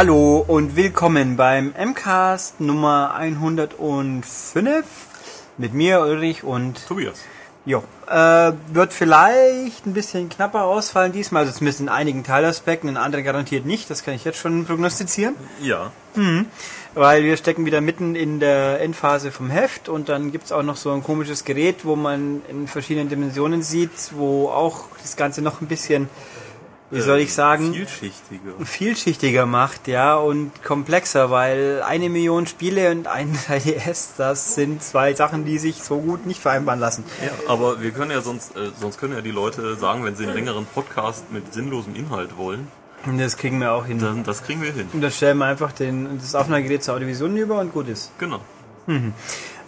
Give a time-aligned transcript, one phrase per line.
[0.00, 4.86] Hallo und willkommen beim MCAST Nummer 105
[5.58, 7.20] mit mir, Ulrich und Tobias.
[7.66, 12.96] Jo, äh, wird vielleicht ein bisschen knapper ausfallen diesmal, also zumindest in einigen Teilaspekten, in
[12.96, 15.34] anderen garantiert nicht, das kann ich jetzt schon prognostizieren.
[15.60, 15.92] Ja.
[16.14, 16.46] Mhm.
[16.94, 20.76] Weil wir stecken wieder mitten in der Endphase vom Heft und dann gibt's auch noch
[20.76, 25.60] so ein komisches Gerät, wo man in verschiedenen Dimensionen sieht, wo auch das Ganze noch
[25.60, 26.08] ein bisschen
[26.90, 28.52] wie soll ich sagen, vielschichtiger.
[28.64, 35.14] vielschichtiger macht, ja, und komplexer, weil eine Million Spiele und ein 3DS, das sind zwei
[35.14, 37.04] Sachen, die sich so gut nicht vereinbaren lassen.
[37.24, 40.24] Ja, aber wir können ja sonst, äh, sonst können ja die Leute sagen, wenn sie
[40.24, 42.66] einen längeren Podcast mit sinnlosem Inhalt wollen,
[43.18, 43.98] das kriegen wir auch hin.
[43.98, 44.88] dann das kriegen wir hin.
[44.92, 48.12] Und dann stellen wir einfach den, das Aufnahmegerät zur Audiovision über und gut ist.
[48.18, 48.40] Genau.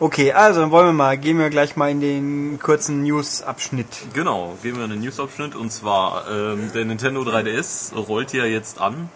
[0.03, 3.87] Okay, also dann wollen wir mal, gehen wir gleich mal in den kurzen News-Abschnitt.
[4.15, 8.81] Genau, gehen wir in den Newsabschnitt und zwar ähm, der Nintendo 3DS rollt ja jetzt
[8.81, 9.11] an.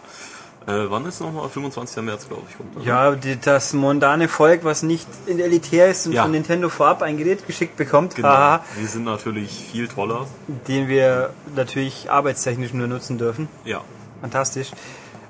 [0.69, 1.49] Äh, wann ist nochmal?
[1.49, 2.05] 25.
[2.05, 2.87] März, glaube ich, kommt.
[2.87, 6.23] Ja, die, das mondane Volk, was nicht in elitär ist und Ja.
[6.23, 8.29] von Nintendo vorab ein Gerät geschickt bekommt, Genau.
[8.29, 10.29] haha, Die sind natürlich viel toller.
[10.69, 13.49] den wir natürlich arbeitstechnisch nur nutzen dürfen.
[13.65, 13.81] Ja.
[14.21, 14.71] Fantastisch.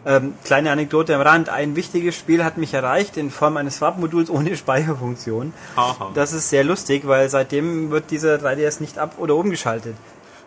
[0.07, 1.49] Ähm, kleine Anekdote am Rand.
[1.49, 5.53] Ein wichtiges Spiel hat mich erreicht in Form eines Farbmoduls ohne Speicherfunktion.
[5.77, 6.13] Haha.
[6.15, 9.97] Das ist sehr lustig, weil seitdem wird dieser 3DS nicht ab oder umgeschaltet.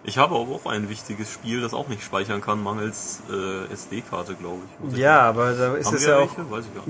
[0.02, 4.36] Ich habe aber auch ein wichtiges Spiel, das auch nicht speichern kann, mangels äh, SD-Karte,
[4.36, 4.94] glaube ich.
[4.94, 6.30] Ich Ja, aber da ist Haben es ja auch.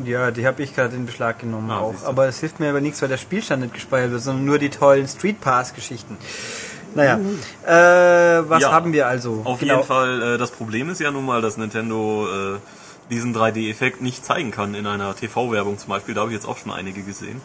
[0.05, 1.95] Ja, die habe ich gerade in Beschlag genommen Ah, auch.
[2.05, 4.69] Aber es hilft mir aber nichts, weil der Spielstand nicht gespeichert wird, sondern nur die
[4.69, 6.17] tollen Street Pass-Geschichten.
[6.95, 7.19] Naja,
[7.65, 9.41] äh, was Ja, haben wir also?
[9.43, 12.59] Auf jeden Fall, äh, das Problem ist ja nun mal, dass Nintendo äh,
[13.09, 16.15] diesen 3D-Effekt nicht zeigen kann in einer TV-Werbung zum Beispiel.
[16.15, 17.41] Da habe ich jetzt auch schon einige gesehen.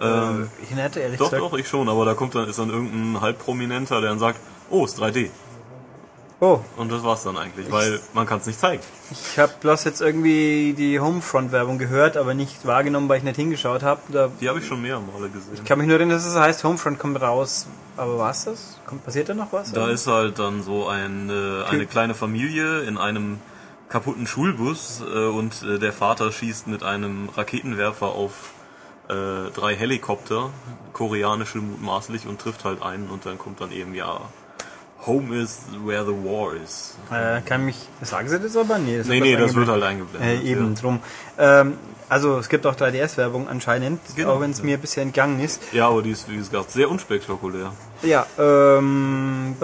[0.00, 1.52] Ähm, Äh, ich hätte ehrlich doch, gesagt.
[1.52, 4.38] doch, ich schon, aber da kommt dann, ist dann irgendein Halbprominenter, der dann sagt,
[4.70, 5.30] oh, ist 3D.
[6.40, 8.80] Oh, Und das war's dann eigentlich, weil man kann es nicht zeigen.
[9.10, 13.82] ich habe bloß jetzt irgendwie die Homefront-Werbung gehört, aber nicht wahrgenommen, weil ich nicht hingeschaut
[13.82, 14.30] habe.
[14.40, 15.54] Die habe ich schon mehrere Male gesehen.
[15.54, 17.66] Ich kann mich nur erinnern, dass es heißt, Homefront kommt raus.
[17.96, 18.78] Aber was das?
[18.86, 19.72] Kommt, passiert da noch was?
[19.72, 23.40] Da ist halt dann so ein, äh, eine kleine Familie in einem
[23.88, 28.52] kaputten Schulbus äh, und äh, der Vater schießt mit einem Raketenwerfer auf
[29.08, 30.50] äh, drei Helikopter,
[30.92, 34.20] koreanische mutmaßlich, und trifft halt einen und dann kommt dann eben ja
[35.06, 36.96] Home is where the war is.
[37.10, 37.76] äh, kann mich.
[38.02, 38.78] Sagen sie das aber?
[38.78, 40.42] Nee, das Nee, nee, das wird halt eingeblendet.
[40.44, 40.80] Äh, eben ja.
[40.80, 41.00] drum.
[41.38, 41.74] Ähm,
[42.08, 44.64] also es gibt auch 3DS-Werbung anscheinend, Genau, auch wenn es ja.
[44.64, 45.60] mir bisher entgangen ist.
[45.72, 47.72] Ja, aber die ist, wie gesagt, sehr unspektakulär.
[48.02, 49.56] Ja, ähm,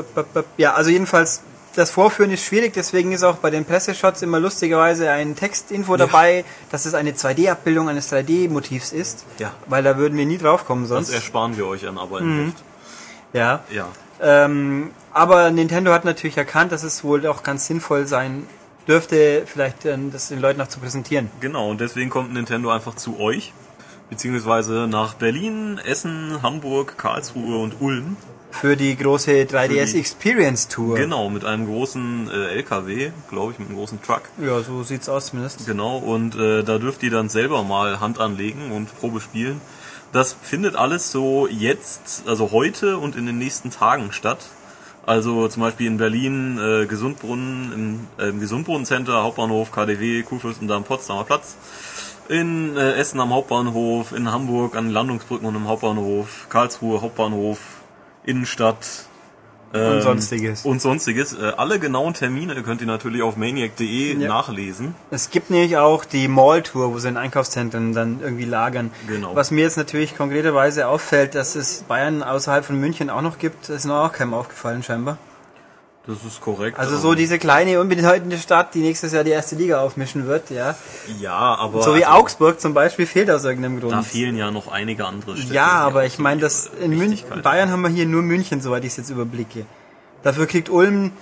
[0.56, 1.43] ja, also jedenfalls
[1.75, 6.44] das Vorführen ist schwierig, deswegen ist auch bei den Presseshots immer lustigerweise ein Textinfo dabei,
[6.71, 9.25] dass es eine 2D-Abbildung eines 3D-Motivs ist.
[9.39, 9.53] Ja.
[9.67, 11.12] Weil da würden wir nie drauf kommen Das sonst.
[11.12, 12.53] ersparen wir euch an, aber Mhm.
[13.33, 13.65] Ja.
[13.73, 13.89] Ja.
[14.21, 18.47] Ähm, aber Nintendo hat natürlich erkannt, dass es wohl auch ganz sinnvoll sein
[18.86, 21.30] dürfte, vielleicht ähm, das den Leuten auch zu präsentieren.
[21.41, 23.52] Genau, und deswegen kommt Nintendo einfach zu euch,
[24.10, 28.16] beziehungsweise nach Berlin, Essen, Hamburg, Karlsruhe und Ulm.
[28.50, 30.97] Für die große 3DS die- Experience Tour.
[30.97, 34.22] Genau, mit einem großen äh, LKW, glaube ich, mit einem großen Truck.
[34.41, 35.66] Ja, so sieht's aus zumindest.
[35.66, 39.60] Genau, und äh, da dürft ihr dann selber mal Hand anlegen und Probe spielen.
[40.12, 44.38] Das findet alles so jetzt, also heute und in den nächsten Tagen statt.
[45.06, 51.25] Also zum Beispiel in Berlin äh, Gesundbrunnen, im, äh, im Gesundbrunnencenter, Hauptbahnhof, KDW, Kurfürstendamm, Potsdamer
[51.25, 51.56] Platz.
[52.28, 57.59] In äh, Essen am Hauptbahnhof, in Hamburg an Landungsbrücken und am Hauptbahnhof, Karlsruhe Hauptbahnhof,
[58.25, 59.06] Innenstadt.
[59.75, 60.65] Ähm, Und sonstiges.
[60.65, 61.33] Und sonstiges.
[61.35, 64.29] Äh, alle genauen Termine könnt ihr natürlich auf maniac.de Ja.
[64.29, 64.95] nachlesen.
[65.11, 68.91] Es gibt nämlich auch die Mall-Tour, wo sie in Einkaufszentren dann irgendwie lagern.
[69.09, 69.35] Genau.
[69.35, 73.69] Was mir jetzt natürlich konkreterweise auffällt, dass es Bayern außerhalb von München auch noch gibt,
[73.69, 75.19] ist noch auch keinem aufgefallen scheinbar.
[76.06, 76.78] Das ist korrekt.
[76.78, 80.75] Also so diese kleine, unbedeutende Stadt, die nächstes Jahr die erste Liga aufmischen wird, ja.
[81.19, 81.82] Ja, aber.
[81.82, 83.93] So wie also, Augsburg zum Beispiel fehlt aus irgendeinem Grund.
[83.93, 85.55] Da fehlen ja noch einige andere Städte.
[85.55, 88.90] Ja, aber ich meine, das in München, Bayern haben wir hier nur München, soweit ich
[88.90, 89.64] es jetzt überblicke.
[90.23, 91.12] Dafür kriegt Ulm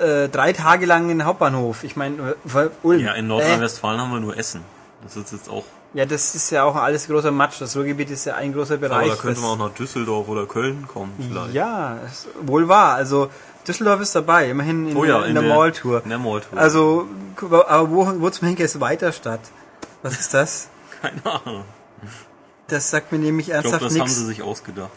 [0.00, 1.84] äh, drei Tage lang einen Hauptbahnhof.
[1.84, 3.00] Ich meine, äh, Ulm.
[3.00, 4.62] Ja, in äh, Nordrhein-Westfalen haben wir nur Essen.
[5.02, 5.64] Das ist jetzt auch.
[5.94, 7.60] ja, das ist ja auch alles großer Matsch.
[7.60, 9.06] Das Ruhrgebiet ist ja ein großer Bereich.
[9.06, 11.54] Aber da könnte man auch nach Düsseldorf oder Köln kommen, vielleicht.
[11.54, 12.94] Ja, ist wohl wahr.
[12.94, 13.30] Also
[13.68, 16.02] Düsseldorf ist dabei, immerhin in, Oh der, ja, in der Mall-Tour.
[16.02, 16.58] In der Mall-Tour.
[16.58, 17.06] Also,
[17.40, 19.40] aber wo, wo zum Henker ist Weiterstadt?
[20.02, 20.68] Was ist das?
[21.02, 21.64] Keine Ahnung.
[22.68, 24.16] Das sagt mir nämlich Ich glaube, ernsthaft das haben nichts.
[24.18, 24.90] sie sich ausgedacht.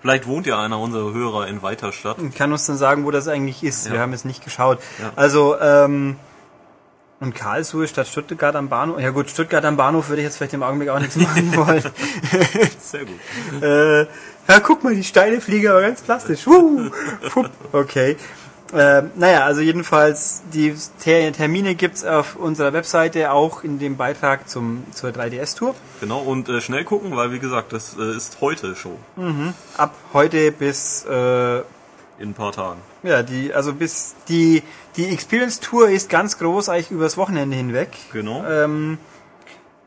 [0.00, 2.18] Vielleicht wohnt ja einer unserer Hörer in Weiterstadt.
[2.18, 3.86] und kann uns dann sagen, wo das eigentlich ist.
[3.86, 3.92] Ja.
[3.94, 4.78] Wir haben jetzt nicht geschaut.
[4.98, 5.12] Ja.
[5.16, 6.16] Also, ähm,
[7.20, 8.98] und Karlsruhe statt Stuttgart am Bahnhof.
[9.00, 11.84] Ja gut, Stuttgart am Bahnhof würde ich jetzt vielleicht im Augenblick auch nichts machen wollen.
[12.80, 13.62] Sehr gut.
[13.62, 16.46] äh, ja, guck mal, die Steine fliegen aber ganz plastisch.
[17.72, 18.16] Okay.
[18.72, 24.48] Äh, naja, also jedenfalls, die Ter Termine gibt's auf unserer Webseite auch in dem Beitrag
[24.48, 25.74] zum, zur 3DS-Tour.
[26.00, 28.96] Genau, und äh, schnell gucken, weil wie gesagt, das äh, ist heute Show.
[29.76, 31.62] Ab heute bis, äh,
[32.20, 32.80] In ein paar Tagen.
[33.02, 34.62] ja, die, also bis die,
[34.96, 37.88] die Experience-Tour ist ganz groß, eigentlich übers Wochenende hinweg.
[38.12, 38.44] Genau.
[38.44, 38.98] Ähm,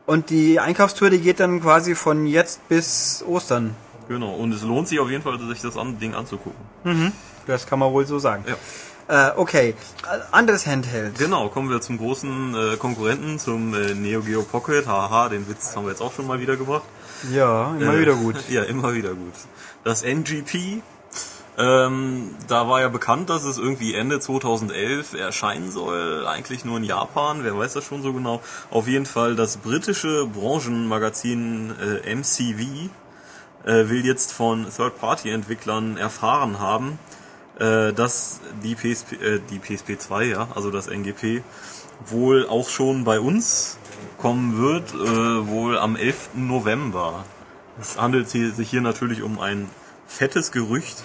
[0.04, 3.74] und die Einkaufstour, die geht dann quasi von jetzt bis Ostern.
[4.08, 4.34] Genau.
[4.34, 7.12] Und es lohnt sich auf jeden Fall, sich das an, Ding anzugucken.
[7.46, 8.44] Das kann man wohl so sagen.
[8.48, 8.56] Ja.
[9.06, 9.74] Äh, okay,
[10.32, 11.16] anderes Handheld.
[11.18, 14.86] Genau, kommen wir zum großen äh, Konkurrenten, zum äh, Neo Geo Pocket.
[14.86, 16.84] Haha, den Witz haben wir jetzt auch schon mal wieder gebracht.
[17.30, 18.36] Ja, immer Äh, wieder gut.
[18.48, 19.34] Ja, immer wieder gut.
[19.84, 20.82] Das NGP,
[21.56, 26.26] ähm, da war ja bekannt, dass es irgendwie Ende 2011 erscheinen soll.
[26.26, 28.42] Eigentlich nur in Japan, wer weiß das schon so genau.
[28.70, 31.74] Auf jeden Fall das britische Branchenmagazin
[32.04, 32.90] äh, MCV
[33.64, 36.98] äh, will jetzt von Third-Party-Entwicklern erfahren haben,
[37.58, 41.42] äh, dass die PSP, äh, die PSP 2, ja, also das NGP,
[42.06, 43.78] wohl auch schon bei uns
[44.18, 46.30] kommen wird, äh, wohl am 11.
[46.34, 47.24] November.
[47.80, 49.68] Es handelt sich hier natürlich um ein
[50.06, 51.02] fettes Gerücht,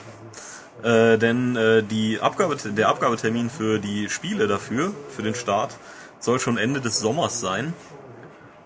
[0.84, 5.78] äh, denn äh, die Abgabe, der Abgabetermin für die Spiele dafür, für den Start,
[6.20, 7.74] soll schon Ende des Sommers sein.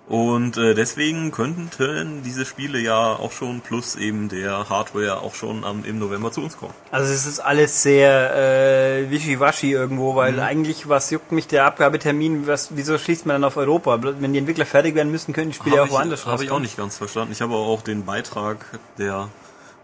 [0.06, 1.70] Und äh, deswegen könnten
[2.26, 6.42] diese Spiele ja auch schon plus eben der Hardware auch schon am, im November zu
[6.42, 6.74] uns kommen.
[6.92, 12.48] Also es ist alles sehr äh, wischiwaschi irgendwo, weil eigentlich, was juckt mich der Abgabetermin,
[12.48, 13.98] was, wieso schließt man dann auf Europa?
[14.02, 16.50] Wenn die Entwickler fertig werden müssen, können die Spiele Hab auch woanders ich, Habe ich
[16.50, 16.64] auch rauskommen.
[16.64, 17.32] nicht ganz verstanden.
[17.32, 18.58] Ich habe auch den Beitrag
[18.98, 19.30] der,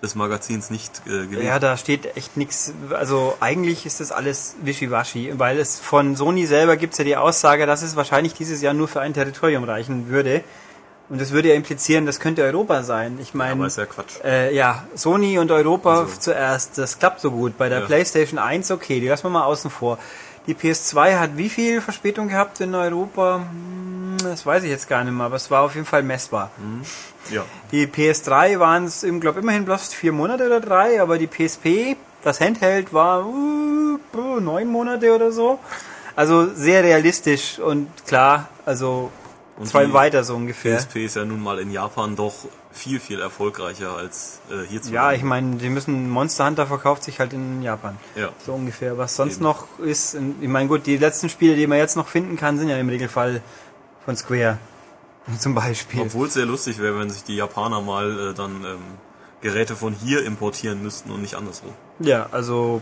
[0.01, 1.45] des Magazins nicht äh, gelesen.
[1.45, 2.73] Ja, da steht echt nichts.
[2.91, 7.65] Also eigentlich ist das alles wischiwaschi, weil es von Sony selber gibt's ja die Aussage,
[7.65, 10.43] dass es wahrscheinlich dieses Jahr nur für ein Territorium reichen würde.
[11.09, 13.17] Und das würde ja implizieren, das könnte Europa sein.
[13.19, 14.23] Ich meine, Aber ist ja Quatsch.
[14.23, 16.13] Äh, ja, Sony und Europa Also.
[16.19, 17.57] zuerst, das klappt so gut.
[17.57, 17.85] Bei der Ja.
[17.87, 19.97] PlayStation 1, okay, die lassen wir mal außen vor.
[20.47, 23.41] Die PS2 hat wie viel Verspätung gehabt in Europa?
[23.51, 26.51] Hm, Das weiß ich jetzt gar nicht mehr, aber es war auf jeden Fall messbar.
[27.31, 27.43] Ja.
[27.71, 32.41] Die PS3 waren es, glaube immerhin bloß vier Monate oder drei, aber die PSP, das
[32.41, 33.99] Handheld, war uh,
[34.39, 35.59] neun Monate oder so.
[36.15, 39.11] Also sehr realistisch und klar, also
[39.57, 40.77] Und zwei weiter so ungefähr.
[40.77, 42.33] PSP ist ja nun mal in Japan doch
[42.79, 44.95] viel, viel erfolgreicher als äh, hierzulande.
[44.95, 47.97] Ja, ich meine, die müssen Monster Hunter verkauft sich halt in Japan.
[48.15, 48.29] Ja.
[48.45, 48.97] So ungefähr.
[48.97, 49.43] Was sonst Eben.
[49.43, 52.69] noch ist, ich meine, gut, die letzten Spiele, die man jetzt noch finden kann, sind
[52.69, 53.41] ja im Regelfall
[54.05, 54.57] von Square.
[55.37, 56.01] Zum Beispiel.
[56.01, 58.79] Obwohl es sehr lustig wäre, wenn sich die Japaner mal äh, dann ähm,
[59.41, 61.73] Geräte von hier importieren müssten und nicht andersrum.
[61.99, 62.81] Ja, also.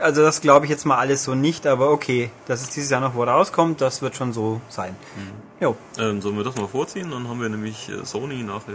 [0.00, 3.00] Also das glaube ich jetzt mal alles so nicht, aber okay, dass es dieses Jahr
[3.00, 4.96] noch wo rauskommt, das wird schon so sein.
[5.16, 5.62] Mhm.
[5.62, 5.76] Jo.
[5.98, 7.10] Ähm, sollen wir das mal vorziehen?
[7.10, 8.74] Dann haben wir nämlich äh, Sony nachher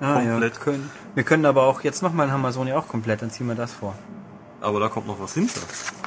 [0.00, 0.30] Ah, ja.
[0.30, 0.60] komplett.
[0.60, 3.54] Können, wir können aber auch jetzt nochmal, haben wir Sony auch komplett, dann ziehen wir
[3.54, 3.94] das vor.
[4.60, 5.60] Aber da kommt noch was hinter.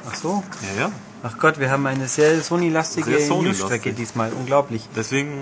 [0.08, 0.42] Ach so.
[0.76, 0.92] Ja, ja.
[1.22, 3.42] Ach Gott, wir haben eine sehr Sony-lastige Sony-lastig.
[3.42, 4.32] Newsstrecke diesmal.
[4.32, 4.88] Unglaublich.
[4.94, 5.32] Deswegen,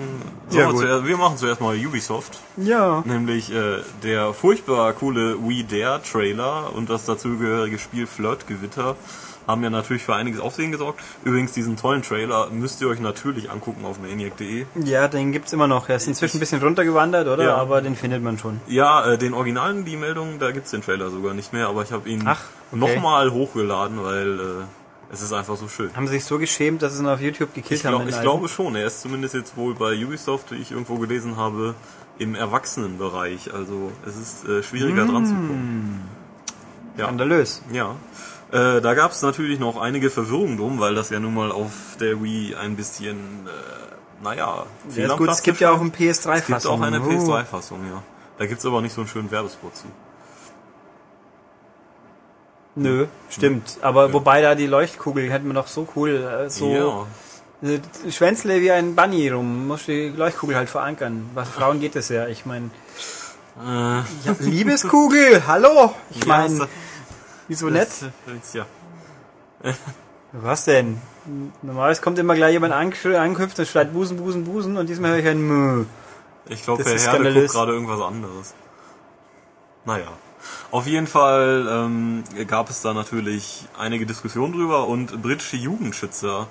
[0.49, 2.39] Ja, zuerst, wir machen zuerst mal Ubisoft.
[2.57, 3.03] Ja.
[3.05, 8.95] Nämlich äh, der furchtbar coole We Dare Trailer und das dazugehörige Spiel Flirtgewitter
[9.45, 11.01] haben ja natürlich für einiges Aufsehen gesorgt.
[11.23, 14.65] Übrigens, diesen tollen Trailer müsst ihr euch natürlich angucken auf maniac.de.
[14.83, 15.89] Ja, den gibt's immer noch.
[15.89, 17.43] Er ist inzwischen ein bisschen runtergewandert, oder?
[17.43, 17.55] Ja.
[17.57, 18.61] Aber den findet man schon.
[18.67, 21.91] Ja, äh, den Originalen, die Meldung, da gibt's den Trailer sogar nicht mehr, aber ich
[21.91, 22.41] habe ihn Ach,
[22.73, 22.95] okay.
[22.95, 24.43] nochmal hochgeladen, weil äh,
[25.13, 25.95] es ist einfach so schön.
[25.95, 27.91] Haben sie sich so geschämt, dass sie ihn auf YouTube gekillt Ich, haben?
[27.93, 28.25] glaub, den ich alten?
[28.27, 31.75] glaube schon, er ist zumindest jetzt wohl bei Ubisoft, wie ich irgendwo gelesen habe,
[32.19, 33.53] im Erwachsenenbereich.
[33.53, 36.01] Also es ist äh, schwieriger dran zu kommen.
[36.97, 37.05] Ja.
[37.05, 37.61] Skandalös.
[37.71, 37.95] Ja.
[38.51, 41.71] Äh, da gab es natürlich noch einige Verwirrungen drum, weil das ja nun mal auf
[41.99, 43.15] der Wii ein bisschen,
[43.47, 46.71] äh, naja, fehl Ja, gut, es gibt ja auch eine Es gibt PS3-Fassung.
[46.71, 47.05] auch eine Oh.
[47.05, 48.03] PS3-Fassung, ja.
[48.37, 49.85] Da gibt's aber nicht so einen schönen Werbespot zu.
[52.75, 53.77] Nö, stimmt.
[53.81, 56.09] Aber wobei da die Leuchtkugel hätten wir doch so cool,
[56.45, 57.05] äh, so
[57.61, 57.79] äh,
[58.11, 59.67] Schwänzle wie ein Bunny rum.
[59.67, 61.29] Muss die Leuchtkugel halt verankern.
[61.35, 62.27] Bei Frauen geht das ja.
[62.27, 62.71] Ich meine,
[63.63, 63.99] ja.
[63.99, 65.93] Äh, Liebeskugel, hallo.
[66.09, 66.67] Ich meine, ja,
[67.47, 67.89] wieso nett?
[68.25, 68.65] das- Ja.
[70.31, 70.99] Was denn?
[71.61, 75.19] Normalerweise kommt immer gleich jemand ange- angehüpft und schreit Busen, Busen, Busen und diesmal höre
[75.19, 75.85] ich ein Mö.
[76.49, 78.53] Ich glaube, der Herr guckt gerade irgendwas anderes.
[79.85, 80.07] Naja.
[80.71, 86.47] Auf jeden Fall ähm, gab es da natürlich einige Diskussionen drüber und britische Jugendschützer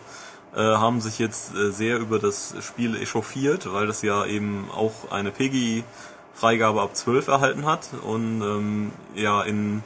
[0.55, 5.11] äh, haben sich jetzt äh, sehr über das Spiel echauffiert, weil das ja eben auch
[5.11, 9.83] eine PEGI-Freigabe ab 12 erhalten hat und ähm, ja in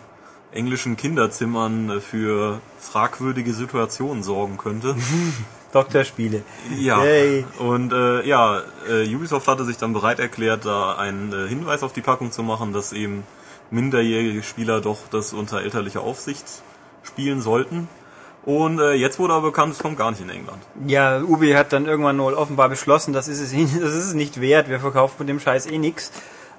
[0.53, 4.97] englischen Kinderzimmern äh, für fragwürdige Situationen sorgen könnte.
[5.73, 6.43] Doktorspiele.
[6.79, 7.45] Ja, Yay.
[7.59, 11.93] und äh, ja, äh, Ubisoft hatte sich dann bereit erklärt, da einen äh, Hinweis auf
[11.93, 13.25] die Packung zu machen, dass eben
[13.71, 16.45] minderjährige Spieler doch das unter elterlicher Aufsicht
[17.03, 17.89] spielen sollten.
[18.45, 20.63] Und äh, jetzt wurde aber bekannt, es kommt gar nicht in England.
[20.87, 24.41] Ja, Ubi hat dann irgendwann wohl offenbar beschlossen, das ist es, das ist es nicht
[24.41, 26.13] wert, wir verkaufen von dem Scheiß eh nix.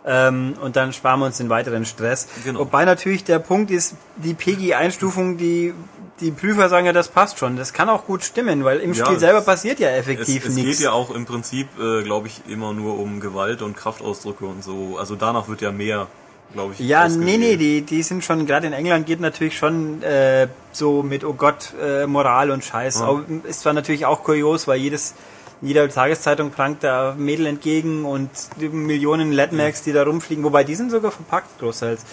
[0.05, 2.27] Ähm, und dann sparen wir uns den weiteren Stress.
[2.45, 2.59] Genau.
[2.61, 5.73] Wobei natürlich der Punkt ist, die PEGI-Einstufung, die
[6.19, 7.57] die Prüfer sagen ja, das passt schon.
[7.57, 10.45] Das kann auch gut stimmen, weil im Ja, Spiel es- selber passiert ja Es, effektiv
[10.47, 10.81] es geht nichts.
[10.81, 14.97] ja auch im Prinzip, äh, glaube ich, immer nur um Gewalt und Kraftausdrücke und so.
[14.97, 16.07] Also danach wird ja mehr,
[16.53, 16.79] glaube ich.
[16.79, 21.03] Ja, nee, nee, die, die sind schon, gerade in England geht natürlich schon äh, so
[21.03, 22.99] mit, oh Gott, äh, Moral und Scheiß.
[22.99, 23.23] Ja.
[23.43, 25.15] Ist zwar natürlich auch kurios, weil jedes,
[25.61, 30.75] jeder Tageszeitung prangt da Mädel entgegen und die Millionen Latmax, die da rumfliegen, wobei die
[30.75, 32.03] sind sogar verpackt, großteils.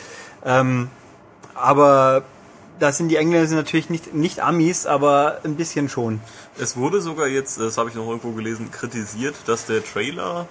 [0.44, 0.88] Ähm,
[1.54, 2.24] aber
[2.78, 6.20] da sind die Engländer sind natürlich nicht, nicht Amis, aber ein bisschen schon.
[6.58, 10.48] Es wurde sogar jetzt, das habe ich noch irgendwo gelesen, kritisiert, dass der Trailer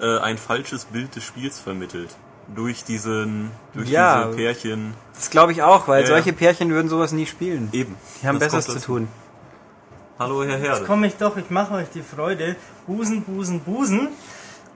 [0.00, 2.10] äh, ein falsches Bild des Spiels vermittelt.
[2.54, 4.24] Durch diesen, durch Ja.
[4.26, 4.94] diese Pärchen.
[5.14, 6.32] Das glaube ich auch, weil Ja, solche.
[6.32, 7.68] Pärchen würden sowas nie spielen.
[7.72, 7.96] Eben.
[8.22, 9.08] Die haben Das Besseres zu tun.
[10.18, 10.84] Hallo, Herr Jetzt Herde.
[10.84, 12.56] komme ich doch, ich mache euch die Freude.
[12.86, 14.08] Busen, Busen, Busen.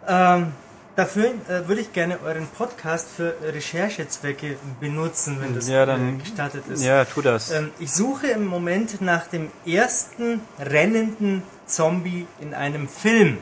[0.08, 0.52] Ähm,
[0.96, 6.22] dafür äh, würde ich gerne euren Podcast für Recherchezwecke benutzen, wenn das Ja, dann- äh,
[6.22, 6.82] gestattet ist.
[6.82, 7.50] Ja, tu das.
[7.52, 13.38] Ähm, ich suche im Moment nach dem ersten rennenden Zombie in einem Film.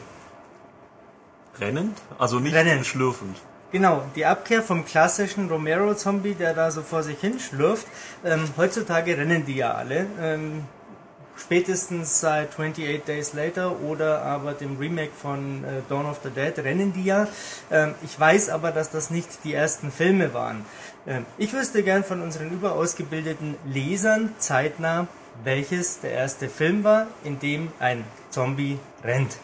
[1.61, 1.97] Rennend?
[2.19, 2.85] Also nicht Rennend.
[2.87, 3.37] schlürfend.
[3.73, 7.87] Genau, die Abkehr vom klassischen Romero-Zombie, der da so vor sich hin schlürft.
[8.25, 10.07] Ähm, heutzutage rennen die ja alle.
[10.21, 10.65] Ähm,
[11.37, 16.57] spätestens seit 28 Days Later oder aber dem Remake von äh, Dawn of the Dead
[16.59, 17.27] rennen die ja.
[17.71, 20.65] Ähm, ich weiß aber, dass das nicht die ersten Filme waren.
[21.07, 25.09] Ähm, ich wüsste gern von unseren überausgebildeten Lesern zeitnah,
[25.43, 29.39] welches der erste Film war, in dem ein Zombie rennt.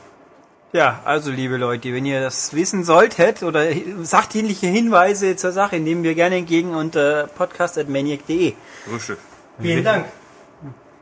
[0.72, 3.66] Ja, also liebe Leute, wenn ihr das wissen solltet oder
[4.02, 8.54] sachdienliche Hinweise zur Sache, nehmen wir gerne entgegen unter podcast.maniac.de.
[8.92, 9.16] Richtig.
[9.60, 10.06] Vielen Dank.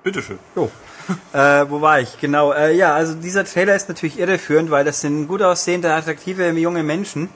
[0.02, 0.40] Bitteschön.
[0.56, 0.70] Jo.
[1.32, 2.18] äh, wo war ich?
[2.18, 2.52] Genau.
[2.52, 6.82] Äh, ja, also dieser Trailer ist natürlich irreführend, weil das sind gut aussehende, attraktive junge
[6.82, 7.28] Menschen,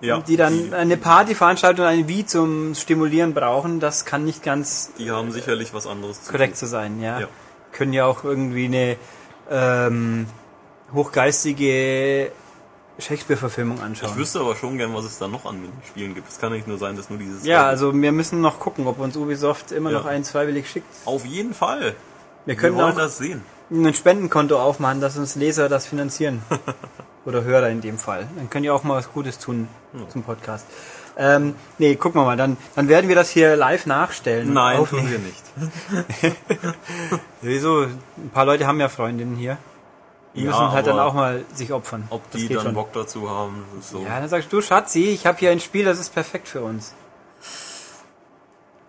[0.00, 3.78] Ja, die dann eine Partyveranstaltung, ein Wie zum Stimulieren brauchen.
[3.78, 6.58] Das kann nicht ganz Die haben sicherlich was anderes zu korrekt tun.
[6.58, 7.20] zu sein, ja.
[7.20, 7.28] Ja.
[7.72, 8.96] Können ja auch irgendwie eine
[9.50, 10.26] ähm,
[10.94, 12.30] hochgeistige
[12.98, 14.10] Shakespeare-Verfilmung anschauen.
[14.12, 16.28] Ich wüsste aber schon gern, was es da noch an Spielen gibt.
[16.28, 17.44] Es kann nicht nur sein, dass nur dieses.
[17.44, 19.98] Ja, also wir müssen noch gucken, ob uns Ubisoft immer Ja.
[19.98, 20.86] noch eins freiwillig schickt.
[21.04, 21.80] Auf jeden Fall.
[22.46, 23.42] Wir Wir können auch das sehen.
[23.70, 26.42] ein Spendenkonto aufmachen, dass uns Leser das finanzieren.
[27.26, 28.28] Oder Hörer in dem Fall.
[28.36, 29.66] Dann könnt ihr auch mal was Gutes tun
[30.08, 30.64] zum Podcast.
[31.18, 32.36] Ähm, nee, gucken wir mal.
[32.36, 34.52] Dann, dann werden wir das hier live nachstellen.
[34.52, 35.42] Nein, tun wir nicht.
[37.42, 37.82] Wieso?
[37.82, 39.58] Ein paar Leute haben ja Freundinnen hier.
[40.36, 42.06] Die Ja, müssen halt dann auch mal sich opfern.
[42.10, 42.74] Ob Das die dann schon.
[42.74, 44.02] Bock dazu haben, das ist so.
[44.02, 46.92] Ja, dann sagst du, Schatzi, ich habe hier ein Spiel, das ist perfekt für uns.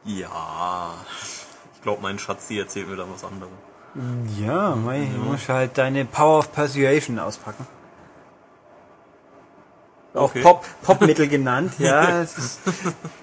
[0.03, 0.93] Ja.
[1.75, 3.51] Ich glaube, mein Schatz, die erzählt mir dann was anderes.
[4.37, 7.65] Ja, mei, du musst halt deine Power of Persuasion auspacken.
[10.13, 10.41] Auch Okay.
[10.41, 12.21] Pop, Popmittel genannt, ja.
[12.21, 12.59] ist,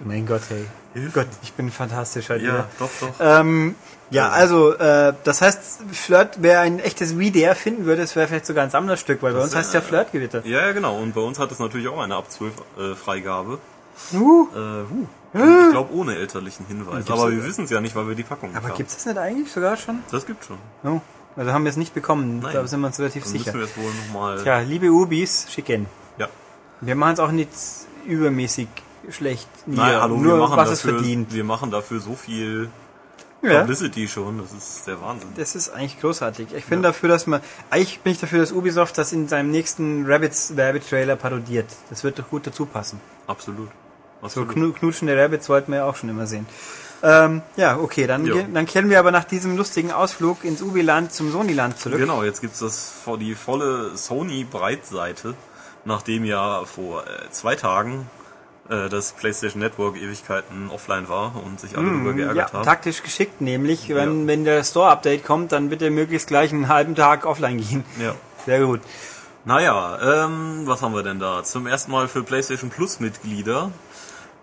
[0.04, 0.66] mein Gott, hey.
[1.12, 2.68] Gott, ich bin fantastisch halt wieder.
[2.78, 3.08] doch, doch.
[3.20, 3.74] Ähm,
[4.14, 8.28] ja, also, äh, das heißt, Flirt, wer ein echtes Wie der finden würde, es wäre
[8.28, 10.42] vielleicht sogar ein Sammlerstück, weil bei Das uns wär- heißt es ja Flirtgewitter.
[10.47, 10.97] Ja, ja, genau.
[10.99, 13.59] Und bei uns hat es natürlich auch eine ab 12 äh, Freigabe.
[14.12, 14.59] Uh, Äh.
[15.37, 17.11] Und ich glaube ohne elterlichen Hinweis.
[17.11, 18.76] Aber wir wissen es ja nicht, weil wir die Packung nicht aber haben.
[18.76, 19.99] gibt's das nicht eigentlich sogar schon?
[20.12, 20.59] Das gibt schon.
[20.85, 21.00] Oh,
[21.37, 22.52] also haben wir es nicht bekommen, Nein.
[22.54, 23.52] da sind wir uns relativ Dann sicher.
[23.52, 24.40] müssen wir jetzt wohl nochmal.
[24.42, 25.87] Tja, liebe Ubis, schicken.
[26.18, 26.28] Ja.
[26.80, 27.50] Wir machen es auch nicht
[28.06, 28.68] übermäßig
[29.11, 29.49] schlecht.
[29.66, 31.35] Nein, hallo, nur wir machen was dafür, es verdient.
[31.35, 32.71] wir machen dafür so viel
[33.44, 34.38] Ja, Publicity schon.
[34.38, 35.28] Das ist der Wahnsinn.
[35.36, 36.48] das ist eigentlich großartig.
[36.54, 40.06] Ich bin dafür, dass man, eigentlich bin ich dafür, dass Ubisoft das in seinem nächsten
[40.06, 41.66] Rabbits Werbetrailer parodiert.
[41.90, 43.00] Das wird doch gut dazu passen.
[43.26, 43.68] Absolut.
[44.20, 44.50] So Absolut.
[44.50, 46.46] knu knutschende Rabbits wollten wir ja auch schon immer sehen.
[47.02, 48.36] Ähm, ja, okay, dann, Ja.
[48.42, 51.98] dann kehren wir aber nach diesem lustigen Ausflug ins Ubiland zum Sony-Land zurück.
[51.98, 55.34] Genau, jetzt gibt's das die volle Sony Breitseite,
[55.84, 58.08] nachdem ja vor äh, zwei Tagen
[58.68, 62.64] äh, das PlayStation Network Ewigkeiten offline war und sich alle darüber Hm, Ja, geärgert haben.
[62.64, 64.26] taktisch geschickt, nämlich, wenn, Ja.
[64.26, 67.85] wenn der Store-Update kommt, dann bitte möglichst gleich einen halben Tag offline gehen.
[68.00, 68.14] Ja.
[68.47, 68.80] Sehr gut.
[69.47, 71.42] Naja, ähm, was haben wir denn da?
[71.44, 73.71] Zum ersten Mal für PlayStation Plus Mitglieder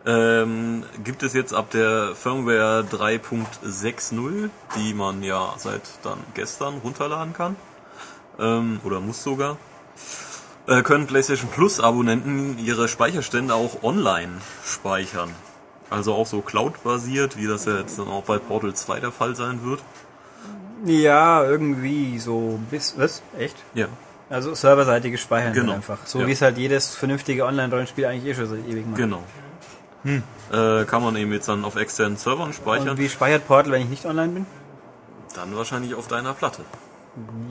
[0.05, 7.33] ähm, gibt es jetzt ab der Firmware 3.60, die man ja seit dann gestern runterladen
[7.33, 7.55] kann,
[8.39, 9.57] ähm, oder muss sogar,
[10.67, 14.31] äh, können PlayStation Plus Abonnenten ihre Speicherstände auch online
[14.65, 15.29] speichern.
[15.89, 19.35] Also auch so Cloud-basiert, wie das ja jetzt dann auch bei Portal 2 der Fall
[19.35, 19.81] sein wird.
[20.85, 23.21] Ja, irgendwie so bis was?
[23.37, 23.55] Echt?
[23.73, 23.87] Ja.
[24.29, 25.73] Also serverseitiges Speichern Genau.
[25.73, 25.99] einfach.
[26.05, 26.27] So Ja.
[26.27, 28.97] wie es halt jedes vernünftige Online-Rollenspiel eigentlich eh schon so ewig macht.
[28.97, 29.23] Genau.
[30.51, 32.89] Äh, kann man eben jetzt dann auf externen Servern speichern.
[32.89, 34.45] Und wie speichert Portal, wenn ich nicht online bin?
[35.35, 36.63] Dann wahrscheinlich auf deiner Platte.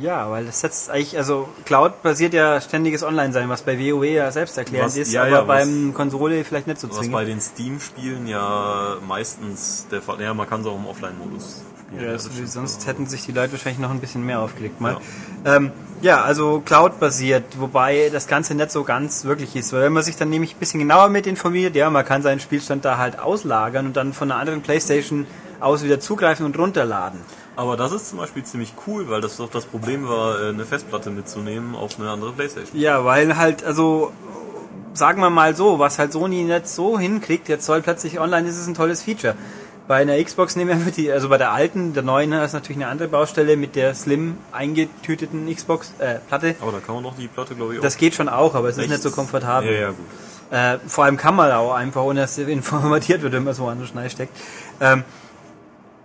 [0.01, 4.31] Ja, weil das setzt eigentlich, also Cloud basiert ja ständiges Online-Sein, was bei WoW ja
[4.33, 7.29] selbsterklärend Was- ist, ja, aber ja, was- beim Konsole vielleicht nicht so Was bei zwingend.
[7.29, 10.19] den Steam-Spielen ja meistens der Fall.
[10.23, 12.05] Ja, man kann es auch im Offline-Modus spielen.
[12.07, 12.51] Ja, das so- stimmt.
[12.51, 14.97] sonst hätten sich die Leute wahrscheinlich noch ein bisschen mehr aufgelegt mal.
[15.45, 19.93] Ja, ähm, ja also Cloud-basiert, wobei das Ganze nicht so ganz wirklich ist, weil wenn
[19.93, 22.97] man sich dann nämlich ein bisschen genauer mit informiert, ja, man kann seinen Spielstand da
[22.97, 25.27] halt auslagern und dann von einer anderen Playstation
[25.61, 27.21] aus wieder zugreifen und runterladen.
[27.57, 30.65] Aber das ist zum Beispiel ziemlich cool, weil das doch das Problem war, äh, eine
[30.65, 32.81] Festplatte mitzunehmen auf eine andere Playstation.
[32.81, 34.13] Ja, weil halt, also
[34.95, 38.59] sagen wir mal so, was halt Sony nicht so hinkriegt, jetzt soll plötzlich online ist
[38.59, 39.35] es ein tolles Feature.
[39.89, 42.87] Bei einer Xbox nehmen wir die, also bei der alten, der neuen ist natürlich eine
[42.87, 46.55] andere Baustelle mit der slim eingetüteten Xbox äh, Platte.
[46.61, 47.83] Aber da kann man doch die Platte, glaube ich, auch.
[47.83, 48.91] Das geht schon auch, aber es ist Echt?
[48.91, 49.73] nicht so komfortabel.
[49.73, 49.97] Ja, ja, gut.
[50.53, 53.59] Äh, vor allem kann man auch einfach, ohne dass es informatiert wird, wenn man es
[53.59, 54.37] woanders steckt.
[54.81, 55.03] Ähm,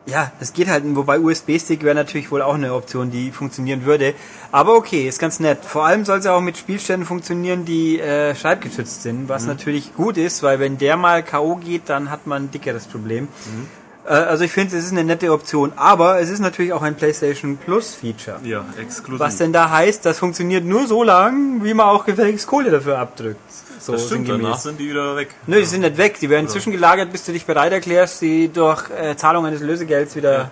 [0.05, 4.13] ja, das geht halt, wobei USB-Stick wäre natürlich wohl auch eine Option, die funktionieren würde.
[4.51, 5.65] Aber okay, ist ganz nett.
[5.65, 9.95] Vor allem soll es ja auch mit Spielständen funktionieren, die äh, schreibgeschützt sind, was natürlich
[9.95, 11.55] gut ist, weil wenn der mal K.O.
[11.55, 13.25] geht, dann hat man ein dickeres Problem.
[13.25, 16.95] Äh, also ich finde, es ist eine nette Option, aber es ist natürlich auch ein
[16.95, 18.39] PlayStation Plus Feature.
[18.43, 19.19] Ja, exklusiv.
[19.19, 22.99] Was denn da heißt, das funktioniert nur so lang, wie man auch gefälligst Kohle dafür
[22.99, 23.39] abdrückt.
[23.79, 24.43] So das stimmt, sinngemäß.
[24.43, 25.29] danach sind die wieder weg.
[25.47, 26.19] Nö, die sind nicht weg.
[26.19, 30.51] Die werden zwischengelagert, bis du dich bereit erklärst, sie durch äh, Zahlung eines Lösegelds wieder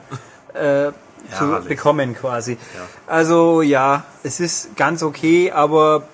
[0.53, 0.91] äh,
[1.31, 1.67] zu Herrlich.
[1.67, 2.57] bekommen quasi.
[3.07, 6.07] Also ja, es ist ganz okay, aber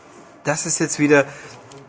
[0.44, 1.26] das ist jetzt wieder...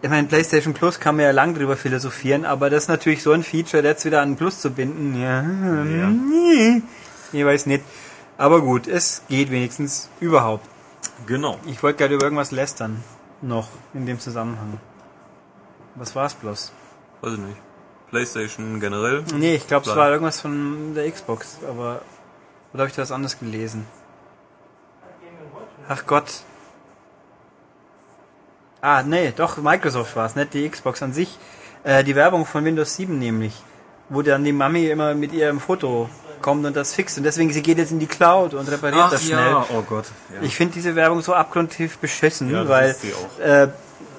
[0.03, 3.33] Ich meine, PlayStation Plus kann man ja lang drüber philosophieren, aber das ist natürlich so
[3.33, 5.21] ein Feature, jetzt wieder an Plus zu binden.
[5.21, 6.83] Ja, nee,
[7.33, 7.85] ich weiß nicht.
[8.39, 10.67] Aber gut, es geht wenigstens überhaupt.
[11.27, 11.59] Genau.
[11.67, 13.03] Ich wollte gerade über irgendwas lästern.
[13.43, 14.81] Noch in dem Zusammenhang.
[15.97, 16.73] Was war's bloß?
[17.21, 17.59] Weiß ich nicht.
[18.09, 19.25] PlayStation generell.
[19.35, 22.01] Nee, ich glaube, es war irgendwas von der Xbox, aber.
[22.73, 23.87] Oder habe ich das anders gelesen?
[25.89, 26.43] Ach Gott.
[28.83, 31.39] Ah, nee, doch, Microsoft war es, nicht die Xbox an sich.
[31.85, 33.53] Äh, die Werbung von Windows 7 nämlich.
[34.09, 36.09] Wo dann die Mami immer mit ihrem Foto
[36.43, 37.19] kommt und das fixt.
[37.19, 39.55] Und deswegen, sie geht jetzt in die Cloud und repariert das schnell.
[39.75, 40.07] oh Gott.
[40.35, 40.41] Ja.
[40.43, 42.97] Ich finde diese Werbung so abgrundtief beschissen, Ja, weil
[43.43, 43.69] äh,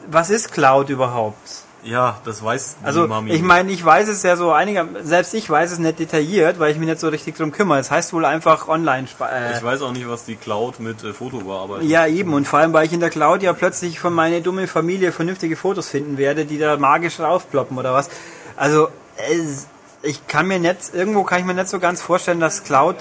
[0.08, 1.63] was ist Cloud überhaupt?
[1.83, 3.31] Ja, das weiß die Also Mami.
[3.31, 6.71] ich meine, ich weiß es ja so einiger, selbst ich weiß es nicht detailliert, weil
[6.71, 7.79] ich mich nicht so richtig drum kümmere.
[7.79, 9.07] Es heißt wohl einfach online.
[9.19, 11.89] Äh, ich weiß auch nicht, was die Cloud mit äh, Foto bearbeitet.
[11.89, 14.67] ja eben und vor allem, weil ich in der Cloud ja plötzlich von meiner dummen
[14.67, 18.09] Familie vernünftige Fotos finden werde, die da magisch raufploppen oder was.
[18.55, 18.89] Also
[19.31, 19.67] es,
[20.03, 22.97] ich kann mir nicht, irgendwo kann ich mir nicht so ganz vorstellen, dass Cloud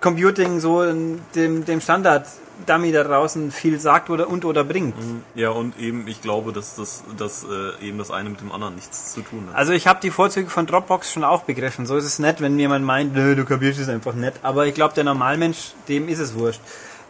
[0.00, 2.26] Computing so in dem, dem Standard
[2.66, 4.94] Dummy da draußen viel sagt oder und oder bringt.
[5.34, 8.74] Ja, und eben, ich glaube, dass das, dass, äh, eben das eine mit dem anderen
[8.74, 9.56] nichts zu tun hat.
[9.56, 11.86] Also ich habe die Vorzüge von Dropbox schon auch begriffen.
[11.86, 14.34] So ist es nicht, wenn jemand meint, nö, du kapierst es einfach nicht.
[14.42, 16.60] Aber ich glaube, der Normalmensch, dem ist es wurscht.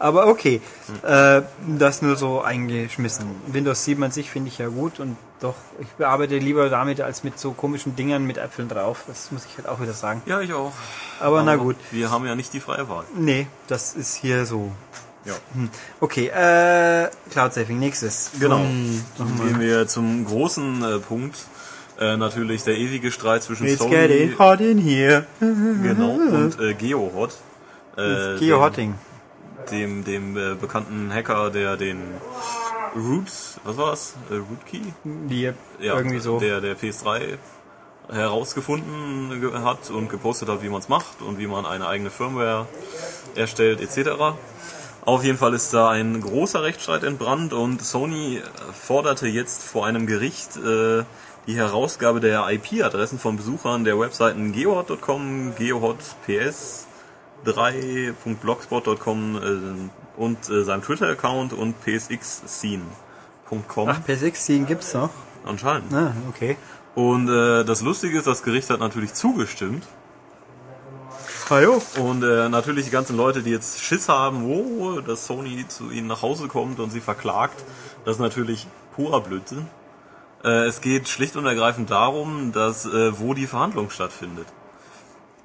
[0.00, 0.60] Aber okay,
[1.02, 1.42] äh,
[1.78, 3.26] das nur so eingeschmissen.
[3.46, 7.22] Windows 7 an sich finde ich ja gut und doch, ich bearbeite lieber damit als
[7.22, 9.04] mit so komischen Dingern mit Äpfeln drauf.
[9.06, 10.20] Das muss ich halt auch wieder sagen.
[10.26, 10.72] ja, ich auch.
[11.20, 13.04] Aber, na gut, Wir haben ja nicht die freie Wahl.
[13.16, 14.72] nee, das ist hier so.
[15.24, 15.34] Ja.
[16.00, 18.30] Okay, äh, Cloud Saving, nächstes.
[18.38, 18.58] Genau.
[18.58, 21.38] Hm, Dann gehen wir zum großen äh, Punkt.
[21.98, 25.26] Äh, natürlich der ewige Streit zwischen It's Sony getting hot in here.
[25.40, 27.30] genau, und äh, GeoHot.
[27.96, 28.94] Äh, Geo-Hotting.
[29.70, 32.00] Dem, dem, dem äh, bekannten Hacker, der den
[32.96, 33.28] Root,
[33.62, 34.14] was war's?
[34.30, 34.82] Äh, Rootkey?
[35.04, 36.40] Die irgendwie so.
[36.40, 37.38] Der, der PS3
[38.12, 42.10] herausgefunden ge- hat und gepostet hat, wie man es macht und wie man eine eigene
[42.10, 42.66] Firmware
[43.34, 44.10] erstellt, etc.
[45.06, 48.40] Auf jeden Fall ist da ein großer Rechtsstreit entbrannt und Sony
[48.72, 51.04] forderte jetzt vor einem Gericht äh,
[51.46, 56.16] die Herausgabe der IP-Adressen von Besuchern der Webseiten geohot.com, geohotps,
[57.44, 65.10] 3.blogspot.com äh, und äh, seinem Twitter-Account und psxscene.com Ach, PSX-Ziehen gibt's noch?
[65.44, 65.92] anscheinend.
[65.92, 66.56] Ah, okay.
[66.94, 69.86] Und äh, das Lustige ist, das Gericht hat natürlich zugestimmt.
[71.50, 71.82] Hallo.
[72.00, 76.06] Und äh, natürlich die ganzen Leute, die jetzt Schiss haben, oh, dass Sony zu ihnen
[76.06, 77.62] nach Hause kommt und sie verklagt,
[78.06, 79.66] das ist natürlich purer Blödsinn.
[80.42, 84.46] Äh, es geht schlicht und ergreifend darum, dass äh, wo die Verhandlung stattfindet.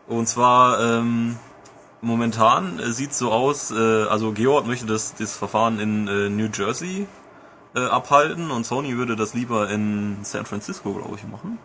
[0.07, 1.37] Und zwar ähm,
[1.99, 6.47] momentan äh, sieht so aus, äh, also Georg möchte das, das Verfahren in äh, New
[6.47, 7.07] Jersey
[7.75, 11.59] äh, abhalten und Sony würde das lieber in San Francisco, glaube ich, machen.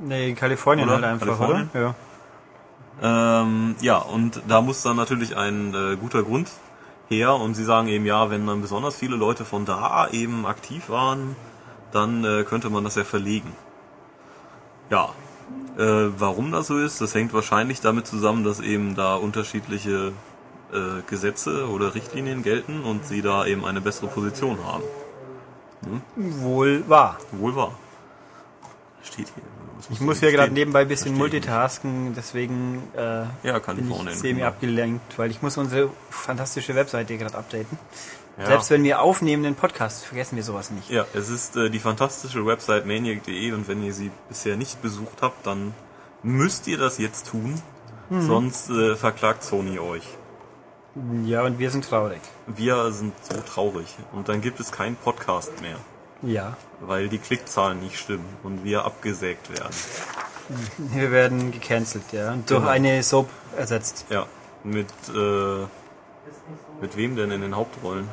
[0.00, 0.96] Nee, in Kalifornien Oder?
[0.96, 1.70] halt einfach, Kalifornien?
[1.74, 1.80] oder?
[1.82, 1.94] Ja.
[3.42, 6.50] Ähm, ja, und da muss dann natürlich ein äh, guter Grund
[7.08, 10.88] her und sie sagen eben, ja, wenn dann besonders viele Leute von da eben aktiv
[10.88, 11.36] waren,
[11.92, 13.52] dann äh, könnte man das ja verlegen.
[14.90, 15.10] Ja,
[15.78, 20.12] äh, warum das so ist, das hängt wahrscheinlich damit zusammen, dass eben da unterschiedliche
[20.72, 24.82] äh, Gesetze oder Richtlinien gelten und sie da eben eine bessere Position haben.
[26.16, 27.18] Wohl wahr.
[27.32, 27.72] Wohl wahr.
[29.02, 29.57] Steht hier.
[29.90, 34.08] Ich muss hier gerade nebenbei ein bisschen multitasken, deswegen äh, Ja, bin Kalifornien.
[34.08, 37.78] ich semi abgelenkt, weil ich muss unsere fantastische Webseite gerade updaten.
[38.38, 38.46] Ja.
[38.46, 40.90] Selbst wenn wir aufnehmen den Podcast, vergessen wir sowas nicht.
[40.90, 45.22] Ja, es ist äh, die fantastische Website maniac.de und wenn ihr sie bisher nicht besucht
[45.22, 45.74] habt, dann
[46.22, 47.60] müsst ihr das jetzt tun,
[48.10, 48.22] Mhm.
[48.26, 50.04] sonst äh, verklagt Sony euch.
[51.24, 52.20] Ja, und wir sind traurig.
[52.46, 55.76] Wir sind so traurig und dann gibt es keinen Podcast mehr,
[56.22, 56.56] Ja.
[56.80, 59.74] weil die Klickzahlen nicht stimmen und wir abgesägt werden.
[60.78, 62.32] Wir werden gecancelt, ja.
[62.32, 62.70] Und durch Genau.
[62.72, 64.06] eine Soap ersetzt.
[64.10, 64.26] Ja,
[64.64, 65.66] mit äh,
[66.80, 68.08] mit wem denn in den Hauptrollen?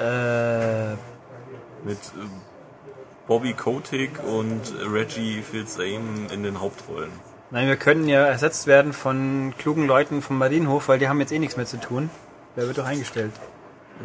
[0.00, 0.92] Äh,
[1.84, 2.26] Mit äh,
[3.26, 4.60] Bobby Kotick und
[4.92, 7.10] Reggie Fils-Aim in den Hauptrollen.
[7.50, 11.32] nein, wir können ja ersetzt werden von klugen Leuten vom Marienhof, weil die haben jetzt
[11.32, 12.10] eh nichts mehr zu tun.
[12.56, 13.32] Wer wird doch eingestellt?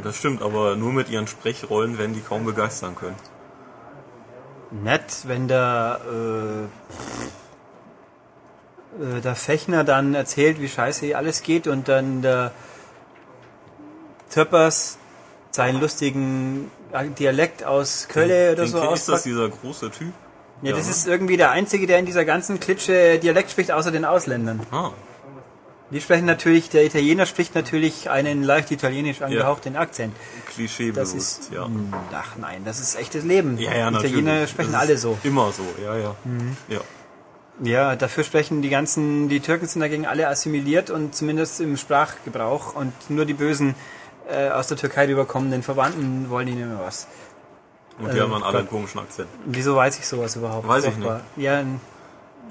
[0.04, 3.16] Das stimmt, aber nur mit ihren Sprechrollen werden die kaum begeistern können.
[4.72, 6.64] Nett, wenn der, äh,
[9.18, 12.52] äh, der Fechner dann erzählt, wie scheiße hier alles geht und dann der
[14.30, 14.98] Töppers
[15.52, 16.70] seinen lustigen
[17.18, 19.26] Dialekt aus Kölle oder Den so kenn- ist das auspackt.
[19.26, 20.14] dieser große Typ?
[20.62, 20.92] Ja, das ne?
[20.92, 24.60] ist irgendwie der Einzige, der in dieser ganzen Klitsche Dialekt spricht, außer den Ausländern.
[24.72, 24.92] Ah,
[25.92, 30.16] Die sprechen natürlich, der Italiener spricht natürlich einen leicht italienisch angehauchten Akzent.
[30.48, 31.68] Klischee Das bewusst, ist, ja.
[32.14, 33.58] ach nein, das ist echtes Leben.
[33.58, 34.50] Ja, ja, Italiener natürlich.
[34.52, 35.18] sprechen alle so.
[35.24, 36.16] Immer so, ja, ja.
[36.26, 36.58] Mhm.
[36.68, 36.82] Ja.
[37.62, 42.76] Ja, dafür sprechen die ganzen, die Türken sind dagegen alle assimiliert und zumindest im Sprachgebrauch
[42.76, 43.76] und nur die bösen
[44.30, 47.08] äh, aus der Türkei rüberkommenden Verwandten wollen ihnen immer was.
[48.00, 49.28] Und die Äh, haben dann alle einen komischen Akzent.
[49.46, 50.68] Wieso weiß ich sowas überhaupt?
[50.68, 51.22] Weiß ich Furchtbar.
[51.36, 51.64] Ja,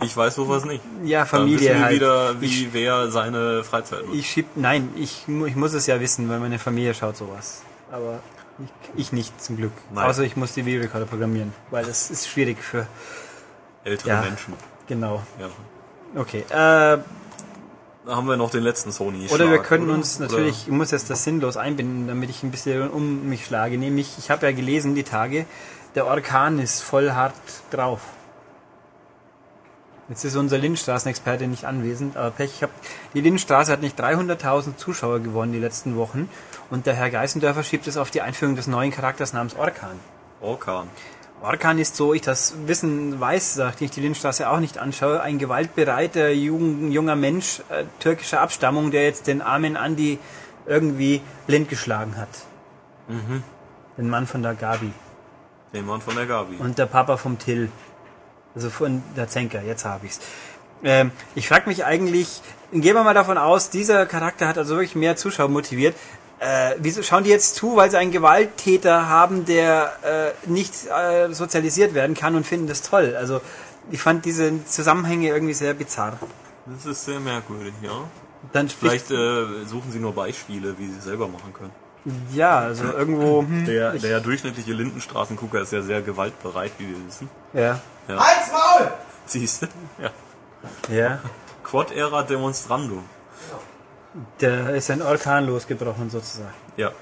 [0.00, 0.82] Ich weiß sowas nicht.
[1.04, 1.94] ja, Dann Familie wissen wir halt.
[1.96, 4.18] wieder, wie ich, wer seine Freizeit nutzt.
[4.18, 7.62] ich schieb, nein, ich, ich muss es ja wissen, weil meine Familie schaut sowas.
[7.90, 8.20] Aber
[8.94, 9.72] ich, ich nicht, zum Glück.
[9.92, 10.04] Nein.
[10.06, 12.86] Außer ich muss die Videorekorder programmieren, weil das ist schwierig für,
[13.84, 14.20] Ältere ja.
[14.22, 14.54] Menschen.
[14.86, 15.22] genau.
[15.40, 15.48] Ja.
[16.20, 16.98] Okay, äh,
[18.08, 19.26] Da haben wir noch den letzten Sony.
[19.28, 22.88] Oder wir können uns natürlich, ich muss jetzt das sinnlos einbinden, damit ich ein bisschen
[22.90, 23.76] um mich schlage.
[23.78, 25.44] Nämlich, ich habe ja gelesen die Tage,
[25.94, 27.34] der Orkan ist voll hart
[27.70, 28.00] drauf.
[30.08, 32.70] Jetzt ist unser Lindenstraßenexperte nicht anwesend, aber Pech, ich hab,
[33.12, 36.30] die Lindenstraße hat nicht 300.000 Zuschauer gewonnen die letzten Wochen
[36.70, 40.00] und der Herr Geißendörfer schiebt es auf die Einführung des neuen Charakters namens Orkan.
[40.40, 40.88] Orkan.
[41.42, 45.38] Orkan ist so, ich das Wissen weiß, nachdem ich die Lindenstraße auch nicht anschaue, ein
[45.38, 50.18] gewaltbereiter jung, junger Mensch äh, türkischer Abstammung, der jetzt den armen Andi
[50.66, 52.28] irgendwie blind geschlagen hat.
[53.98, 54.90] Den Mann von der Gabi.
[55.74, 56.56] Den Mann von der Gabi.
[56.56, 57.70] Und der Papa vom Till.
[58.58, 60.18] Also von der Zenker, jetzt habe ich's.
[60.82, 62.42] Ähm, ich frage mich eigentlich,
[62.72, 65.94] gehen wir mal davon aus, dieser Charakter hat also wirklich mehr Zuschauer motiviert.
[66.40, 71.32] Äh, wieso schauen die jetzt zu, weil sie einen Gewalttäter haben, der äh, nicht äh,
[71.32, 73.14] sozialisiert werden kann und finden das toll?
[73.16, 73.40] Also
[73.92, 76.18] ich fand diese Zusammenhänge irgendwie sehr bizarr.
[76.66, 78.08] Das ist sehr merkwürdig, ja.
[78.52, 81.72] Dann Vielleicht äh, suchen sie nur Beispiele, wie sie es selber machen können.
[82.32, 87.28] Ja, also irgendwo, hm, Der, der durchschnittliche Lindenstraßengucker ist ja sehr gewaltbereit, wie wir wissen.
[87.52, 88.90] ja, Halt's Maul!
[89.26, 89.66] Siehst du?
[90.02, 90.10] Ja.
[90.94, 91.18] ja,
[91.62, 93.04] Quod era demonstrandum.
[94.40, 96.54] der ist ein Orkan losgebrochen sozusagen.
[96.76, 96.92] Ja.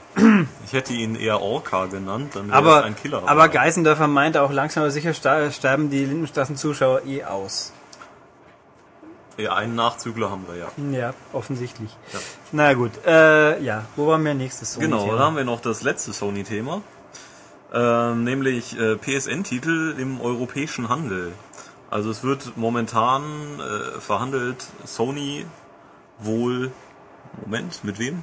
[0.64, 3.22] Ich hätte ihn eher Orca genannt, dann wäre Aber, es ein Killer.
[3.26, 7.72] aber Geißendörfer meinte auch langsam aber sicher sterben die Lindenstraßen-Zuschauer eh aus.
[9.36, 10.98] Ja, einen Nachzügler haben wir ja.
[10.98, 11.90] Ja, offensichtlich.
[12.12, 12.18] Ja.
[12.52, 14.74] Na gut, äh, ja, wo waren wir nächstes?
[14.74, 16.82] Sony Genau, da haben wir noch das letzte Sony-Thema.
[17.72, 21.32] Ähm, nämlich äh, PSN-Titel im europäischen Handel.
[21.90, 23.22] Also es wird momentan
[23.60, 25.44] äh, verhandelt Sony
[26.18, 26.70] wohl.
[27.44, 28.22] Moment, mit wem?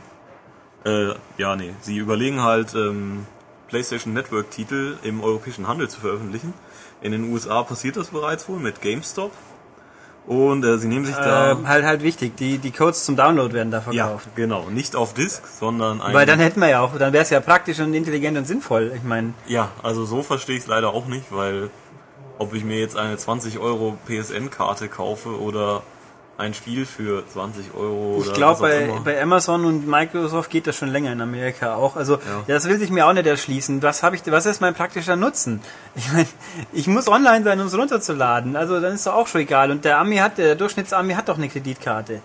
[0.85, 3.27] Äh, ja, nee, sie überlegen halt ähm,
[3.67, 6.53] PlayStation Network-Titel im europäischen Handel zu veröffentlichen.
[7.01, 9.31] In den USA passiert das bereits wohl mit GameStop.
[10.25, 11.51] Und äh, sie nehmen sich da.
[11.51, 14.29] Äh, halt, halt wichtig, die, die Codes zum Download werden da ja, verkauft.
[14.35, 14.69] genau.
[14.69, 16.13] Nicht auf Disk, sondern ein.
[16.13, 18.93] Weil dann hätten wir ja auch, dann wäre es ja praktisch und intelligent und sinnvoll.
[18.95, 21.69] Ich meine, Ja, also so verstehe ich es leider auch nicht, weil
[22.39, 25.83] ob ich mir jetzt eine 20 Euro PSN-Karte kaufe oder
[26.43, 30.89] ein Spiel für 20 Euro ich glaube bei, bei Amazon und Microsoft geht das schon
[30.89, 31.95] länger in Amerika auch.
[31.95, 32.43] Also Ja.
[32.47, 33.81] das will sich mir auch nicht erschließen.
[33.81, 35.61] Was habe ich, was ist mein praktischer Nutzen?
[35.95, 36.27] Ich meine,
[36.73, 38.55] ich muss online sein, um es runterzuladen.
[38.55, 39.71] Also dann ist doch auch schon egal.
[39.71, 42.21] Und der Ami hat, der Durchschnittsami hat doch eine Kreditkarte.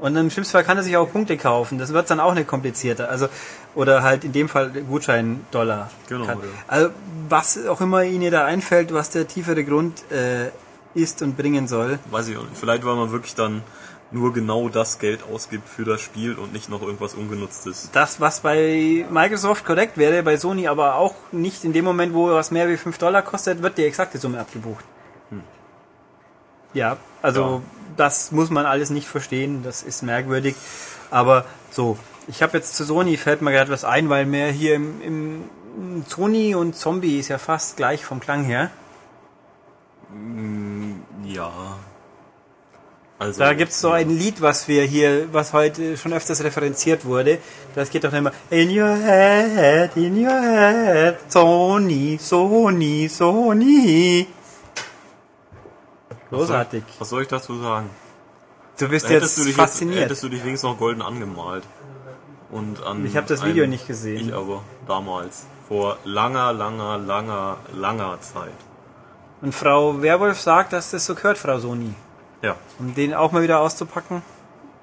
[0.00, 1.78] Und im schlimmsten Fall kann er sich auch Punkte kaufen.
[1.78, 3.08] Das wird dann auch nicht komplizierter.
[3.08, 3.28] Also,
[3.74, 5.90] oder halt in dem Fall Gutschein-Dollar.
[6.08, 6.36] Genau, ja.
[6.66, 6.90] Also,
[7.28, 10.50] was auch immer Ihnen da einfällt, was der tiefere Grund äh,
[10.94, 11.98] ist und bringen soll.
[12.10, 12.56] Weiß ich auch nicht.
[12.56, 13.62] Vielleicht, weil man wirklich dann
[14.10, 17.90] nur genau das Geld ausgibt für das Spiel und nicht noch irgendwas Ungenutztes.
[17.92, 22.28] Das, was bei Microsoft korrekt wäre, bei Sony aber auch nicht in dem Moment, wo
[22.28, 24.84] was mehr wie 5 Dollar kostet, wird die exakte Summe abgebucht.
[26.74, 27.60] Ja, also Ja.
[27.96, 30.54] das muss man alles nicht verstehen, das ist merkwürdig.
[31.10, 34.74] Aber so, ich habe jetzt zu Sony, fällt mir gerade was ein, weil mir hier
[34.74, 38.70] im, im Sony und Zombie ist ja fast gleich vom Klang her.
[41.24, 41.78] Ja.
[43.18, 47.38] Also, Da gibt's so ein Lied, was wir hier, was heute schon öfters referenziert wurde.
[47.74, 54.26] Das geht doch immer In your head, in your head, Sony, Sony, Sony.
[56.30, 56.82] Großartig.
[56.98, 57.88] Was soll ich dazu sagen?
[58.78, 59.96] Du bist Hättest jetzt du fasziniert.
[59.96, 61.64] Jetzt, hättest du dich wenigstens noch golden angemalt.
[62.50, 64.28] Und an Ich hab das Video nicht gesehen.
[64.28, 65.46] Ich aber damals.
[65.68, 68.52] Vor langer, langer, langer, langer Zeit.
[69.44, 71.92] Und Frau Werwolf sagt, dass das so gehört, Frau Sony.
[72.40, 72.56] Ja.
[72.78, 74.22] Um den auch mal wieder auszupacken.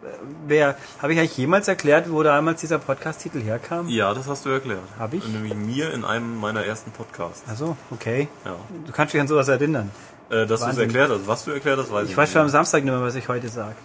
[0.03, 0.07] Äh,
[0.45, 3.87] Wer, habe ich eigentlich jemals erklärt, wo damals dieser Podcast-Titel herkam?
[3.87, 4.83] Ja, das hast du erklärt.
[4.99, 5.27] Hab ich?
[5.27, 7.41] Nämlich mir in einem meiner ersten Podcasts.
[7.49, 8.27] Also, okay.
[8.45, 8.55] Ja.
[8.85, 9.89] Du kannst dich an sowas erinnern.
[10.29, 11.25] Äh, dass du es erklärt hast.
[11.27, 12.33] Was du erklärt hast, weiß ich, Ich weiß nicht.
[12.33, 13.75] schon am Samstag nicht mehr, was ich heute sage.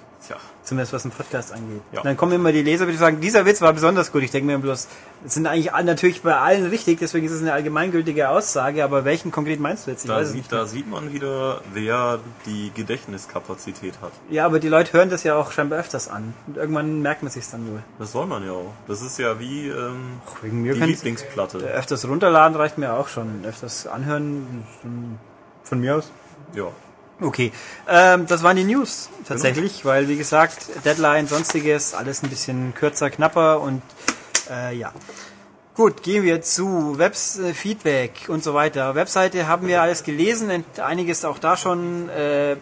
[0.67, 1.81] Zumindest was den Podcast angeht.
[1.93, 2.03] Ja.
[2.03, 4.25] Dann kommen immer die Leser, die sagen, dieser Witz war besonders gut.
[4.25, 4.89] Ich denke mir bloß,
[5.25, 9.31] es sind eigentlich natürlich bei allen richtig, deswegen ist es eine allgemeingültige Aussage, aber welchen
[9.31, 10.03] konkret meinst du jetzt?
[10.03, 14.11] Ich Da weiß sieht, da sieht man wieder, wer die Gedächtniskapazität hat.
[14.29, 16.35] Ja, aber die Leute hören das ja auch scheinbar öfters an.
[16.49, 17.85] Und irgendwann merkt man sich's dann wohl.
[18.01, 18.73] Das soll man ja auch.
[18.89, 21.59] Das ist ja wie ähm, Ach, wegen mir die Lieblingsplatte.
[21.59, 23.45] Öfters runterladen reicht mir auch schon.
[23.45, 24.65] Öfters anhören,
[25.63, 26.11] von mir aus.
[26.57, 26.73] Ja.
[27.21, 27.51] Okay,
[27.89, 33.09] ähm, das waren die News tatsächlich, weil wie gesagt, Deadline, sonstiges, alles ein bisschen kürzer,
[33.11, 33.81] knapper und
[34.51, 34.93] äh, ja.
[35.75, 38.95] Gut, gehen wir zu Webs äh, Feedback und so weiter.
[38.95, 42.57] Webseite haben wir alles gelesen, und einiges auch da schon äh,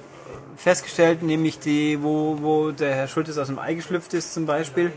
[0.57, 4.93] festgestellt, nämlich die, wo, wo der Herr Schultes aus dem Ei geschlüpft ist zum Beispiel.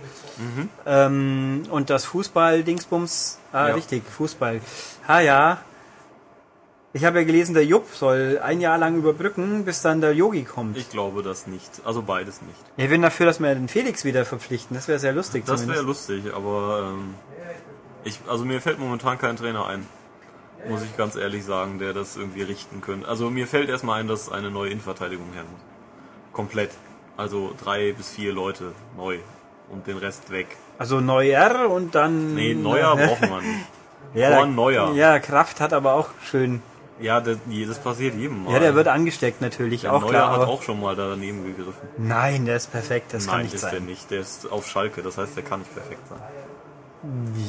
[0.85, 3.39] Ähm, und das Fußball-Dingsbums.
[3.51, 3.73] Ah, Ja.
[3.75, 4.61] richtig, Fußball.
[5.07, 5.59] Ah ja.
[6.97, 10.45] Ich habe ja gelesen, der Jupp soll ein Jahr lang überbrücken, bis dann der Yogi
[10.45, 10.75] kommt.
[10.75, 11.69] Ich glaube das nicht.
[11.85, 12.57] Also beides nicht.
[12.75, 14.75] Ich bin dafür, dass wir den Felix wieder verpflichten.
[14.75, 15.45] Das wäre sehr lustig.
[15.45, 17.13] Das wäre lustig, aber ähm,
[18.03, 19.85] ich, also mir fällt momentan kein Trainer ein.
[20.67, 23.07] Muss ich ganz ehrlich sagen, der das irgendwie richten könnte.
[23.07, 25.61] Also mir fällt erstmal ein, dass eine neue Innenverteidigung her muss.
[26.33, 26.71] Komplett.
[27.15, 29.19] Also drei bis vier Leute neu
[29.69, 30.47] und den Rest weg.
[30.79, 32.33] Also Neuer und dann.
[32.33, 33.65] Nee, Neuer brauchen wir nicht.
[34.15, 34.93] ja, Vor Neuer.
[34.95, 36.63] Ja, Kraft hat aber auch schön.
[36.99, 38.53] Ja, das, das passiert jedem Mal.
[38.53, 40.31] Ja, der wird angesteckt natürlich, der auch Neuer klar.
[40.41, 41.87] hat auch schon mal daneben gegriffen.
[41.97, 43.13] nein, der ist perfekt.
[43.13, 43.71] Das kann Nein, nicht ist sein.
[43.71, 44.09] der nicht.
[44.11, 46.19] Der ist auf Schalke, das heißt, der kann nicht perfekt sein.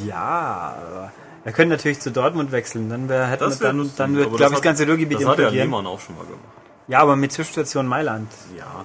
[0.06, 1.12] Ja, aber
[1.44, 2.90] er könnte natürlich zu Dortmund wechseln.
[2.90, 3.96] Dann, wär, hätten Das wäre dann, lustig.
[3.96, 5.48] dann wird, glaube ich, das ganze Ruhrgebiet Das hat ja.
[5.48, 6.42] Lehmann auch schon mal gemacht.
[6.88, 8.84] Ja, aber mit Zwischenstation Mailand, Ja,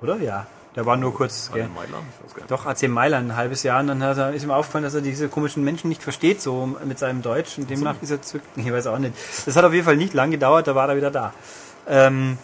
[0.00, 0.16] oder?
[0.18, 0.46] Ja.
[0.76, 1.50] Der war nur kurz.
[1.50, 1.68] war Gell?
[1.68, 2.04] Mailand?
[2.18, 2.50] Ich weiß gar nicht.
[2.50, 3.80] Doch, AC Mailand, ein halbes Jahr.
[3.80, 6.76] Und dann hat er, ist ihm aufgefallen, dass er diese komischen Menschen nicht versteht, so
[6.84, 7.58] mit seinem Deutsch.
[7.58, 8.42] Und demnach ist er zurück.
[8.56, 9.14] Ich weiß auch nicht.
[9.46, 11.32] Das hat auf jeden Fall nicht lang gedauert, da war er wieder da.
[11.86, 12.38] Ähm,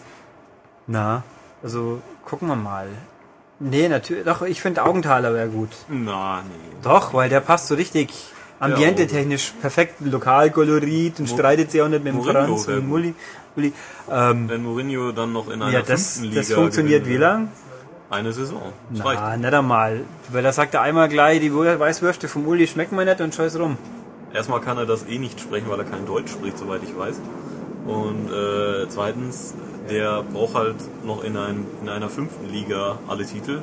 [0.87, 1.23] na,
[1.63, 2.87] also gucken wir mal.
[3.59, 4.25] Nee, natürlich.
[4.25, 5.69] Doch, ich finde Augenthaler wäre gut.
[5.87, 6.75] Na, nee.
[6.83, 12.13] Doch, weil der passt so richtig ambiente-technisch perfekt Lokalkolorit und streitet sich auch nicht mit
[12.13, 12.87] dem Mourinho Franz und.
[12.87, 13.15] Mulli.
[13.55, 13.73] Mulli.
[14.09, 17.21] Ähm, Wenn Mourinho dann noch in einer ja, das, fünften Liga das funktioniert wie gewinnt,
[17.21, 17.51] lang?
[18.11, 18.61] Eine Saison.
[18.89, 19.39] Das Na, reicht.
[19.39, 20.01] nicht einmal.
[20.29, 23.57] Weil da sagt er einmal gleich, die Weißwürste vom Uli schmecken mir nicht und scheiß
[23.57, 23.77] rum.
[24.33, 27.21] Erstmal kann er das eh nicht sprechen, weil er kein Deutsch spricht, soweit ich weiß.
[27.87, 29.53] Und äh, zweitens,
[29.89, 33.61] der braucht halt noch in, ein, in einer fünften Liga alle Titel.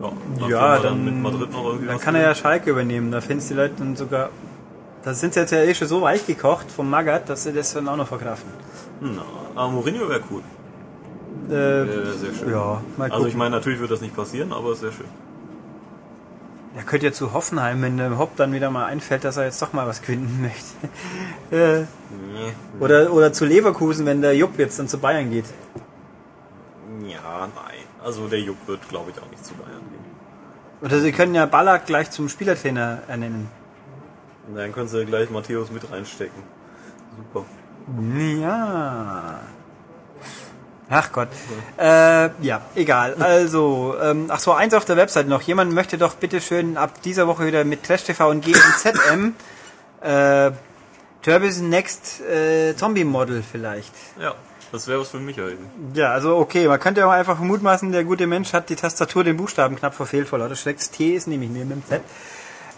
[0.00, 2.34] Ja, Ja, er dann, mit Madrid noch irgendwie dann kann er ja.
[2.34, 3.12] Schalke übernehmen.
[3.12, 4.30] Da finden die Leute dann sogar...
[5.04, 7.72] Da sind sie jetzt ja eh schon so weich gekocht vom Magath, dass sie das
[7.72, 8.50] dann auch noch verkraften.
[9.00, 9.22] Na,
[9.54, 10.42] aber Mourinho wäre cool.
[11.48, 12.50] Äh, Wäre sehr schön.
[12.50, 15.06] ja, Also ich meine, natürlich wird das nicht passieren, aber es wäre schön.
[16.76, 19.60] Er könnte ja zu Hoffenheim, wenn dem Hopp dann wieder mal einfällt, dass er jetzt
[19.60, 20.40] doch mal was gewinnen
[21.50, 21.76] möchte.
[21.80, 22.52] äh, Nee.
[22.80, 25.46] oder, oder zu Leverkusen, wenn der Jupp jetzt dann zu Bayern geht.
[27.02, 27.78] Ja, nein.
[28.04, 30.04] Also der Jupp wird, glaube ich, auch nicht zu Bayern gehen.
[30.82, 33.48] Oder sie können ja Ballack gleich zum Spielertrainer ernennen.
[34.54, 36.42] Dann können sie gleich Matthäus mit reinstecken.
[37.16, 37.44] Super.
[38.40, 39.40] Ja.
[40.90, 41.28] Ach Gott.
[41.78, 43.14] Äh, ja, egal.
[43.20, 45.42] Also, ähm, ach so, eins auf der Website noch.
[45.42, 49.34] Jemand möchte doch bitte schön ab dieser Woche wieder mit Trash TV und GNZM
[50.00, 50.50] äh,
[51.22, 53.92] Turbis Next äh, Zombie Model vielleicht.
[54.20, 54.34] Ja.
[54.70, 55.56] Das wäre was für Michael.
[55.94, 59.36] Ja, also okay, man könnte auch einfach mutmaßen, der gute Mensch hat die Tastatur den
[59.38, 60.90] Buchstaben knapp verfehlt vor lauter Schrecks.
[60.90, 62.02] T ist nämlich neben dem Z.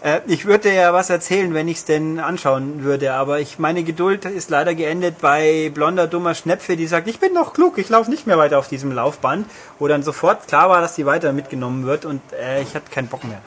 [0.01, 3.83] Äh, ich würde ja was erzählen, wenn ich es denn anschauen würde, aber ich meine
[3.83, 7.89] Geduld ist leider geendet bei blonder, dummer Schnepfe, die sagt, ich bin noch klug, ich
[7.89, 9.47] laufe nicht mehr weiter auf diesem Laufband,
[9.79, 13.07] wo dann sofort klar war, dass die weiter mitgenommen wird und äh, ich hatte keinen
[13.07, 13.41] Bock mehr.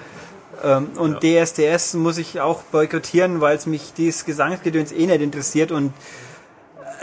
[0.62, 1.44] Ähm, und ja.
[1.44, 5.92] DSDS muss ich auch boykottieren, weil es mich dieses Gesangsgedöns eh nicht interessiert und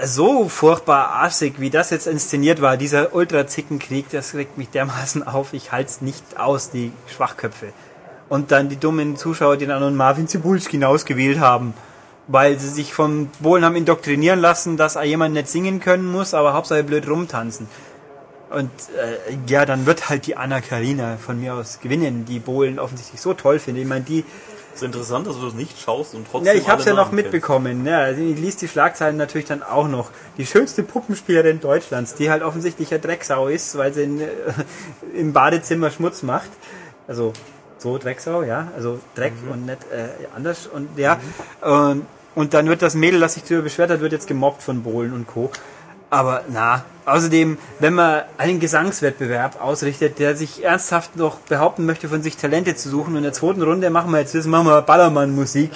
[0.03, 5.53] so furchtbar arschig, wie das jetzt inszeniert war, dieser Ultra-Zickenkrieg, das regt mich dermaßen auf,
[5.53, 7.67] ich halte es nicht aus, die Schwachköpfe.
[8.31, 11.73] Und dann die dummen Zuschauer, die dann Marvin Zibulski ausgewählt haben,
[12.27, 16.53] weil sie sich von Bohlen haben indoktrinieren lassen, dass jemand nicht singen können muss, aber
[16.53, 17.67] Hauptsache blöd rumtanzen.
[18.49, 22.79] Und äh, ja, dann wird halt die Anna Karina von mir aus gewinnen, die Bohlen
[22.79, 23.81] offensichtlich so toll finde.
[23.81, 24.23] Ich meine, die
[24.73, 26.53] ist interessant, dass du das nicht schaust und trotzdem.
[26.55, 27.85] Ja, ich habe es ja noch mitbekommen.
[27.85, 30.09] Ja, also ich liest die Schlagzeilen natürlich dann auch noch.
[30.37, 34.27] Die schönste Puppenspielerin Deutschlands, die halt offensichtlich ja Drecksau ist, weil sie in, äh,
[35.19, 36.49] im Badezimmer Schmutz macht.
[37.09, 37.33] Also
[37.81, 39.51] so Drecksau, ja, also Dreck mhm.
[39.51, 41.19] und nicht äh, anders und ja.
[41.63, 42.05] Mhm.
[42.35, 45.13] und dann wird das Mädel, das sich darüber beschwert hat, wird jetzt gemobbt von Bohlen
[45.13, 45.51] und Co.
[46.11, 52.21] Aber na, außerdem, wenn man einen Gesangswettbewerb ausrichtet, der sich ernsthaft noch behaupten möchte, von
[52.21, 54.81] sich Talente zu suchen, und in der zweiten Runde machen wir jetzt das, machen wir
[54.81, 55.71] Ballermann-Musik,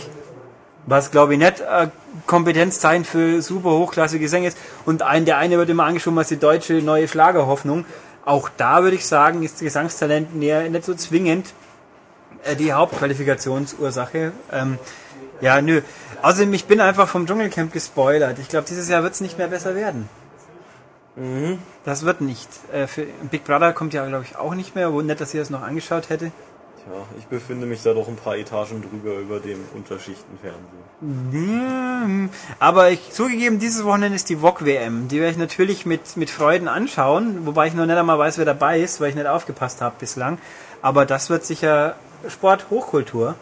[0.87, 1.87] was glaube ich nicht äh,
[2.27, 4.57] Kompetenzzeichen für super hochklassige Gesänge ist.
[4.85, 7.85] Und ein, der eine wird immer angeschoben als die deutsche neue Schlagerhoffnung.
[8.25, 11.64] Auch da würde ich sagen, ist Gesangstalent näher, nicht so zwingend äh,
[12.53, 14.31] die Hauptqualifikationsursache.
[14.51, 14.77] Ähm,
[15.41, 15.81] ja, nö.
[16.21, 18.39] Außerdem, ich bin einfach vom Dschungelcamp gespoilert.
[18.39, 20.07] Ich glaube, dieses Jahr wird es nicht mehr besser werden.
[21.15, 21.59] Mhm.
[21.83, 22.49] Das wird nicht.
[22.71, 24.93] Äh, für Big Brother kommt ja, glaube ich, auch nicht mehr.
[24.93, 26.31] Wo nett, dass ihr das noch angeschaut hätte.
[26.85, 32.29] Tja, ich befinde mich da doch ein paar Etagen drüber über dem Unterschichtenfernsehen.
[32.59, 35.07] Aber ich zugegeben, dieses Wochenende ist die VOG WM.
[35.07, 38.45] Die werde ich natürlich mit, mit Freuden anschauen, wobei ich noch nicht einmal weiß, wer
[38.45, 40.37] dabei ist, weil ich nicht aufgepasst habe bislang.
[40.81, 41.95] Aber das wird sicher
[42.29, 43.35] Sport Hochkultur.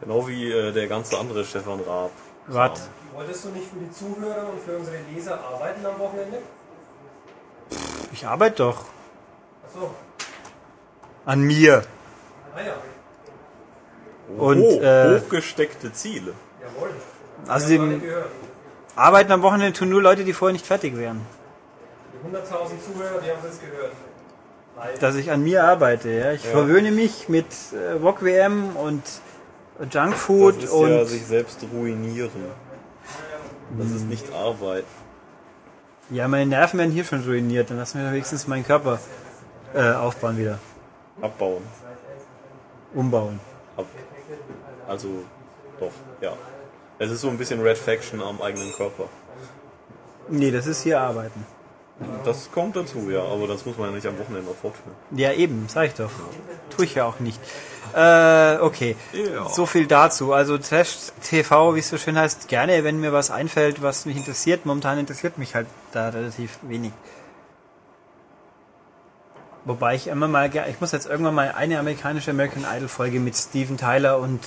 [0.00, 2.10] Genau wie äh, der ganze andere Stefan Raab.
[2.48, 2.78] Raab.
[3.14, 6.38] Wolltest du nicht für die Zuhörer und für unsere Leser arbeiten am Wochenende?
[8.12, 8.84] Ich arbeite doch.
[9.66, 9.94] Achso.
[11.24, 11.82] An mir.
[12.54, 12.74] Ah ja.
[14.36, 16.32] Und oh, äh, hochgesteckte Ziele.
[16.62, 16.90] Jawohl.
[17.46, 18.02] Also dem
[18.94, 21.24] Arbeiten am Wochenende tun nur Leute, die vorher nicht fertig wären.
[22.12, 23.92] Die 100.000 Zuhörer, die haben es gehört.
[25.00, 26.32] Dass ich an mir arbeite, ja.
[26.32, 26.50] Ich ja.
[26.50, 29.02] verwöhne mich mit äh, VOG WM und
[29.90, 30.90] Junkfood das ist und.
[30.90, 32.30] Ja, sich selbst ruinieren.
[33.78, 34.84] Das ist nicht Arbeit.
[36.10, 38.98] Ja, meine Nerven werden hier schon ruiniert, dann lassen wir wenigstens meinen Körper
[39.74, 40.58] äh, aufbauen wieder.
[41.20, 41.62] Abbauen.
[42.94, 43.38] Umbauen.
[43.76, 43.86] Ab.
[44.86, 45.08] Also,
[45.78, 46.32] doch, ja.
[46.98, 49.04] Es ist so ein bisschen Red Faction am eigenen Körper.
[50.28, 51.46] Nee, das ist hier Arbeiten.
[52.24, 54.94] Das kommt dazu, ja, aber das muss man ja nicht am Wochenende fortführen.
[55.10, 56.10] Ja, eben, sag ich doch.
[56.70, 57.40] Tue ich ja auch nicht.
[57.94, 58.96] Äh, okay.
[59.12, 59.48] Ja.
[59.48, 60.32] So viel dazu.
[60.32, 64.16] Also Trash TV, wie es so schön heißt, gerne, wenn mir was einfällt, was mich
[64.16, 64.66] interessiert.
[64.66, 66.92] Momentan interessiert mich halt da relativ wenig.
[69.64, 73.36] Wobei ich immer mal, ich muss jetzt irgendwann mal eine amerikanische American Idol Folge mit
[73.36, 74.40] Steven Tyler und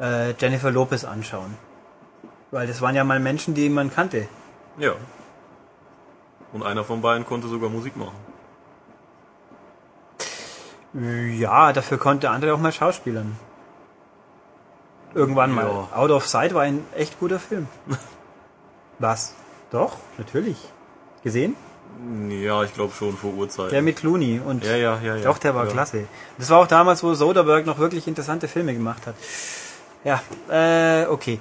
[0.00, 1.56] äh, Jennifer Lopez anschauen.
[2.50, 4.28] Weil das waren ja mal Menschen, die man kannte.
[4.78, 4.94] Ja.
[6.54, 8.14] Und einer von beiden konnte sogar Musik machen.
[11.38, 13.36] Ja, dafür konnte der andere auch mal schauspielern.
[15.14, 15.66] Irgendwann mal.
[15.66, 15.88] Ja.
[15.96, 17.66] Out of Sight war ein echt guter Film.
[19.00, 19.34] Was?
[19.72, 20.56] Doch, natürlich.
[21.24, 21.56] Gesehen?
[22.28, 23.72] Ja, ich glaube schon vor Uhrzeit.
[23.72, 25.22] Der mit Clooney und ja, ja, ja, ja.
[25.24, 25.72] doch, der war ja.
[25.72, 26.06] klasse.
[26.38, 29.14] Das war auch damals, wo Soderbergh noch wirklich interessante Filme gemacht hat.
[30.04, 31.40] Ja, äh, okay.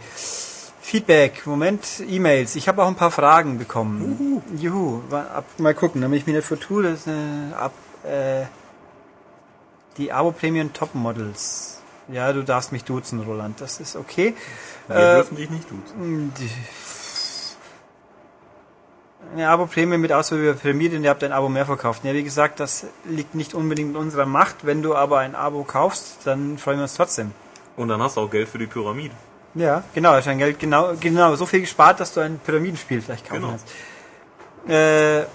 [0.94, 2.56] Feedback, Moment, E-Mails.
[2.56, 4.44] Ich habe auch ein paar Fragen bekommen.
[4.60, 5.02] Juhu.
[5.02, 5.02] Juhu.
[5.12, 6.84] Ab, mal gucken, damit ich mich nicht vertue.
[6.84, 7.12] Das, äh,
[7.60, 7.72] ab,
[8.04, 8.46] äh,
[9.98, 11.82] die Abo Premium Top Models.
[12.10, 13.60] Ja, du darfst mich duzen, Roland.
[13.60, 14.36] Das ist okay.
[14.88, 16.32] Wir äh, dürfen dich nicht duzen.
[16.38, 16.52] Die,
[19.34, 22.06] eine Abo Premium mit Auswahl über Pyramide und ihr habt ein Abo mehr verkauft.
[22.06, 24.64] Ja, wie gesagt, das liegt nicht unbedingt in unserer Macht.
[24.64, 27.32] Wenn du aber ein Abo kaufst, dann freuen wir uns trotzdem.
[27.78, 29.16] Und dann hast du auch Geld für die Pyramide.
[29.56, 33.28] Ja, genau, hast dein Geld genau, genau so viel gespart, dass du ein Pyramidenspiel vielleicht
[33.28, 33.50] kaufen genau.
[33.50, 33.68] kannst.
[34.68, 35.26] Äh,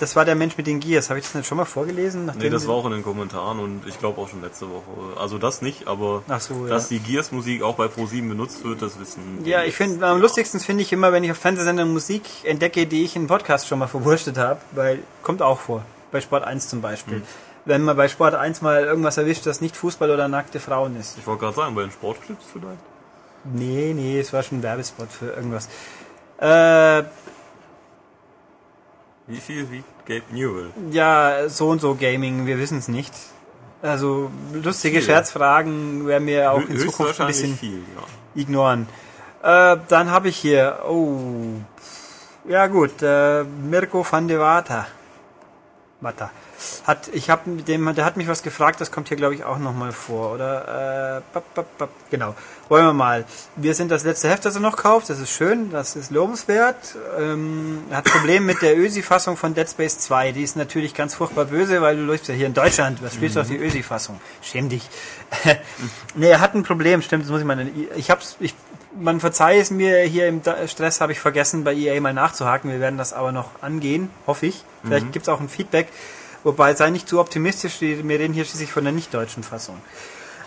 [0.00, 1.08] das war der Mensch mit den Gears.
[1.08, 2.30] Habe ich das nicht schon mal vorgelesen?
[2.38, 5.18] Nee, das war auch in den Kommentaren und ich glaube auch schon letzte Woche.
[5.20, 6.98] Also das nicht, aber so, dass ja.
[6.98, 10.82] die Gears-Musik auch bei Pro7 benutzt wird, das wissen Ja, ich finde, am lustigsten finde
[10.82, 14.36] ich immer, wenn ich auf Fernsehsendern Musik entdecke, die ich in Podcast schon mal verwurstet
[14.36, 15.84] habe, weil kommt auch vor.
[16.10, 17.18] Bei Sport 1 zum Beispiel.
[17.18, 17.22] Hm.
[17.64, 21.16] Wenn man bei Sport 1 mal irgendwas erwischt, das nicht Fußball oder nackte Frauen ist.
[21.18, 22.78] Ich wollte gerade sagen, bei den Sportclips vielleicht.
[23.44, 25.68] Nee, nee, es war schon ein Werbespot für irgendwas.
[26.38, 27.04] Äh,
[29.26, 30.70] Wie viel wiegt Gabe Newell?
[30.90, 33.12] Ja, so und so Gaming, wir wissen es nicht.
[33.82, 35.06] Also lustige Viel.
[35.06, 38.40] Scherzfragen werden wir auch in Zukunft ein bisschen viel, ja.
[38.40, 38.88] ignoren.
[39.42, 41.60] Äh, dann habe ich hier, oh,
[42.48, 44.86] ja gut, äh, Mirko van de Vata.
[46.00, 46.30] Vata.
[46.86, 49.44] Hat, ich habe mit dem, der hat mich was gefragt, das kommt hier glaube ich
[49.44, 51.18] auch nochmal vor, oder?
[51.18, 52.34] Äh, bap, bap, bap, genau.
[52.68, 53.24] Wollen wir mal.
[53.56, 56.96] Wir sind das letzte Heft, das er noch kauft, das ist schön, das ist lobenswert.
[57.18, 60.32] Ähm, er hat Probleme mit der Ösi-Fassung von Dead Space 2.
[60.32, 63.36] Die ist natürlich ganz furchtbar böse, weil du lebst ja hier in Deutschland, was spielst
[63.36, 64.18] du auf die Ösi-Fassung?
[64.40, 64.88] Schäm dich.
[66.14, 68.54] nee, er hat ein Problem, stimmt, das muss ich mal, ich hab's, ich,
[68.98, 72.70] man verzeihe es mir, hier im Stress habe ich vergessen, bei EA mal nachzuhaken.
[72.70, 74.64] Wir werden das aber noch angehen, hoffe ich.
[74.82, 75.88] Vielleicht gibt's auch ein Feedback.
[76.44, 79.80] Wobei, sei nicht zu optimistisch, wir reden hier schließlich von der nicht-deutschen Fassung.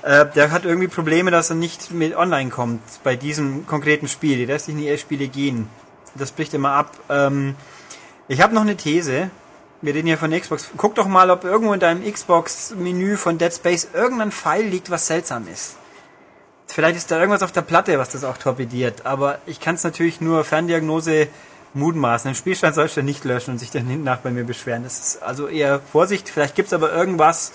[0.04, 4.38] Äh, der hat irgendwie Probleme, dass er nicht mit online kommt bei diesem konkreten Spiel.
[4.38, 5.70] Die restlichen EA-Spiele gehen.
[6.16, 6.92] Das bricht immer ab.
[7.10, 7.56] Ähm,
[8.28, 9.30] ich habe noch eine These.
[9.82, 10.72] Wir reden hier von Xbox.
[10.76, 15.08] Guck doch mal, ob irgendwo in deinem Xbox-Menü von Dead Space irgendein Pfeil liegt, was
[15.08, 15.76] seltsam ist.
[16.68, 19.06] Vielleicht ist da irgendwas auf der Platte, was das auch torpediert.
[19.06, 21.28] Aber ich kann es natürlich nur Ferndiagnose
[21.74, 22.32] mutmaßen.
[22.32, 24.84] Den Spielstand sollst du nicht löschen und sich dann hinten nach bei mir beschweren.
[24.84, 26.30] Das ist also eher Vorsicht.
[26.30, 27.52] Vielleicht gibt es aber irgendwas,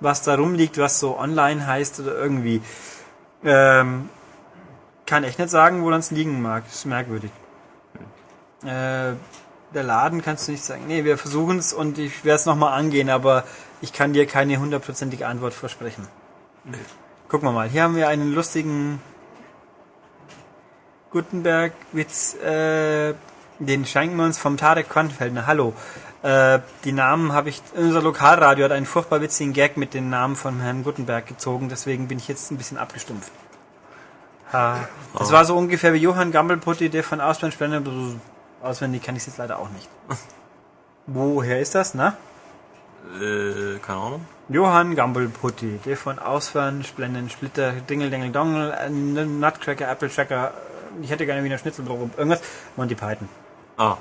[0.00, 2.62] was da rumliegt, was so online heißt oder irgendwie.
[3.44, 4.08] Ähm,
[5.06, 6.64] kann echt nicht sagen, woran es liegen mag.
[6.66, 7.30] Das ist merkwürdig.
[8.62, 9.14] Äh,
[9.74, 10.84] der Laden kannst du nicht sagen.
[10.86, 13.44] Nee, wir versuchen es und ich werde es nochmal angehen, aber
[13.80, 16.06] ich kann dir keine hundertprozentige Antwort versprechen.
[17.28, 17.68] Gucken wir mal.
[17.68, 19.00] Hier haben wir einen lustigen
[21.10, 22.34] Gutenberg-Witz.
[22.34, 23.14] Äh,
[23.58, 25.46] den schenken wir uns vom Tarek Kornfeldner.
[25.46, 25.74] Hallo.
[26.22, 27.62] Äh, die Namen habe ich.
[27.74, 32.08] Unser Lokalradio hat einen furchtbar witzigen Gag mit den Namen von Herrn Gutenberg gezogen, deswegen
[32.08, 33.32] bin ich jetzt ein bisschen abgestumpft.
[34.52, 34.88] Ha.
[35.16, 37.58] Das war so ungefähr wie Johann Gammelputti, der von Auswendig
[38.62, 39.88] Auswendig kann ich es jetzt leider auch nicht.
[41.06, 42.14] Woher ist das, ne?
[43.20, 44.26] Äh, keine Ahnung.
[44.48, 50.52] Johann Gambelputti, der von Ausfahren, Splenden, Splitter, Dingel, Dingel, Dongel, äh, Nutcracker, Apple Tracker,
[51.00, 52.40] ich hätte gerne wieder Schnitzel, irgendwas,
[52.76, 53.28] Monty Python.
[53.76, 53.96] Ah,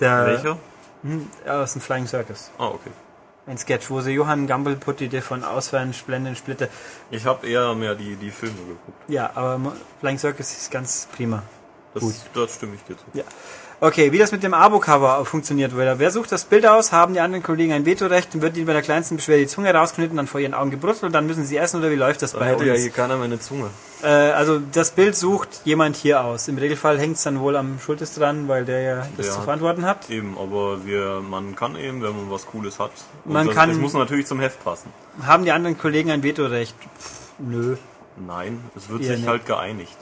[0.00, 0.56] Der, welcher?
[1.02, 2.50] Hm, aus dem Flying Circus.
[2.58, 2.90] Ah, okay.
[3.46, 6.68] Ein Sketch, wo sie Johann Gambelputti, der von Ausfahren, Splenden, Splitter,
[7.10, 9.08] Ich habe eher mehr die, die Filme geguckt.
[9.08, 11.42] ja, aber Flying Circus ist ganz prima.
[11.94, 12.14] Das, Gut.
[12.34, 13.04] das stimme ich dir zu.
[13.14, 13.24] Ja.
[13.82, 15.98] Okay, wie das mit dem Abo-Cover funktioniert, wieder.
[15.98, 18.74] Wer sucht das Bild aus, haben die anderen Kollegen ein Vetorecht und wird ihnen bei
[18.74, 21.78] der kleinsten Beschwerde die Zunge rausgeschnitten, dann vor ihren Augen gebrutzelt, dann müssen sie essen
[21.80, 22.82] oder wie läuft das Da bei hätte ja uns?
[22.82, 23.70] hier keiner meine Zunge.
[24.02, 26.46] Äh, also das Bild sucht jemand hier aus.
[26.48, 29.40] Im Regelfall hängt es dann wohl am Schultes dran, weil der ja das Der zu
[29.40, 30.10] verantworten hat.
[30.10, 32.90] Eben, aber wir, man kann eben, wenn man was Cooles hat.
[33.24, 34.90] Und Man das, kann- Das muss natürlich zum Heft passen.
[35.26, 36.76] Haben die anderen Kollegen ein Vetorecht?
[36.98, 37.76] Pff, nö.
[38.26, 39.28] Nein, es wird Eher sich nicht.
[39.28, 39.96] halt geeinigt.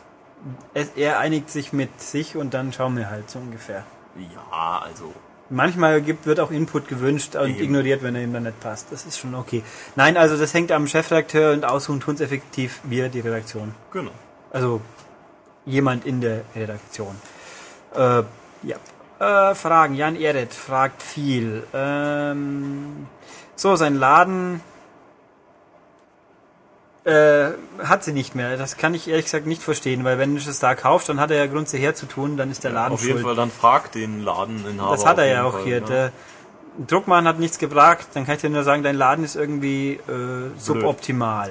[0.75, 3.85] Es, er einigt sich mit sich und dann schauen wir halt so ungefähr.
[4.17, 5.13] Ja, also.
[5.51, 7.63] Manchmal gibt, wird auch Input gewünscht und Eben.
[7.63, 8.93] ignoriert, wenn er ihm dann nicht passt.
[8.93, 9.63] Das ist schon okay.
[9.97, 13.75] Nein, also das hängt am Chefredakteur und aussuchen tun es effektiv wir, die Redaktion.
[13.91, 14.11] Genau.
[14.51, 14.83] Also
[15.65, 17.15] jemand in der Redaktion.
[17.95, 18.23] Äh,
[18.63, 18.77] ja.
[19.19, 19.95] Äh, Fragen.
[19.95, 21.65] Jan Ehret fragt viel.
[21.73, 23.07] Ähm,
[23.57, 24.61] so, sein Laden
[27.09, 27.53] äh,
[27.83, 28.57] hat sie nicht mehr.
[28.59, 31.31] Das kann ich ehrlich gesagt nicht verstehen, weil wenn du es da kaufst, dann hat
[31.31, 33.25] er ja Grund, sie herzutun, dann ist der Laden Auf jeden schuld.
[33.25, 34.91] Fall dann fragt den Ladeninhaber.
[34.91, 35.81] Das hat er ja auch Fall, hier.
[35.81, 35.87] ne?
[35.87, 36.13] Der
[36.87, 40.51] Druckmann hat nichts gebracht, dann kann ich dir nur sagen, dein Laden ist irgendwie äh,
[40.59, 41.51] suboptimal.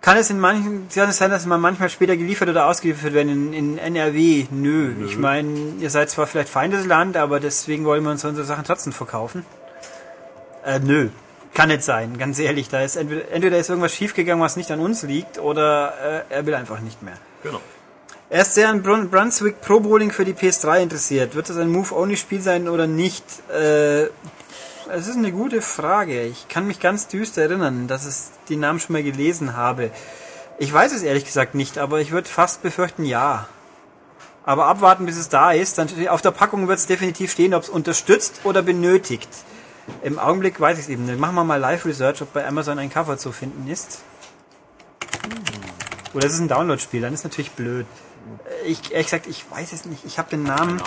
[0.00, 3.28] Kann es in manchen, kann es sein, dass man manchmal später geliefert oder ausgeliefert werden
[3.28, 4.46] in, in NRW?
[4.50, 4.94] Nö.
[4.98, 5.06] Nö.
[5.06, 8.92] Ich meine, ihr seid zwar vielleicht Feindesland, aber deswegen wollen wir uns unsere Sachen trotzdem
[8.92, 9.46] verkaufen.
[10.64, 11.10] Äh, nö.
[11.54, 12.68] Kann nicht sein, ganz ehrlich.
[12.68, 16.46] Da ist entweder, entweder ist irgendwas schiefgegangen, was nicht an uns liegt, oder äh, er
[16.46, 17.16] will einfach nicht mehr.
[17.42, 17.60] Genau.
[18.30, 21.34] Er ist sehr an Brun Brunswick Pro Bowling für die PS3 interessiert.
[21.34, 23.24] Wird das ein Move-Only-Spiel sein oder nicht?
[23.50, 24.04] Äh,
[24.90, 26.22] es ist eine gute Frage.
[26.22, 29.90] Ich kann mich ganz düster erinnern, dass ich die Namen schon mal gelesen habe.
[30.58, 33.46] Ich weiß es ehrlich gesagt nicht, aber ich würde fast befürchten, ja.
[34.44, 35.76] Aber abwarten, bis es da ist.
[35.76, 39.28] Dann auf der Packung wird es definitiv stehen, ob es unterstützt oder benötigt.
[40.02, 41.18] Im Augenblick weiß ich es eben nicht.
[41.18, 44.02] Machen wir mal Live-Research, ob bei Amazon ein Cover zu finden ist.
[46.14, 47.86] Oder es ist ein Download-Spiel, dann ist natürlich blöd.
[48.66, 50.04] Ich, ehrlich gesagt, ich weiß es nicht.
[50.04, 50.80] Ich habe den Namen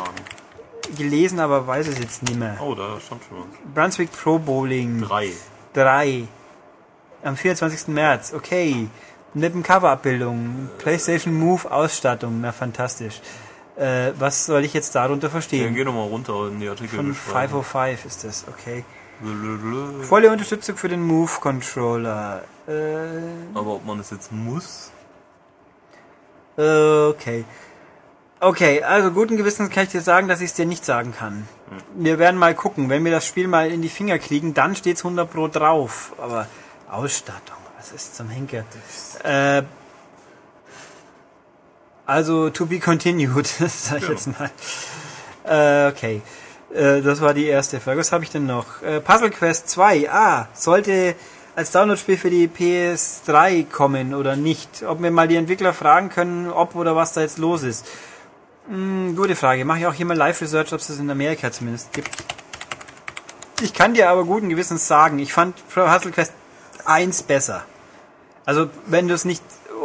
[0.97, 2.57] gelesen, aber weiß es jetzt nicht mehr.
[2.61, 3.73] Oh, da stand schon was.
[3.73, 5.31] Brunswick Pro Bowling Drei.
[5.73, 6.27] 3.
[7.23, 7.87] Am 24.
[7.87, 8.33] März.
[8.33, 8.87] Okay.
[9.33, 10.69] Mit dem Coverabbildung.
[10.77, 12.39] PlayStation Move Ausstattung.
[12.41, 13.19] Na, fantastisch.
[13.77, 15.75] Äh, was soll ich jetzt darunter Ja, verstehen?
[15.75, 16.95] geh nochmal runter in die Artikel.
[16.95, 18.85] Von 505 ist das, okay.
[19.21, 20.03] Blablabla.
[20.03, 22.43] Volle Unterstützung für den Move Controller.
[22.67, 22.71] Äh,
[23.53, 24.91] Aber ob man es jetzt muss?
[26.57, 27.43] Okay.
[28.39, 31.47] Okay, also guten Gewissens kann ich dir sagen, dass ich es dir nicht sagen kann.
[31.95, 32.89] Wir werden mal gucken.
[32.89, 36.13] Wenn wir das Spiel mal in die Finger kriegen, dann steht's 100 Pro drauf.
[36.17, 36.47] Aber
[36.89, 38.65] Ausstattung, was ist zum Henker?
[39.23, 39.63] Äh,
[42.05, 44.09] also, to be continued, sag ich Ja.
[44.11, 44.51] jetzt mal.
[45.43, 46.21] Äh, okay.
[46.73, 47.99] Äh, das war die erste Frage.
[47.99, 48.81] Was habe ich denn noch?
[48.81, 50.09] Äh, Puzzle Quest 2.
[50.11, 51.15] Ah, sollte
[51.55, 54.83] als Downloadspiel für die PS3 kommen oder nicht?
[54.83, 57.85] Ob wir mal die Entwickler fragen können, ob oder was da jetzt los ist.
[58.67, 59.63] Hm, gute Frage.
[59.63, 62.09] Mache ich auch hier mal Live-Research, ob es das in Amerika zumindest gibt.
[63.61, 66.33] Ich kann dir aber guten Gewissens sagen, ich fand Puzzle Quest
[66.83, 67.63] 1 besser.
[68.45, 69.41] Also, wenn du es nicht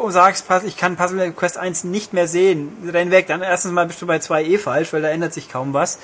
[0.08, 4.00] sagst, ich kann Puzzle Quest 1 nicht mehr sehen, renn weg, dann erstens mal bist
[4.00, 5.98] du bei 2 eh falsch, weil da ändert sich kaum was.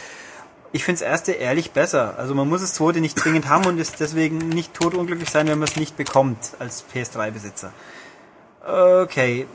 [0.72, 2.18] Ich finde das erste ehrlich besser.
[2.18, 5.59] Also man muss das zweite nicht zwingend haben und ist deswegen nicht totunglücklich sein, wenn
[5.59, 7.72] man es nicht bekommt als PS3-Besitzer.
[9.03, 9.47] Okay,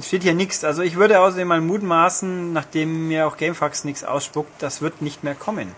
[0.00, 0.64] steht hier nichts.
[0.64, 5.22] Also ich würde außerdem mal mutmaßen, nachdem mir auch Gamefax nichts ausspuckt, das wird nicht
[5.22, 5.72] mehr kommen.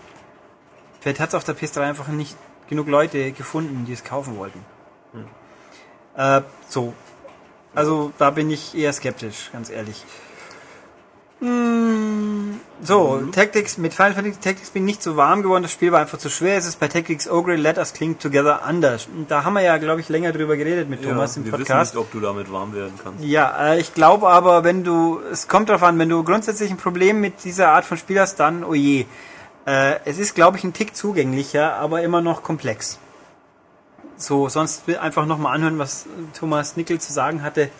[1.01, 2.35] Vielleicht hat es auf der PS3 einfach nicht
[2.67, 4.63] genug Leute gefunden, die es kaufen wollten.
[6.15, 6.93] Äh, so.
[7.73, 10.03] Also da bin ich eher skeptisch, ganz ehrlich.
[11.39, 15.91] Mm, So, Tactics, mit Final Fantasy Tactics bin ich nicht so warm geworden, das Spiel
[15.91, 16.57] war einfach zu schwer.
[16.57, 19.07] Es ist bei Tactics Ogre Let Us Cling Together anders.
[19.07, 21.93] Und da haben wir ja, glaube ich, länger drüber geredet mit Thomas im wir Podcast.
[21.93, 23.23] wissen nicht, ob du damit warm werden kannst.
[23.23, 26.77] Ja, äh, ich glaube aber, wenn du, es kommt darauf an, wenn du grundsätzlich ein
[26.77, 29.05] Problem mit dieser Art von Spiel hast, dann, oh je.
[29.65, 32.97] Äh, es ist, glaube ich, ein Tick zugänglicher, aber immer noch komplex.
[34.21, 36.05] So, sonst einfach nochmal anhören, was
[36.37, 37.71] Thomas Nickel zu sagen hatte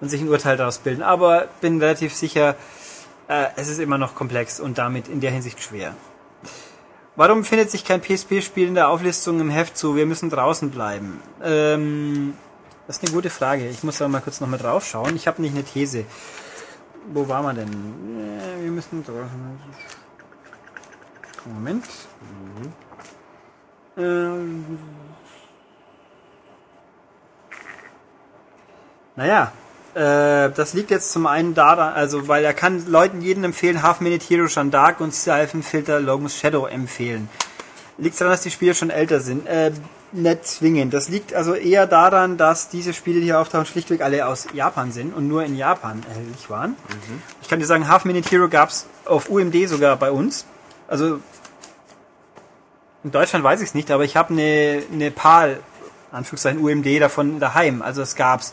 [0.00, 1.02] und sich ein Urteil daraus bilden.
[1.02, 2.54] Aber bin relativ sicher,
[3.28, 5.94] äh, es ist immer noch komplex und damit in der Hinsicht schwer.
[7.16, 9.96] Warum findet sich kein PSP-Spiel in der Auflistung im Heft zu?
[9.96, 11.22] Wir müssen draußen bleiben.
[11.42, 12.34] Ähm,
[12.86, 13.66] das ist eine gute Frage.
[13.66, 15.16] Ich muss aber mal kurz noch mal drauf schauen.
[15.16, 16.04] Ich habe nicht eine These.
[17.12, 17.70] Wo waren wir denn?
[17.70, 19.60] Äh, Wir müssen draußen.
[21.46, 21.84] Moment.
[23.96, 24.78] Ähm.
[29.16, 29.52] Naja,
[29.94, 34.00] äh, das liegt jetzt zum einen daran, also weil er kann Leuten jeden empfehlen, Half
[34.00, 37.28] Minute Hero d'Arc und Siphon Filter Logan's Shadow empfehlen.
[37.96, 39.46] Liegt daran, dass die Spiele schon älter sind?
[39.46, 39.72] Äh,
[40.12, 40.92] nicht zwingend.
[40.92, 44.92] Das liegt also eher daran, dass diese Spiele, die hier auftauchen, schlichtweg alle aus Japan
[44.92, 46.76] sind und nur in Japan erhältlich waren.
[47.40, 50.44] Ich kann dir sagen, Half Minute Hero gab's auf UMD sogar bei uns.
[50.88, 51.20] Also
[53.02, 55.60] in Deutschland weiß ich es nicht, aber ich habe eine, eine PAL,
[56.12, 57.80] Anführungszeichen UMD davon daheim.
[57.80, 58.52] Also es gab's.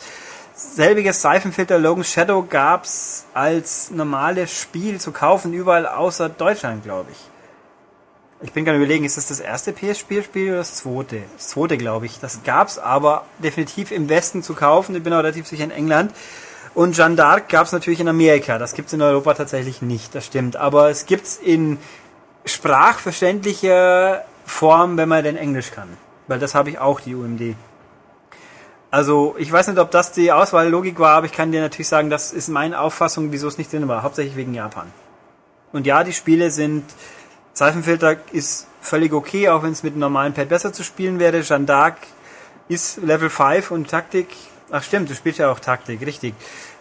[0.72, 7.18] Selbiges Seifenfilter Logan's Shadow gab's als normales Spiel zu kaufen, überall außer Deutschland, glaube ich.
[8.42, 11.22] Ich bin gerade überlegen, ist das das erste PS-Spiel oder das zweite?
[11.38, 12.20] Das zweite, glaube ich.
[12.20, 14.96] Das gab's aber definitiv im Westen zu kaufen.
[14.96, 16.12] Ich bin auch relativ sicher in England.
[16.74, 18.58] Und Jeanne d'Arc gab's natürlich in Amerika.
[18.58, 20.56] Das gibt's in Europa tatsächlich nicht, das stimmt.
[20.56, 21.78] Aber es gibt's in
[22.46, 25.90] sprachverständlicher Form, wenn man denn Englisch kann.
[26.28, 27.56] Weil das habe ich auch, die UMD.
[28.94, 32.12] Also, ich weiß nicht, ob das die Auswahllogik war, aber ich kann dir natürlich sagen,
[32.12, 34.04] das ist meine Auffassung, wieso es nicht drin war.
[34.04, 34.86] Hauptsächlich wegen Japan.
[35.72, 36.84] Und ja, die Spiele sind,
[37.54, 41.42] Seifenfilter ist völlig okay, auch wenn es mit einem normalen Pad besser zu spielen wäre.
[41.42, 41.96] Jeanne d'Arc
[42.68, 44.28] ist Level 5 und Taktik,
[44.70, 46.36] ach stimmt, du spielst ja auch Taktik, richtig.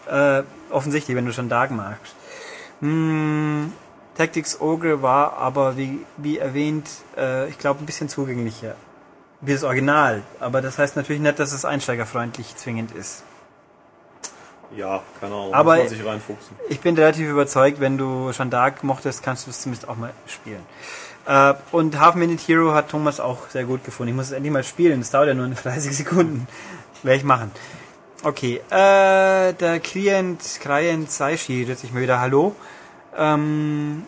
[0.07, 2.13] Äh, offensichtlich, wenn du Jeanne d'Arc magst.
[2.81, 3.73] Hm,
[4.15, 8.75] Tactics Ogre war aber, wie, wie erwähnt, äh, ich glaube, ein bisschen zugänglicher.
[9.45, 10.21] Wie das Original.
[10.39, 13.23] Aber das heißt natürlich nicht, dass es einsteigerfreundlich zwingend ist.
[14.75, 16.55] Ja, keine Ahnung, Aber- muss man sich reinfuchsen.
[16.69, 20.11] Ich bin relativ überzeugt, wenn du Jeanne d'Arc mochtest, kannst du es zumindest auch mal
[20.25, 20.63] spielen.
[21.27, 24.09] Äh, und Half Minute Hero hat Thomas auch sehr gut gefunden.
[24.11, 25.01] Ich muss es endlich mal spielen.
[25.01, 26.47] Es dauert ja nur 30 Sekunden.
[27.03, 27.51] Werde ich machen.
[28.23, 32.55] Okay, äh, der Client, Client Saishi, jetzt ich mal wieder Hallo.
[33.15, 34.03] Ähm,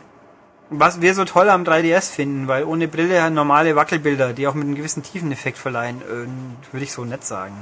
[0.69, 4.65] was wir so toll am 3DS finden, weil ohne Brille normale Wackelbilder, die auch mit
[4.65, 7.55] einem gewissen Tiefeneffekt verleihen, äh, würde ich so nett sagen.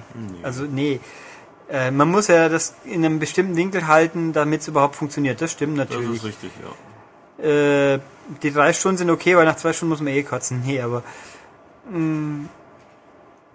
[0.43, 0.99] Also nee.
[1.69, 5.41] Äh, man muss ja das in einem bestimmten Winkel halten, damit es überhaupt funktioniert.
[5.41, 6.17] Das stimmt Das natürlich.
[6.17, 7.45] ist richtig, ja.
[7.45, 7.99] Äh,
[8.41, 10.61] die drei Stunden sind okay, weil nach zwei Stunden muss man eh kotzen.
[10.65, 11.03] Nee, aber.
[11.89, 12.47] Mh,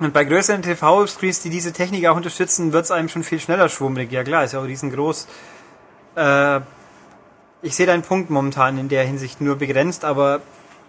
[0.00, 3.68] und bei größeren TV-Screens, die diese Technik auch unterstützen, wird es einem schon viel schneller
[3.68, 4.12] schwummrig.
[4.12, 5.26] Ja klar, ist ja auch riesengroß.
[6.14, 6.60] Äh,
[7.62, 10.40] ich sehe deinen Punkt momentan in der Hinsicht nur begrenzt, aber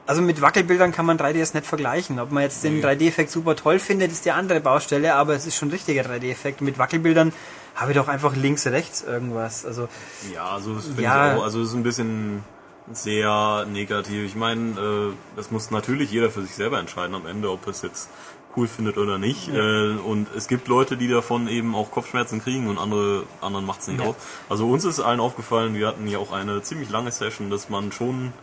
[0.06, 2.20] also mit Wackelbildern kann man 3DS nicht vergleichen.
[2.20, 2.84] Ob man jetzt den Nee.
[2.86, 6.62] 3D-Effekt super toll findet, ist die andere Baustelle, aber es ist schon ein richtiger 3D-Effekt.
[6.62, 7.32] Mit Wackelbildern
[7.76, 9.66] habe ich doch einfach links, rechts irgendwas.
[9.66, 9.88] Also
[10.34, 11.34] Ja, also das finde Ja.
[11.34, 12.44] ich auch, also es ist ein bisschen
[12.92, 14.26] sehr negativ.
[14.26, 17.84] Ich meine, äh, das muss natürlich jeder für sich selber entscheiden am Ende, ob es
[17.84, 18.10] jetzt
[18.58, 19.48] cool findet oder nicht.
[19.50, 23.88] Äh, und es gibt Leute, die davon eben auch Kopfschmerzen kriegen und andere anderen macht's
[23.88, 24.08] nicht Ja.
[24.08, 24.16] aus.
[24.50, 27.92] Also uns ist allen aufgefallen, wir hatten ja auch eine ziemlich lange Session, dass man
[27.92, 28.34] schon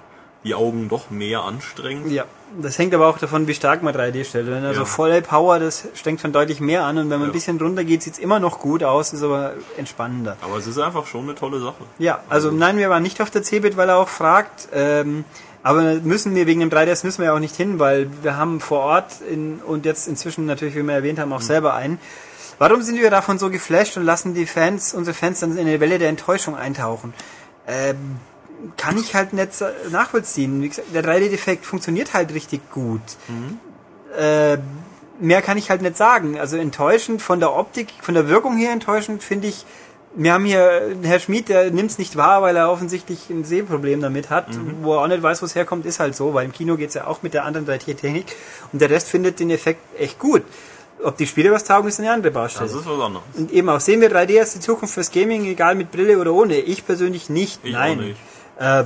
[0.45, 2.09] die Augen doch mehr anstrengt.
[2.09, 2.25] Ja,
[2.63, 4.47] das hängt aber auch davon, wie stark man 3D stellt.
[4.47, 4.85] Wenn also Ja.
[4.87, 7.27] volle Power, das strengt schon deutlich mehr an und wenn man Ja.
[7.27, 10.37] ein bisschen runter geht, sieht's immer noch gut aus, ist aber entspannender.
[10.43, 11.83] Aber es ist einfach schon eine tolle Sache.
[11.99, 14.69] Ja, also nein, wir waren nicht auf der CeBIT, weil er auch fragt.
[14.73, 15.25] Ähm,
[15.67, 18.61] aber müssen wir wegen dem 3DS müssen wir ja auch nicht hin, weil wir haben
[18.61, 21.99] vor Ort in, und jetzt inzwischen natürlich, wie wir erwähnt haben, auch selber einen.
[22.61, 25.81] Warum sind wir davon so geflasht und lassen die Fans, unsere Fans dann in eine
[25.81, 27.15] Welle der Enttäuschung eintauchen?
[27.67, 27.97] Ähm,
[28.77, 29.55] kann ich halt nicht
[29.91, 30.63] nachvollziehen.
[30.63, 33.03] Wie gesagt, der 3D-Defekt funktioniert halt richtig gut.
[34.17, 34.59] Äh,
[35.19, 36.39] mehr kann ich halt nicht sagen.
[36.39, 39.67] Also enttäuschend von der Optik, von der Wirkung her enttäuschend finde ich.
[40.19, 44.01] Wir haben hier Herr Schmid, der nimmt es nicht wahr, weil er offensichtlich ein Sehproblem
[44.01, 44.47] damit hat,
[44.81, 46.95] wo er auch nicht weiß, wo es herkommt, ist halt so, weil im Kino geht's
[46.95, 48.25] ja auch mit der anderen 3D-Technik
[48.73, 50.43] und der Rest findet den Effekt echt gut.
[51.05, 52.67] Ob die Spiele was taugen, ist eine andere Baustelle.
[52.67, 53.25] Das ist was anderes.
[53.37, 56.33] Und eben auch sehen wir 3D als die Zukunft fürs Gaming, egal mit Brille oder
[56.33, 56.57] ohne.
[56.57, 57.61] Ich persönlich nicht.
[57.63, 57.99] Ich Nein.
[57.99, 58.17] auch nicht.
[58.59, 58.85] Äh,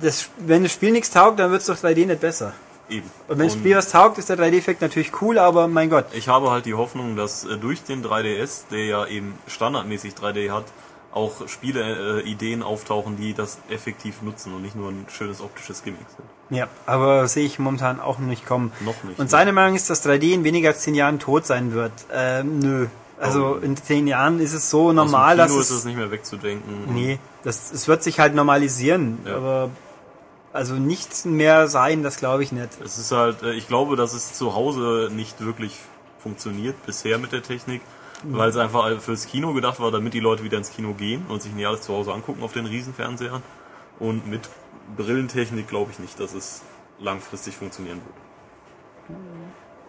[0.00, 2.52] das, wenn das Spiel nichts taugt, dann wird's doch 3D nicht besser.
[2.88, 3.10] Eben.
[3.28, 6.06] Und wenn das Spiel was taugt, ist der 3D-Effekt natürlich cool, aber mein Gott.
[6.12, 10.50] ich habe halt die Hoffnung, dass äh, durch den 3DS, der ja eben standardmäßig 3D
[10.52, 10.64] hat,
[11.12, 15.82] auch Spieleideen äh, Ideen auftauchen, die das effektiv nutzen und nicht nur ein schönes optisches
[15.82, 16.56] Gimmick sind.
[16.56, 18.70] Ja, aber sehe ich momentan auch nicht kommen.
[18.84, 19.18] Noch nicht.
[19.18, 21.92] Und seine Meinung ist, dass 3D in weniger als 10 Jahren tot sein wird.
[22.12, 22.86] Ähm, nö.
[23.18, 23.64] Also Oh.
[23.64, 25.70] in 10 Jahren ist es so Aus normal, dem dass Kino es...
[25.70, 26.94] ist es nicht mehr wegzudenken.
[26.94, 29.36] Nee, das, es wird sich halt normalisieren, Ja.
[29.36, 29.70] aber
[30.56, 32.70] also nichts mehr sein, das glaube ich nicht.
[32.84, 35.76] Es ist halt, äh, ich glaube, dass es zu Hause nicht wirklich
[36.18, 37.80] funktioniert bisher mit der Technik,
[38.24, 41.42] weil es einfach fürs Kino gedacht war, damit die Leute wieder ins Kino gehen und
[41.42, 43.42] sich nicht alles zu Hause angucken auf den Riesenfernsehern.
[44.00, 44.48] Und mit
[44.96, 46.62] Brillentechnik glaube ich nicht, dass es
[46.98, 48.00] langfristig funktionieren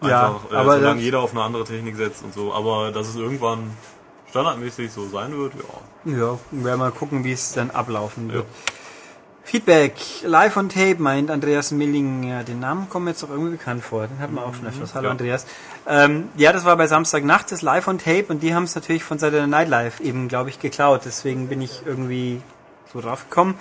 [0.00, 0.10] wird.
[0.10, 2.52] Ja, Einfach, äh, aber solange das- jeder auf eine andere Technik setzt und so.
[2.54, 3.70] Aber dass es irgendwann
[4.30, 6.12] standardmäßig so sein wird, ja.
[6.12, 8.44] Ja, werden wir mal gucken, wie es dann ablaufen wird.
[8.44, 8.74] Ja.
[9.48, 9.94] Feedback,
[10.24, 12.22] live on tape, meint Andreas Milling.
[12.22, 14.06] Ja, den Namen kommt mir jetzt doch irgendwie bekannt vor.
[14.06, 14.94] Den hatten wir auch schon öfters.
[14.94, 15.12] Hallo Ja.
[15.12, 15.46] Andreas.
[15.86, 19.04] Ähm, ja, das war bei Samstagnacht, das live on tape und die haben es natürlich
[19.04, 21.00] von Saturday Night Live eben, glaube ich, geklaut.
[21.06, 22.42] Deswegen bin ich irgendwie
[22.92, 23.54] so drauf gekommen.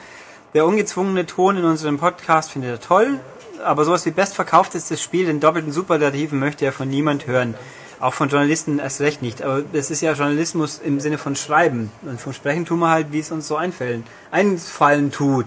[0.54, 3.22] Der ungezwungene Ton in unserem Podcast findet er toll,
[3.64, 7.56] aber sowas wie bestverkauftestes Spiel, den doppelten Superlativen möchte er von niemand hören.
[8.02, 9.42] Auch von Journalisten erst recht nicht.
[9.42, 11.92] Aber das ist ja Journalismus im Sinne von Schreiben.
[12.02, 15.46] Und vom Sprechen tun wir halt, wie es uns so einfällt, einfallen tut.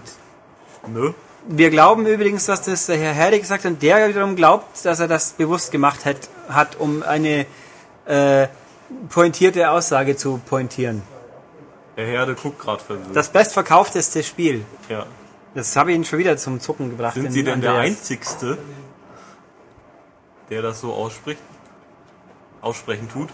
[0.87, 1.13] Nö.
[1.47, 4.99] Wir glauben übrigens, dass das der Herr Herde gesagt hat und der wiederum glaubt, dass
[4.99, 6.17] er das bewusst gemacht hat,
[6.49, 7.47] hat um eine
[8.05, 8.47] äh,
[9.09, 11.01] pointierte Aussage zu pointieren.
[11.97, 13.15] Der Herde guckt gerade verwirrt.
[13.15, 14.65] Das bestverkaufteste Spiel.
[14.89, 15.05] ja.
[15.53, 17.15] Das habe ich ihn schon wieder zum Zucken gebracht.
[17.15, 17.97] Sind Sie denn der Andreas.
[17.97, 18.57] Einzigste,
[20.49, 21.41] der das so ausspricht?
[22.61, 23.27] Aussprechen tut?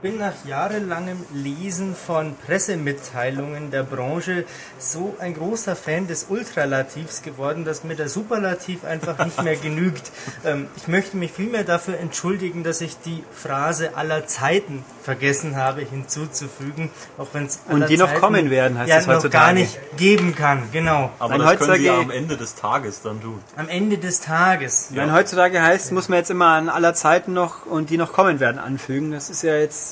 [0.00, 4.44] Ich bin nach jahrelangem Lesen von Pressemitteilungen der Branche
[4.78, 10.12] so ein großer Fan des Ultralativs geworden, dass mir der Superlativ einfach nicht mehr genügt.
[10.44, 15.80] Ähm, ich möchte mich vielmehr dafür entschuldigen, dass ich die Phrase aller Zeiten vergessen habe
[15.80, 19.44] hinzuzufügen, auch wenn es Und die noch kommen werden, heißt ja, das noch heutzutage.
[19.46, 20.62] gar nicht geben kann.
[20.70, 21.10] Genau.
[21.18, 23.40] Aber Nein, das können Sie ja heutzutage- am Ende des Tages dann tun.
[23.56, 24.90] Am Ende des Tages.
[24.92, 28.38] Wenn heutzutage heißt, muss man jetzt immer an aller Zeiten noch und die noch kommen
[28.38, 29.10] werden anfügen.
[29.10, 29.87] Das ist ja jetzt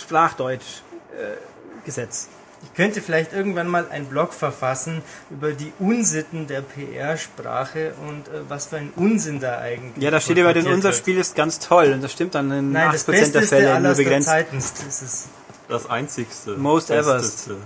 [0.00, 0.82] Sprachdeutsch
[1.12, 1.36] äh,
[1.84, 2.28] Gesetz.
[2.62, 8.42] Ich könnte vielleicht irgendwann mal einen Blog verfassen über die Unsitten der PR-Sprache und äh,
[8.48, 10.02] was für ein Unsinn da eigentlich.
[10.02, 10.98] Ja, da steht immer, denn kolportiert unser.
[10.98, 13.94] Spiel ist ganz toll und das stimmt dann in Nein, 8% das der Fälle nur
[13.94, 14.28] begrenzt.
[14.28, 15.28] Zeiten ist es.
[15.68, 16.56] Das einzigste.
[16.56, 17.56] Most besteste,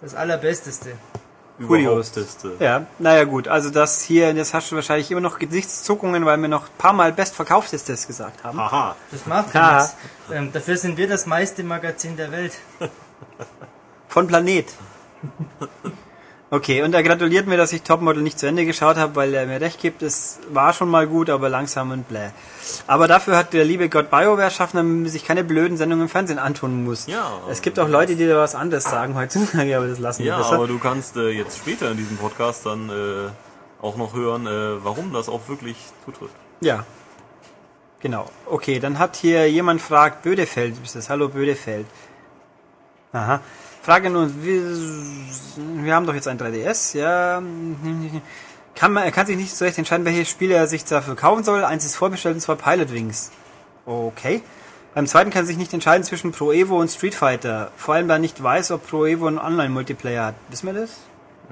[0.00, 0.92] Das Allerbesteste.
[1.58, 2.56] Überhaupteste.
[2.58, 6.48] Ja, naja gut, also das hier, das hast du wahrscheinlich immer noch Gesichtszuckungen, weil wir
[6.48, 8.58] noch ein paar Mal bestverkauftestes gesagt haben.
[8.58, 8.96] Haha.
[9.10, 9.76] Das macht Ja.
[9.78, 9.96] nichts.
[10.32, 12.52] Ähm, dafür sind wir das meiste Magazin der Welt.
[14.08, 14.66] Von Planet.
[16.54, 19.46] Okay, und er gratuliert mir, dass ich Topmodel nicht zu Ende geschaut habe, weil er
[19.46, 20.02] mir recht gibt.
[20.02, 22.28] Es war schon mal gut, aber langsam und bläh.
[22.86, 26.08] Aber dafür hat der liebe Gott BioWare schaffen, damit man sich keine blöden Sendungen im
[26.10, 27.06] Fernsehen antun muss.
[27.06, 27.40] Ja.
[27.50, 30.36] Es gibt auch Leute, die da was anderes sagen heutzutage, aber das lassen wir Ja,
[30.36, 30.52] besser.
[30.52, 33.30] aber du kannst äh, jetzt später in diesem Podcast dann äh,
[33.80, 36.34] auch noch hören, äh, warum das auch wirklich zutrifft.
[36.60, 36.84] Ja.
[38.00, 38.26] Genau.
[38.44, 41.08] Okay, dann hat hier jemand fragt, Bödefeld, ist das?
[41.08, 41.86] Hallo Bödefeld.
[43.14, 43.40] Aha.
[43.82, 44.62] Frage nun, wir,
[45.84, 47.42] wir haben doch jetzt ein 3DS, ja.
[48.74, 51.44] Kann man, er kann sich nicht so recht entscheiden, welche Spiele er sich dafür kaufen
[51.44, 51.64] soll.
[51.64, 53.32] Eins ist vorbestellt und zwar Pilot Wings.
[53.84, 54.42] Okay.
[54.94, 57.70] Beim zweiten kann er sich nicht entscheiden zwischen Pro Evo und Street Fighter.
[57.76, 60.34] Vor allem, da er nicht weiß, ob Pro Evo einen Online-Multiplayer hat.
[60.48, 60.98] Wissen wir das?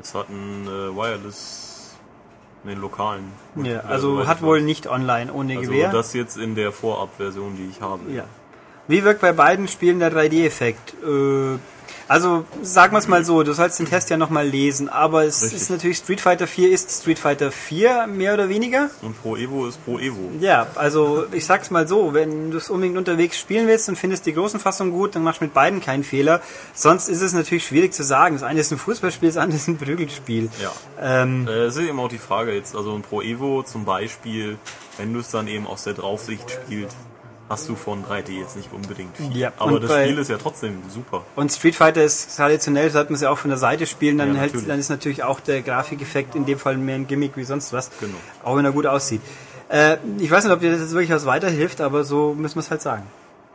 [0.01, 1.97] Es hat ein äh, Wireless
[2.63, 3.33] in den lokalen.
[3.57, 5.91] Ja, also hat wohl nicht online ohne Also Gewehr.
[5.91, 8.11] das jetzt in der Vorabversion, die ich habe.
[8.13, 8.25] Ja.
[8.87, 10.95] Wie wirkt bei beiden Spielen der 3D-Effekt?
[11.03, 11.59] Äh,
[12.11, 15.45] also sagen wir es mal so, du sollst den Test ja nochmal lesen, aber es
[15.45, 15.63] Richtig.
[15.63, 18.91] ist natürlich Street Fighter 4 ist Street Fighter 4 mehr oder weniger.
[19.01, 20.29] Und Pro Evo ist Pro Evo.
[20.41, 24.27] Ja, also ich sag's mal so, wenn du es unbedingt unterwegs spielen willst und findest
[24.27, 26.41] die großen Fassungen gut, dann machst du mit beiden keinen Fehler.
[26.75, 28.35] Sonst ist es natürlich schwierig zu sagen.
[28.35, 30.49] Das eine ist ein Fußballspiel, das andere ist ein Prügelspiel.
[30.61, 30.73] Ja.
[31.01, 34.59] Ähm, Äh, Es ist eben auch die Frage jetzt, also ein Pro Evo zum Beispiel,
[34.99, 36.97] wenn du es dann eben aus der Draufsicht spielst,
[37.51, 39.37] hast du von 3D jetzt nicht unbedingt viel.
[39.37, 41.25] Ja, Aber das Spiel ist ja trotzdem super.
[41.35, 44.41] Und Street Fighter ist traditionell, sollte man sie auch von der Seite spielen, dann, Ja,
[44.43, 47.73] hält, dann ist natürlich auch der Grafikeffekt in dem Fall mehr ein Gimmick wie sonst
[47.73, 47.91] was.
[47.99, 48.15] Genau.
[48.45, 49.21] Auch wenn er gut aussieht.
[49.69, 52.61] Äh, ich weiß nicht, ob dir das jetzt wirklich was weiterhilft, aber so müssen wir
[52.61, 53.03] es halt sagen.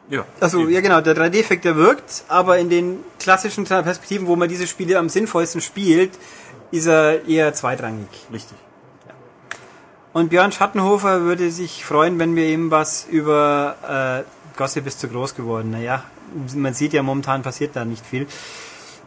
[0.10, 0.26] Ja.
[0.40, 4.68] Also ja genau, der 3D-Effekt, der wirkt, aber in den klassischen Perspektiven, wo man diese
[4.68, 6.12] Spiele am sinnvollsten spielt,
[6.72, 8.08] ist er eher zweitrangig.
[8.32, 8.58] Richtig.
[10.16, 15.10] Und Björn Schattenhofer würde sich freuen, wenn wir ihm was über äh, Gossip ist zu
[15.10, 15.72] groß geworden.
[15.72, 16.06] Naja,
[16.56, 18.26] man sieht ja momentan passiert da nicht viel.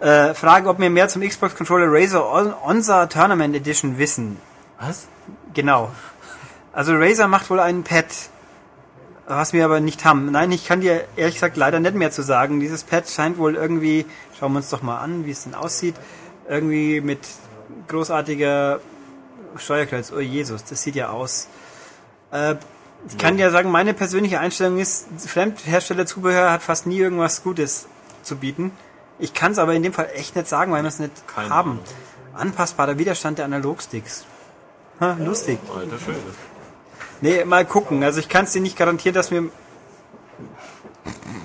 [0.01, 4.37] Äh, Frage, ob wir mehr zum Xbox Controller Razer On- Onza Tournament Edition wissen.
[4.79, 5.07] Was?
[5.55, 5.91] Genau.
[6.75, 8.05] Also Razer macht wohl einen Pad,
[9.27, 10.31] was wir aber nicht haben.
[10.31, 12.61] Nein, ich kann dir ehrlich gesagt leider nicht mehr zu sagen.
[12.61, 14.05] Dieses Pad scheint wohl irgendwie,
[14.39, 15.95] schauen wir uns doch mal an, wie es denn aussieht,
[16.47, 17.21] irgendwie mit
[17.87, 18.81] großartiger
[19.57, 20.13] Steuerkreuz.
[20.13, 21.49] Oh Jesus, das sieht ja aus.
[22.31, 22.57] Äh,
[23.09, 27.87] ich kann dir sagen, meine persönliche Einstellung ist, Fremdherstellerzubehör hat fast nie irgendwas Gutes
[28.23, 28.73] zu bieten.
[29.19, 31.51] Ich kann es aber in dem Fall echt nicht sagen, weil wir es nicht Keine
[31.51, 31.71] haben.
[31.71, 31.85] Ahnung.
[32.35, 34.25] Anpassbarer Widerstand der Analogsticks.
[35.01, 35.59] Ha, lustig.
[35.75, 36.19] Alter Schwede.
[37.21, 38.03] Nee, mal gucken.
[38.03, 39.49] Also ich kann es dir nicht garantieren, dass wir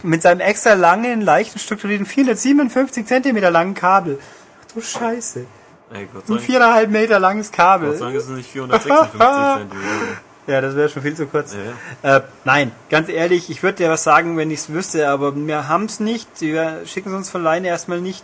[0.04, 4.20] mit seinem extra langen, leichten, strukturierten 457 Zentimeter langen Kabel.
[4.62, 5.46] Ach du Scheiße.
[5.94, 7.98] Ey, Gott sei Ein viereinhalb Meter langes Gott sei Kabel.
[7.98, 10.22] Dank ist es nicht 456 Zentimeter.
[10.46, 11.56] Ja, das wäre schon viel zu kurz.
[12.04, 15.34] Ja, Äh, nein, ganz ehrlich, ich würde dir was sagen, wenn ich es wüsste, aber
[15.34, 16.28] wir haben es nicht.
[16.42, 18.24] Wir schicken es uns von Leine erstmal nicht.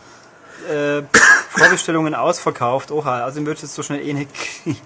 [0.69, 1.03] Äh,
[1.49, 2.91] Vorbestellungen ausverkauft.
[2.91, 4.81] Oha, also du es so schnell eh nicht kriegen.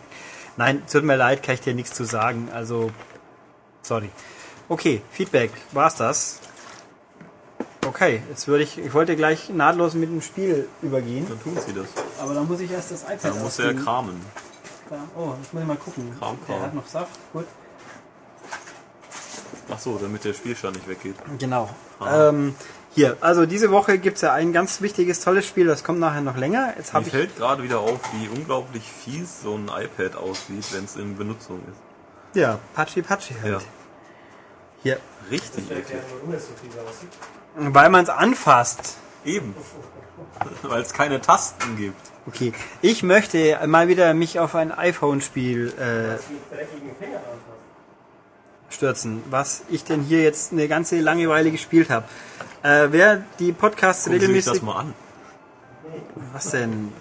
[0.57, 2.49] Nein, tut mir leid, kann ich dir nichts zu sagen.
[2.53, 2.91] Also,
[3.81, 4.09] sorry.
[4.69, 6.39] Okay, Feedback, war's das?
[7.87, 11.73] Okay, jetzt würde ich, ich wollte gleich nahtlos mit dem Spiel übergehen, Dann tun sie
[11.73, 11.87] das.
[12.19, 14.21] aber dann muss ich erst das iPad Dann muss er kramen.
[15.17, 16.15] Oh, jetzt muss ich mal gucken.
[16.19, 16.65] Kram, Der Kram.
[16.65, 17.45] hat noch Saft, gut.
[19.71, 21.15] Ach so, damit der Spielstand nicht weggeht.
[21.39, 21.69] Genau.
[22.07, 22.53] Ähm,
[22.93, 26.37] hier, also diese Woche gibt's ja ein ganz wichtiges, tolles Spiel, das kommt nachher noch
[26.37, 26.73] länger.
[26.77, 27.11] Jetzt Mir habe ich.
[27.11, 31.59] fällt gerade wieder auf, wie unglaublich fies so ein iPad aussieht, wenn es in Benutzung
[31.71, 32.37] ist.
[32.39, 33.53] Ja, Patschi Patschi halt.
[33.53, 33.59] Ja.
[34.83, 34.99] Hier.
[35.31, 35.77] Richtig eklig.
[35.79, 37.09] Erklären, warum es so fies aussieht.
[37.55, 38.97] Weil man es anfasst.
[39.25, 39.55] Eben.
[40.63, 42.13] Weil es keine Tasten gibt.
[42.25, 42.53] Okay.
[42.81, 46.17] Ich möchte mal wieder mich auf ein iPhone-Spiel äh,
[48.73, 52.05] stürzen, was ich denn hier jetzt eine ganze Langeweile gespielt habe.
[52.63, 54.53] Äh, wer die Podcasts Gucken Sie sich regelmäßig.
[54.53, 54.93] das mal an.
[56.31, 56.93] Was denn?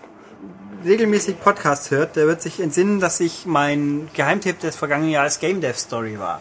[0.84, 5.60] Regelmäßig Podcasts hört, der wird sich entsinnen, dass ich mein Geheimtipp des vergangenen Jahres Game
[5.60, 6.40] Dev Story war.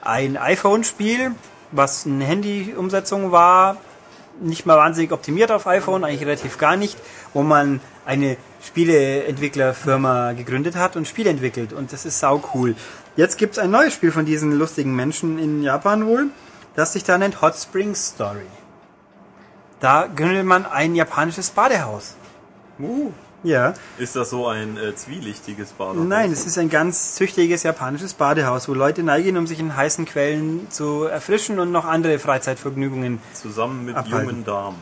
[0.00, 1.32] Ein iPhone-Spiel,
[1.72, 3.76] was eine Handy-Umsetzung war,
[4.40, 6.98] nicht mal wahnsinnig optimiert auf iPhone, eigentlich relativ gar nicht,
[7.34, 11.72] wo man eine Spieleentwicklerfirma gegründet hat und Spiele entwickelt.
[11.72, 12.74] Und das ist sau cool.
[13.16, 16.28] Jetzt gibt's ein neues Spiel von diesen lustigen Menschen in Japan wohl,
[16.74, 18.46] das sich da nennt Hot Springs Story.
[19.80, 22.16] Da gründet man ein japanisches Badehaus.
[22.78, 23.12] Uh.
[23.48, 23.72] Ja.
[23.96, 26.06] Ist das so ein äh, zwielichtiges Badehaus?
[26.06, 30.04] Nein, es ist ein ganz züchtiges japanisches Badehaus, wo Leute neigen, um sich in heißen
[30.04, 33.20] Quellen zu erfrischen und noch andere Freizeitvergnügungen.
[33.32, 34.28] Zusammen mit Abhalten.
[34.28, 34.76] jungen Damen.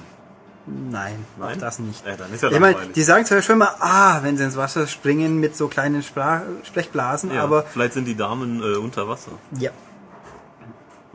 [0.66, 1.60] Nein, auch Nein?
[1.60, 2.04] das nicht.
[2.04, 4.56] Ja, dann ist ja Ich meine, die sagen zwar schon mal, ah, wenn sie ins
[4.56, 9.06] Wasser springen mit so kleinen Sprach Sprechblasen, ja, aber vielleicht sind die Damen äh, unter
[9.08, 9.70] Wasser ja,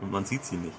[0.00, 0.76] und man sieht sie nicht.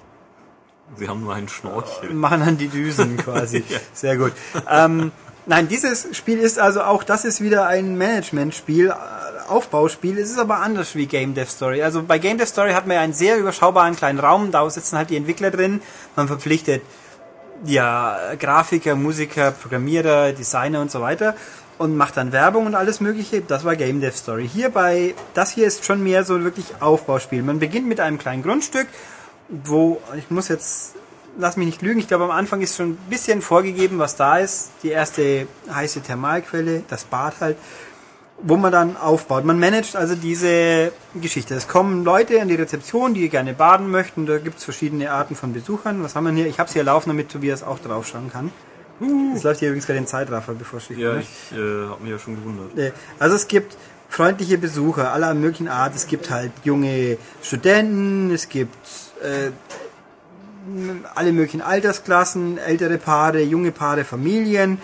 [0.96, 2.12] Sie haben nur einen Schnorchel.
[2.12, 3.64] machen dann die Düsen quasi.
[3.68, 3.78] Ja.
[3.92, 4.32] Sehr gut.
[4.68, 5.12] Ähm,
[5.46, 8.94] nein, dieses Spiel ist also auch, das ist wieder ein Management-Spiel, äh,
[9.48, 10.18] Aufbauspiel.
[10.18, 11.82] Es ist aber anders wie Game Dev Story.
[11.82, 14.96] Also bei Game Dev Story hat man ja einen sehr überschaubaren kleinen Raum, da sitzen
[14.96, 15.82] halt die Entwickler drin.
[16.16, 16.82] Man verpflichtet
[17.64, 21.34] ja Grafiker, Musiker, Programmierer, Designer und so weiter
[21.78, 23.40] und macht dann Werbung und alles mögliche.
[23.40, 24.48] Das war Game Dev Story.
[24.48, 27.42] Hierbei, das hier ist schon mehr so wirklich Aufbauspiel.
[27.42, 28.86] Man beginnt mit einem kleinen Grundstück,
[29.48, 30.93] wo, ich muss jetzt,
[31.38, 34.38] lass mich nicht lügen, ich glaube am Anfang ist schon ein bisschen vorgegeben, was da
[34.38, 34.70] ist.
[34.82, 37.56] Die erste heiße Thermalquelle, das Bad halt,
[38.42, 39.44] wo man dann aufbaut.
[39.44, 41.54] Man managt also diese Geschichte.
[41.54, 44.26] Es kommen Leute an die Rezeption, die gerne baden möchten.
[44.26, 46.02] Da gibt es verschiedene Arten von Besuchern.
[46.02, 46.46] Was haben wir hier?
[46.46, 48.50] Ich habe es hier laufen, damit Tobias auch draufschauen kann.
[49.34, 52.18] Es läuft hier übrigens gerade den Zeitraffer, bevor ich Ja, ich äh, habe mich ja
[52.18, 52.92] schon gewundert.
[53.18, 53.76] Also es gibt
[54.08, 55.94] freundliche Besucher aller möglichen Art.
[55.96, 58.76] Es gibt halt junge Studenten, es gibt
[59.22, 59.50] äh,
[61.14, 64.78] alle möglichen Altersklassen, ältere Paare, junge Paare, Familien.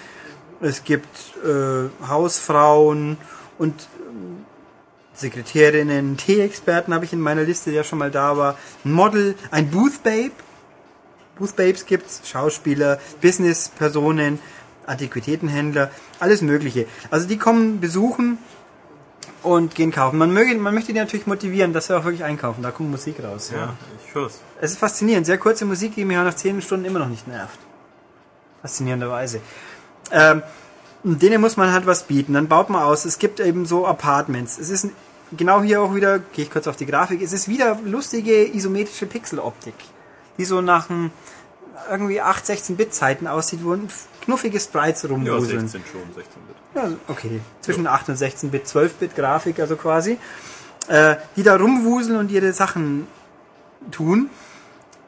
[0.60, 1.08] Es gibt
[1.44, 3.16] äh, Hausfrauen
[3.58, 4.44] und ähm,
[5.14, 8.56] Sekretärinnen, Tee-Experten habe ich in meiner Liste, der schon mal da war.
[8.84, 10.32] Ein Model, ein Booth Babe.
[11.38, 14.38] Booth Babes gibt's, Schauspieler, Business-Personen,
[14.86, 16.86] Antiquitätenhändler, alles Mögliche.
[17.10, 18.38] Also die kommen besuchen
[19.42, 20.18] und gehen kaufen.
[20.18, 22.62] Man, möge, man möchte die natürlich motivieren, dass sie auch wirklich einkaufen.
[22.62, 23.50] Da kommt Musik raus.
[23.54, 23.74] Ja,
[24.06, 24.40] ich hör's.
[24.60, 25.26] Es ist faszinierend.
[25.26, 27.58] Sehr kurze Musik, die mich auch nach 10 Stunden immer noch nicht nervt.
[28.62, 29.40] Faszinierenderweise.
[30.10, 30.42] Ähm,
[31.02, 32.34] und denen muss man halt was bieten.
[32.34, 33.04] Dann baut man aus.
[33.04, 34.58] Es gibt eben so Apartments.
[34.58, 34.92] Es ist ein,
[35.36, 39.06] genau hier auch wieder, gehe ich kurz auf die Grafik, es ist wieder lustige isometrische
[39.06, 39.74] Pixeloptik,
[40.38, 41.10] die so nach einem
[41.90, 43.88] irgendwie 8, 16-Bit-Zeiten aussieht, wo ein
[44.22, 45.68] knuffige Sprites Ja, rumwuseln.
[45.68, 46.56] 16 schon, 16 Bit.
[46.74, 47.40] Ja, okay.
[47.60, 50.18] Zwischen 8 und 16-Bit, 12-Bit Grafik, also quasi.
[50.88, 53.06] Äh, die da rumwuseln und ihre Sachen
[53.90, 54.30] tun.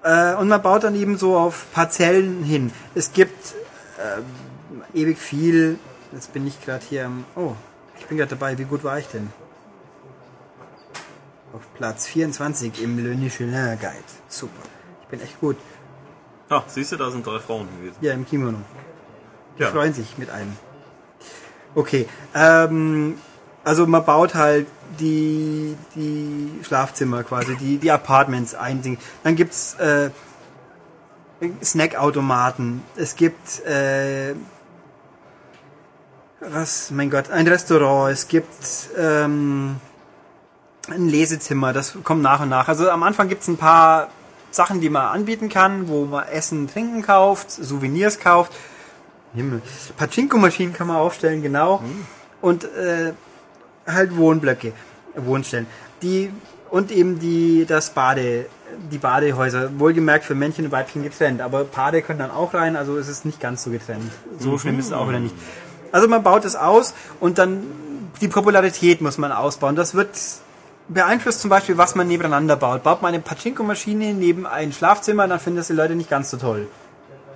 [0.02, 2.72] Äh, und man baut dann eben so auf Parzellen hin.
[2.94, 3.54] Es gibt
[3.98, 5.78] äh, ewig viel.
[6.12, 7.24] Jetzt bin ich gerade hier am.
[7.36, 7.52] Oh,
[7.98, 8.58] ich bin gerade dabei.
[8.58, 9.32] Wie gut war ich denn?
[11.52, 13.96] Auf Platz 24 im Le Michelin Guide.
[14.28, 14.62] Super.
[15.02, 15.56] Ich bin echt gut.
[16.48, 17.96] Ah, siehst du, da sind drei Frauen gewesen.
[18.00, 18.58] Ja, im Kimono.
[19.58, 19.70] Die Ja.
[19.70, 20.56] freuen sich mit einem.
[21.74, 22.06] Okay.
[22.34, 23.18] Ähm,
[23.64, 24.66] also man baut halt
[24.98, 28.98] die, die Schlafzimmer quasi, die, die Apartments ein.
[29.22, 30.10] Dann gibt's äh,
[31.62, 32.82] Snackautomaten.
[32.96, 34.34] Es gibt äh,
[36.40, 38.12] was, mein Gott, ein Restaurant.
[38.12, 39.76] Es gibt ähm,
[40.88, 41.72] ein Lesezimmer.
[41.72, 42.68] Das kommt nach und nach.
[42.68, 44.08] Also am Anfang gibt's ein paar
[44.50, 48.52] Sachen, die man anbieten kann, wo man Essen, Trinken kauft, Souvenirs kauft.
[49.34, 49.62] Himmel.
[49.96, 51.82] Pachinko-Maschinen kann man aufstellen, genau.
[52.40, 53.12] Und äh,
[53.86, 54.72] halt Wohnblöcke,
[55.16, 55.66] Wohnstellen.
[56.02, 56.30] Die
[56.70, 58.46] und eben die das Bade,
[58.90, 62.96] die Badehäuser, wohlgemerkt für Männchen und Weibchen getrennt, aber Paare können dann auch rein, also
[62.96, 64.10] es ist nicht ganz so getrennt.
[64.38, 65.34] So schlimm ist es auch wieder nicht.
[65.92, 67.64] Also man baut es aus und dann
[68.22, 69.76] die Popularität muss man ausbauen.
[69.76, 70.16] Das wird
[70.88, 72.82] beeinflusst zum Beispiel, was man nebeneinander baut.
[72.82, 76.38] Baut man eine Pachinko-Maschine neben ein Schlafzimmer, dann finden das die Leute nicht ganz so
[76.38, 76.68] toll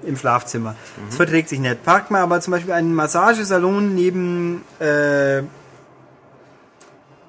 [0.06, 0.74] im Schlafzimmer.
[1.06, 1.82] Das verträgt sich nicht.
[1.84, 5.42] Packt man aber zum Beispiel einen Massagesalon neben äh,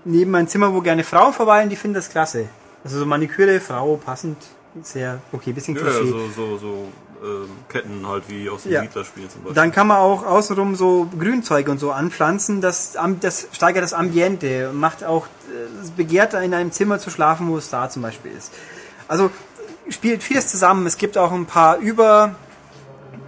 [0.05, 2.47] neben ein Zimmer, wo gerne Frauen verweilen, die finden das klasse.
[2.83, 4.37] Also so Maniküre, Frau, passend,
[4.81, 6.09] sehr okay, bisschen Ja, Klischee.
[6.09, 6.87] so, so, so
[7.23, 8.81] ähm, Ketten halt wie aus den Ja.
[8.81, 9.55] Siedlerspielen zum Beispiel.
[9.55, 12.61] Dann kann man auch außenrum so Grünzeug und so anpflanzen.
[12.61, 17.09] Das, das steigert das Ambiente und macht auch äh, es begehrt in einem Zimmer zu
[17.09, 18.53] schlafen, wo es da zum Beispiel ist.
[19.07, 19.31] Also
[19.89, 20.85] spielt vieles zusammen.
[20.85, 22.35] Es gibt auch ein paar über,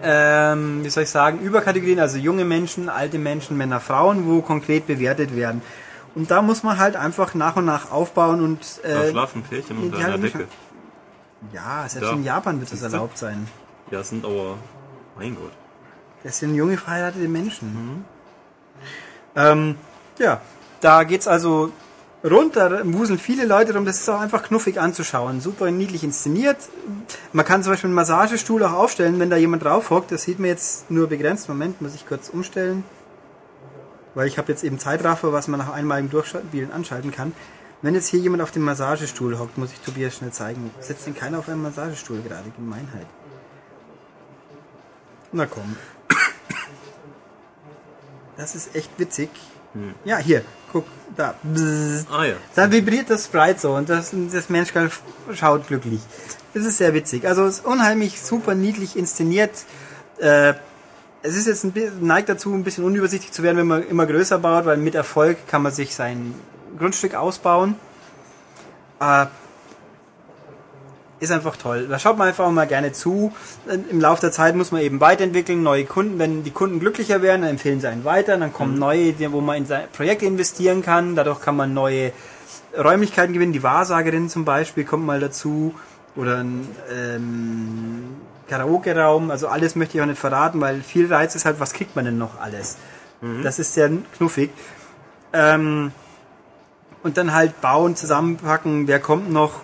[0.04, 4.88] ähm, wie soll ich sagen, Überkategorien, also junge Menschen, alte Menschen, Männer, Frauen, wo konkret
[4.88, 5.62] bewertet werden.
[6.16, 9.78] Und da muss man halt einfach nach und nach aufbauen und da äh, schlafen Pärchen
[9.78, 10.48] unter einer Decke.
[11.54, 12.14] ja, selbst Ja.
[12.14, 13.48] in Japan wird das erlaubt sein.
[13.92, 14.58] Ja, es sind aber,
[15.18, 15.52] mein Gott.
[16.24, 18.06] Das sind junge verheiratete Menschen.
[19.36, 19.76] Ähm,
[20.18, 20.42] ja,
[20.82, 21.72] da geht's also
[22.24, 23.86] runter, wuseln viele Leute rum.
[23.86, 25.42] Das ist auch einfach knuffig anzuschauen.
[25.42, 26.58] Super niedlich inszeniert.
[27.34, 30.12] Man kann zum Beispiel einen Massagestuhl auch aufstellen, wenn da jemand drauf hockt.
[30.12, 31.48] Das sieht man jetzt nur begrenzt.
[31.50, 32.84] Moment, muss ich kurz umstellen.
[34.16, 37.34] Weil ich habe jetzt eben Zeitraffer, was man nach einmaligem Durchspielen anschalten kann.
[37.82, 40.72] Wenn jetzt hier jemand auf dem Massagestuhl hockt, muss ich Tobias schnell zeigen.
[40.82, 42.50] Setzt denn keiner auf einem Massagestuhl gerade?
[42.56, 43.06] Gemeinheit.
[45.32, 45.78] Na komm.
[48.36, 49.30] Das ist echt witzig.
[50.04, 51.36] Ja, hier, guck, da.
[51.44, 52.06] Bzzz.
[52.12, 52.36] Ah ja.
[52.56, 54.90] Da vibriert das Sprite so und das, das Menschkerl
[55.34, 56.02] schaut glücklich.
[56.54, 57.28] Das ist sehr witzig.
[57.28, 59.52] Also es ist unheimlich super niedlich inszeniert.
[60.18, 60.54] Äh,
[61.22, 64.06] es ist jetzt ein bisschen, neigt dazu, ein bisschen unübersichtlich zu werden, wenn man immer
[64.06, 66.34] größer baut, weil mit Erfolg kann man sich sein
[66.78, 67.76] Grundstück ausbauen.
[69.00, 69.28] Äh,
[71.20, 71.88] ist einfach toll.
[71.90, 73.34] Da schaut man einfach mal gerne zu.
[73.90, 76.18] Im Laufe der Zeit muss man eben weiterentwickeln, neue Kunden.
[76.20, 78.38] Wenn die Kunden glücklicher werden, dann empfehlen sie einen weiter.
[78.38, 81.16] Dann kommen neue, die- wo man in sein Projekt investieren kann.
[81.16, 82.12] Dadurch kann man neue
[82.78, 83.54] Räumlichkeiten gewinnen.
[83.54, 85.74] Die Wahrsagerin zum Beispiel kommt mal dazu.
[86.16, 88.04] Oder ein ähm,
[88.48, 89.30] Karaoke-Raum.
[89.32, 92.06] Also alles möchte ich auch nicht verraten, weil viel Reiz ist halt, was kriegt man
[92.06, 92.78] denn noch alles?
[93.44, 94.50] Das ist sehr knuffig.
[95.34, 95.92] Ähm,
[97.04, 99.62] und dann halt bauen, zusammenpacken, wer kommt noch.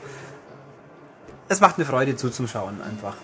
[1.47, 3.15] Es macht eine Freude zuzuschauen einfach.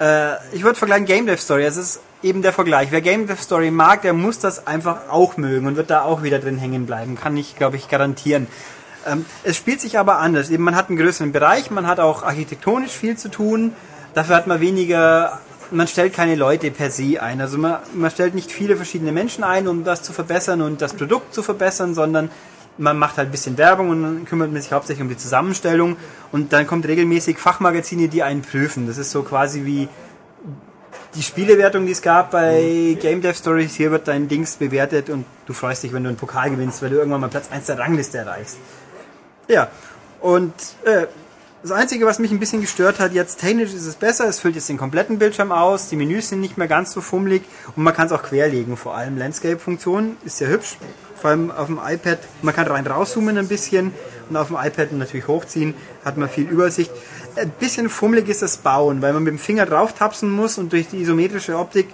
[0.00, 2.90] Äh, ich würde vergleichen Game Dev Story, es ist eben der Vergleich.
[2.90, 6.22] Wer Game Dev Story mag, der muss das einfach auch mögen und wird da auch
[6.22, 7.16] wieder drin hängen bleiben.
[7.16, 8.46] Kann ich, glaube ich, garantieren.
[9.06, 10.50] Ähm, es spielt sich aber anders.
[10.50, 13.72] Eben, man hat einen größeren Bereich, man hat auch architektonisch viel zu tun.
[14.14, 15.40] Dafür hat man weniger
[15.72, 17.40] man stellt keine Leute per se ein.
[17.40, 20.94] Also man, man stellt nicht viele verschiedene Menschen ein, um das zu verbessern und das
[20.94, 22.30] Produkt zu verbessern, sondern
[22.78, 25.96] man macht halt ein bisschen Werbung und dann kümmert man sich hauptsächlich um die Zusammenstellung.
[26.32, 28.86] Und dann kommt regelmäßig Fachmagazine, die einen prüfen.
[28.86, 29.88] Das ist so quasi wie
[31.14, 33.74] die Spielewertung, die es gab bei Game Dev Stories.
[33.74, 36.90] Hier wird dein Dings bewertet und du freust dich, wenn du einen Pokal gewinnst, weil
[36.90, 38.58] du irgendwann mal Platz 1 der Rangliste erreichst.
[39.48, 39.68] Ja,
[40.20, 40.54] und
[40.84, 41.06] äh,
[41.62, 44.54] das Einzige, was mich ein bisschen gestört hat, jetzt technisch ist es besser, es füllt
[44.54, 47.42] jetzt den kompletten Bildschirm aus, die Menüs sind nicht mehr ganz so fummelig.
[47.76, 50.78] Und man kann es auch querlegen, vor allem Landscape-Funktion ist sehr hübsch,
[51.20, 53.92] vor allem auf dem iPad, man kann rein rauszoomen ein bisschen
[54.28, 56.90] und auf dem iPad natürlich hochziehen, hat man viel Übersicht.
[57.36, 60.72] Ein bisschen fummelig ist das Bauen, weil man mit dem Finger drauf tapsen muss und
[60.72, 61.88] durch die isometrische Optik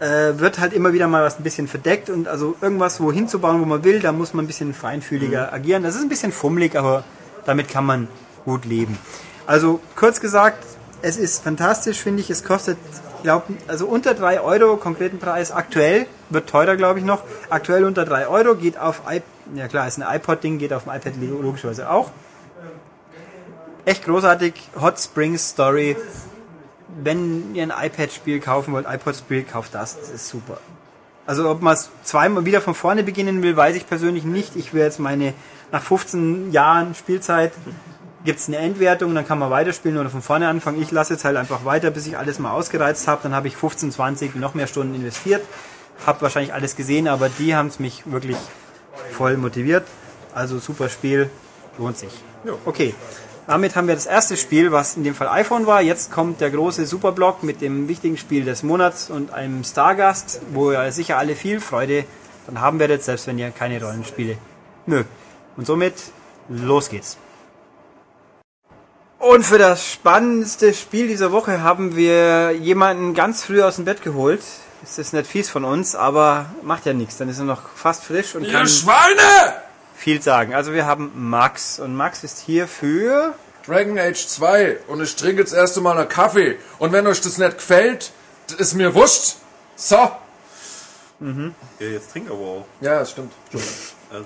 [0.00, 3.38] äh, wird halt immer wieder mal was ein bisschen verdeckt und also irgendwas wohin zu
[3.38, 5.82] bauen, wo man will, da muss man ein bisschen feinfühliger agieren.
[5.82, 7.04] Das ist ein bisschen fummelig, aber
[7.44, 8.08] damit kann man
[8.44, 8.98] gut leben.
[9.46, 10.64] Also kurz gesagt,
[11.02, 12.30] es ist fantastisch, finde ich.
[12.30, 12.78] Es kostet,
[13.22, 17.22] glaub, also unter 3 Euro konkreten Preis aktuell, wird teurer, glaube ich noch.
[17.50, 19.22] Aktuell unter 3 Euro, geht auf iPad,
[19.54, 22.10] ja klar, ist ein iPod-Ding, geht auf dem iPad logischerweise auch.
[23.84, 25.96] Echt großartig, Hot Springs Story.
[27.02, 30.58] Wenn ihr ein iPad-Spiel kaufen wollt, iPod-Spiel, kauft das, das ist super.
[31.26, 34.56] Also ob man es zweimal wieder von vorne beginnen will, weiß ich persönlich nicht.
[34.56, 35.34] Ich will jetzt meine,
[35.70, 37.52] nach 15 Jahren Spielzeit
[38.28, 40.82] gibt es eine Endwertung, dann kann man weiterspielen oder von vorne anfangen.
[40.82, 43.22] Ich lasse jetzt halt einfach weiter, bis ich alles mal ausgereizt habe.
[43.22, 45.40] Dann habe ich 15, 20, noch mehr Stunden investiert.
[46.04, 48.36] Habe wahrscheinlich alles gesehen, aber die haben es mich wirklich
[49.12, 49.86] voll motiviert.
[50.34, 51.30] Also super Spiel,
[51.78, 52.10] lohnt sich.
[52.66, 52.94] Okay,
[53.46, 55.80] damit haben wir das erste Spiel, was in dem Fall iPhone war.
[55.80, 60.70] Jetzt kommt der große Superblock mit dem wichtigen Spiel des Monats und einem Stargast, wo
[60.70, 62.04] ihr sicher alle viel Freude
[62.46, 64.36] dann haben werdet, selbst wenn ihr keine Rollenspiele
[64.84, 65.08] mögt.
[65.56, 65.94] Und somit,
[66.50, 67.16] los geht's.
[69.18, 74.02] Und für das spannendste Spiel dieser Woche haben wir jemanden ganz früh aus dem Bett
[74.02, 74.40] geholt.
[74.80, 77.16] Das ist nicht fies von uns, aber macht ja nichts.
[77.16, 79.56] Dann ist er noch fast frisch und Ihr kann Schweine!
[79.96, 80.54] viel sagen.
[80.54, 83.34] Also wir haben Max und Max ist hier für
[83.66, 86.56] Dragon Age 2 und ich trinke jetzt erst einmal einen Kaffee.
[86.78, 88.12] Und wenn euch das nicht gefällt,
[88.46, 89.36] das ist mir wurscht.
[89.74, 89.96] So.
[91.20, 91.50] Ja,
[91.80, 92.66] jetzt trink aber auch.
[92.80, 93.32] Ja, das stimmt.
[93.52, 94.24] Also,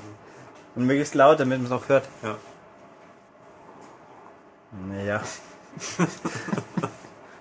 [0.75, 2.05] und möglichst laut, damit man es auch hört.
[2.23, 2.37] ja.
[4.73, 5.23] Naja.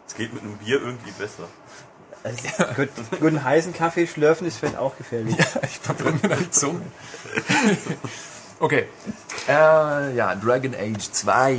[0.07, 1.47] Es geht mit einem Bier irgendwie besser.
[2.21, 2.43] Also,
[2.75, 2.89] gut,
[3.21, 5.37] guten heißen Kaffee schlürfen ist vielleicht auch gefährlich.
[5.63, 6.81] Ich verbrenne mir die Zunge.
[8.59, 8.87] Okay.
[9.47, 11.53] Äh, ja, Dragon Age 2.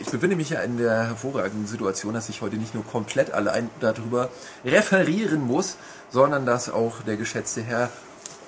[0.00, 3.70] Ich befinde mich ja in der hervorragenden Situation, dass ich heute nicht nur komplett allein
[3.78, 4.30] darüber
[4.64, 5.76] referieren muss,
[6.08, 7.90] sondern dass auch der geschätzte Herr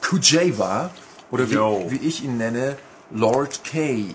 [0.01, 0.91] Kujawa,
[1.31, 1.85] oder Yo.
[1.89, 2.77] wie, wie ich ihn nenne,
[3.11, 4.15] Lord K.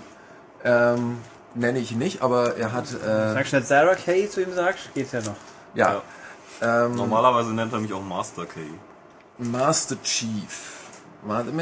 [0.66, 1.20] Ähm,
[1.58, 4.94] nenne ich nicht, aber er hat, äh, Sagst du nicht Sarah Kay zu ihm sagst,
[4.94, 5.36] geht's ja noch.
[5.74, 6.02] ja,
[6.62, 8.62] ähm, Normalerweise nennt er mich auch Master K.
[9.38, 10.74] Master Chief.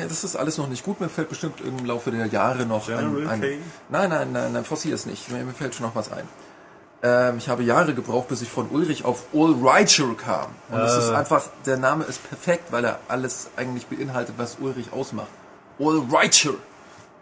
[0.10, 1.00] Das ist alles noch nicht gut.
[1.00, 4.66] Mir fällt bestimmt im Laufe der Jahre noch General ein, ein Nein, nein, nein, nein,
[4.66, 5.32] forcier es nicht.
[5.32, 6.28] Mir, mir fällt schon noch was ein.
[7.02, 10.48] Ähm, ich habe Jahre gebraucht, bis ich von Ulrich auf Ulreicher kam.
[10.70, 14.92] Und es ist einfach, der Name ist perfekt, weil er alles eigentlich beinhaltet, was Ulrich
[14.92, 15.28] ausmacht.
[15.80, 16.54] Ulreicher.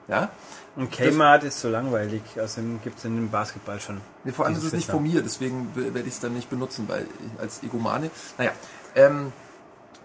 [0.08, 0.30] Ja?
[0.76, 4.02] Und Kmart ist so langweilig, außerdem gibt's in dem Basketball schon.
[4.24, 6.86] Nee, vor allem ist es nicht von mir, deswegen werde ich es dann nicht benutzen,
[6.88, 7.06] weil
[7.38, 8.10] als Egomane.
[8.40, 8.52] Naja,
[8.96, 9.32] ähm,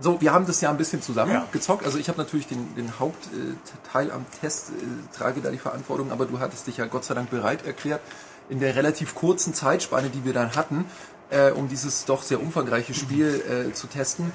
[0.01, 1.85] so, wir haben das ja ein bisschen zusammen gezockt.
[1.85, 6.27] Also ich habe natürlich den, den Hauptteil am Test, äh, trage da die Verantwortung, aber
[6.27, 8.01] du hattest dich ja Gott sei Dank bereit erklärt,
[8.49, 10.85] in der relativ kurzen Zeitspanne, die wir dann hatten,
[11.31, 14.33] äh, um dieses doch sehr umfangreiche Spiel äh, zu testen,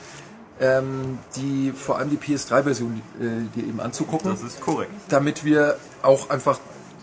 [0.60, 3.24] ähm, die vor allem die PS3-Version äh,
[3.56, 4.92] dir eben anzugucken Das ist korrekt.
[5.10, 6.60] damit wir auch einfach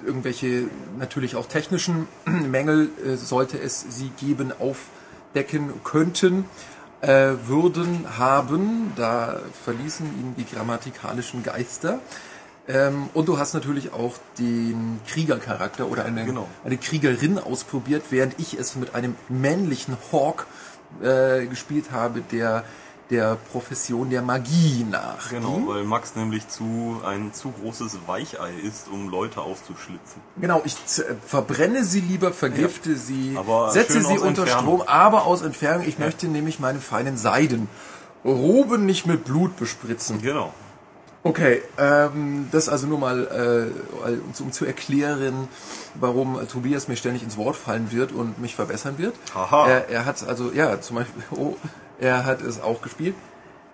[0.07, 6.45] irgendwelche natürlich auch technischen Mängel, äh, sollte es sie geben, aufdecken könnten,
[7.03, 8.93] äh, würden, haben.
[8.97, 11.99] Da verließen ihn die grammatikalischen Geister.
[12.69, 16.47] Ähm, und du hast natürlich auch den Kriegercharakter oder eine, Genau.
[16.65, 20.47] eine Kriegerin ausprobiert, während ich es mit einem männlichen Hawk
[21.03, 22.65] äh, gespielt habe, der
[23.11, 25.41] der Profession der Magie nachging.
[25.41, 30.23] Genau, weil Max nämlich zu ein zu großes Weichei ist, um Leute auszuschlitzen.
[30.41, 34.79] Genau, ich äh, verbrenne sie lieber, vergifte sie, Aber setze sie unter Entfernung.
[34.79, 35.87] Strom, aber aus Entfernung.
[35.87, 37.69] Ich möchte nämlich meine feinen Seiden
[38.25, 40.21] Roben nicht mit Blut bespritzen.
[40.21, 40.53] Genau.
[41.23, 43.71] Okay, ähm, das also nur mal,
[44.07, 45.49] äh, um, um zu erklären,
[45.95, 49.15] warum äh, Tobias mir ständig ins Wort fallen wird und mich verbessern wird.
[49.35, 49.69] Haha.
[49.69, 51.57] Er, er hat also, ja, zum Beispiel, oh,
[52.01, 53.15] er hat es auch gespielt.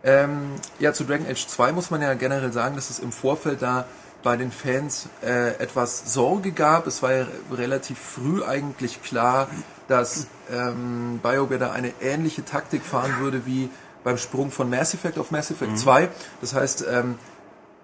[0.04, 3.62] Ähm, ja, zu Dragon Age 2 muss man ja generell sagen, dass es im Vorfeld
[3.62, 3.86] da
[4.22, 6.86] bei den Fans äh, etwas Sorge gab.
[6.86, 9.48] Es war ja relativ früh eigentlich klar,
[9.88, 13.70] dass ähm, BioWare da eine ähnliche Taktik fahren würde wie
[14.04, 16.08] beim Sprung von Mass Effect auf Mass Effect 2.
[16.40, 17.16] Das heißt, ähm,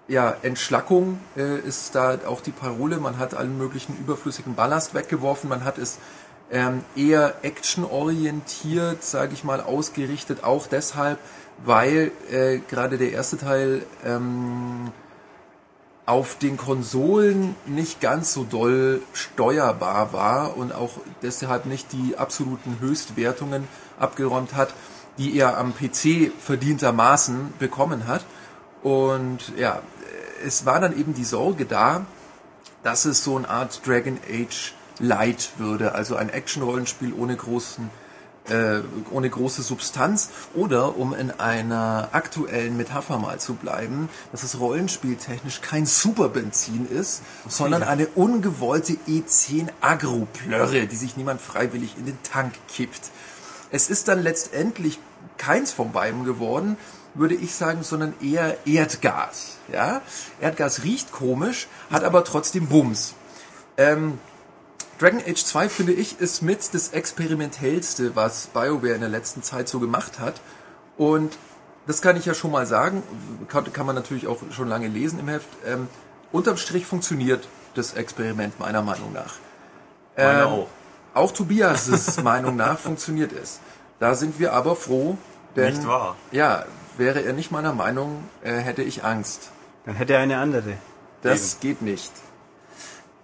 [0.08, 2.98] ja, Entschlackung äh, ist da auch die Parole.
[2.98, 5.48] Man hat allen möglichen überflüssigen Ballast weggeworfen.
[5.48, 5.98] Man hat es
[6.52, 10.44] ähm, eher actionorientiert, sage ich mal, ausgerichtet.
[10.44, 11.18] Auch deshalb,
[11.64, 14.92] weil äh, gerade der erste Teil ähm,
[16.04, 22.78] auf den Konsolen nicht ganz so doll steuerbar war und auch deshalb nicht die absoluten
[22.80, 23.66] Höchstwertungen
[23.98, 24.74] abgeräumt hat,
[25.16, 28.24] die er am PC verdientermaßen bekommen hat.
[28.82, 29.80] Und ja,
[30.44, 32.04] es war dann eben die Sorge da,
[32.82, 37.90] dass es so eine Art Dragon Age Light würde, also ein Action-Rollenspiel ohne großen
[38.48, 38.80] äh,
[39.10, 45.60] ohne große Substanz oder um in einer aktuellen Metapher mal zu bleiben, dass es rollenspieltechnisch
[45.60, 52.54] kein Superbenzin ist, sondern eine ungewollte E10 Agro-Plörre, die sich niemand freiwillig in den Tank
[52.68, 53.10] kippt.
[53.70, 54.98] Es ist dann letztendlich
[55.38, 56.76] keins von beiden geworden,
[57.14, 59.58] würde ich sagen, sondern eher Erdgas.
[59.72, 60.02] Ja?
[60.40, 63.14] Erdgas riecht komisch, hat aber trotzdem Bums.
[63.76, 64.18] Ähm,
[64.98, 69.68] Dragon Age 2, finde ich, ist mit das experimentellste, was BioWare in der letzten Zeit
[69.68, 70.40] so gemacht hat.
[70.96, 71.36] Und
[71.86, 73.02] das kann ich ja schon mal sagen,
[73.48, 75.48] kann, kann man natürlich auch schon lange lesen im Heft.
[75.66, 75.88] Ähm,
[76.30, 79.34] unterm Strich funktioniert das Experiment meiner Meinung nach.
[80.16, 80.66] Meine Ähm, auch.
[81.14, 83.60] Auch Tobias' Meinung nach funktioniert es.
[83.98, 85.16] Da sind wir aber froh,
[85.56, 86.16] denn Nicht wahr?
[86.30, 86.64] ja,
[86.96, 89.50] wäre er nicht meiner Meinung, äh, hätte ich Angst.
[89.84, 90.74] Dann hätte er eine andere.
[91.22, 92.12] Das geht nicht.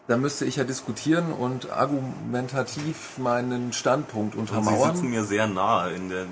[0.09, 4.95] Da müsste ich ja diskutieren und argumentativ meinen Standpunkt Und Sie untermauern.
[4.95, 6.25] sitzen mir sehr nahe in der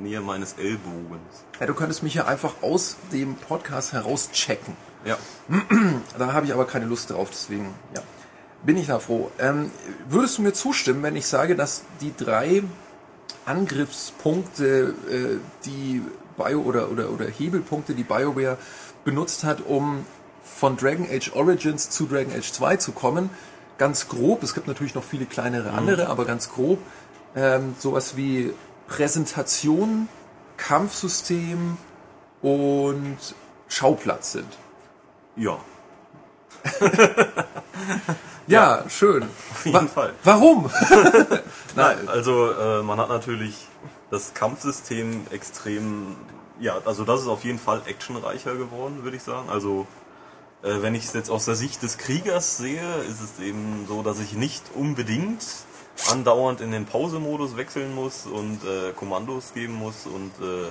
[0.00, 1.44] Nähe meines Ellbogens.
[1.58, 4.76] Ja, du könntest mich ja einfach aus dem Podcast heraus checken.
[5.04, 5.18] Ja.
[6.18, 8.02] Da habe ich aber keine Lust drauf, deswegen ja,
[8.62, 9.32] bin ich da froh.
[9.40, 9.72] Ähm,
[10.08, 12.62] würdest du mir zustimmen, wenn ich sage, dass die drei
[13.46, 16.02] Angriffspunkte, äh, die
[16.36, 18.58] Bio oder, oder, oder Hebelpunkte, die BioWare
[19.04, 20.06] benutzt hat, um
[20.54, 23.30] von Dragon Age Origins zu Dragon Age 2 zu kommen,
[23.78, 26.78] ganz grob, es gibt natürlich noch viele kleinere andere, aber ganz grob,
[27.34, 28.52] ähm, sowas wie
[28.86, 30.08] Präsentation,
[30.56, 31.76] Kampfsystem
[32.42, 33.18] und
[33.68, 34.56] Schauplatz sind.
[35.36, 35.58] Ja.
[38.46, 39.22] Ja, schön.
[39.22, 40.12] Auf jeden Fall.
[40.22, 40.70] Warum?
[41.76, 43.66] Nein, also äh, man hat natürlich
[44.10, 46.16] das Kampfsystem extrem,
[46.60, 49.48] ja, also das ist auf jeden Fall actionreicher geworden, würde ich sagen.
[49.48, 49.86] Also
[50.64, 54.02] äh, wenn ich es jetzt aus der Sicht des Kriegers sehe, ist es eben so,
[54.02, 55.44] dass ich nicht unbedingt
[56.10, 60.68] andauernd in den Pausemodus wechseln muss und äh, Kommandos geben muss und äh,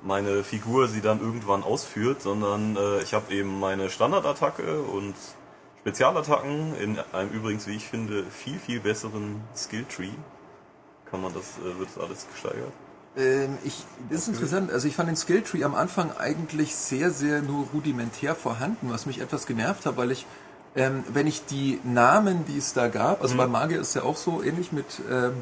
[0.00, 5.14] meine Figur sie dann irgendwann ausführt, sondern äh, ich habe eben meine Standardattacke und
[5.80, 10.10] Spezialattacken in einem übrigens, wie ich finde, viel, viel besseren Skilltree.
[11.10, 12.72] Kann man das, äh, wird das alles gesteigert?
[13.16, 14.70] Ähm, ich, das ist interessant.
[14.70, 19.20] Also ich fand den Skilltree am Anfang eigentlich sehr, sehr nur rudimentär vorhanden, was mich
[19.20, 20.26] etwas genervt hat, weil ich,
[20.76, 24.16] ähm, wenn ich die Namen, die es da gab, also bei Magier ist ja auch
[24.16, 25.34] so ähnlich mit, ähm,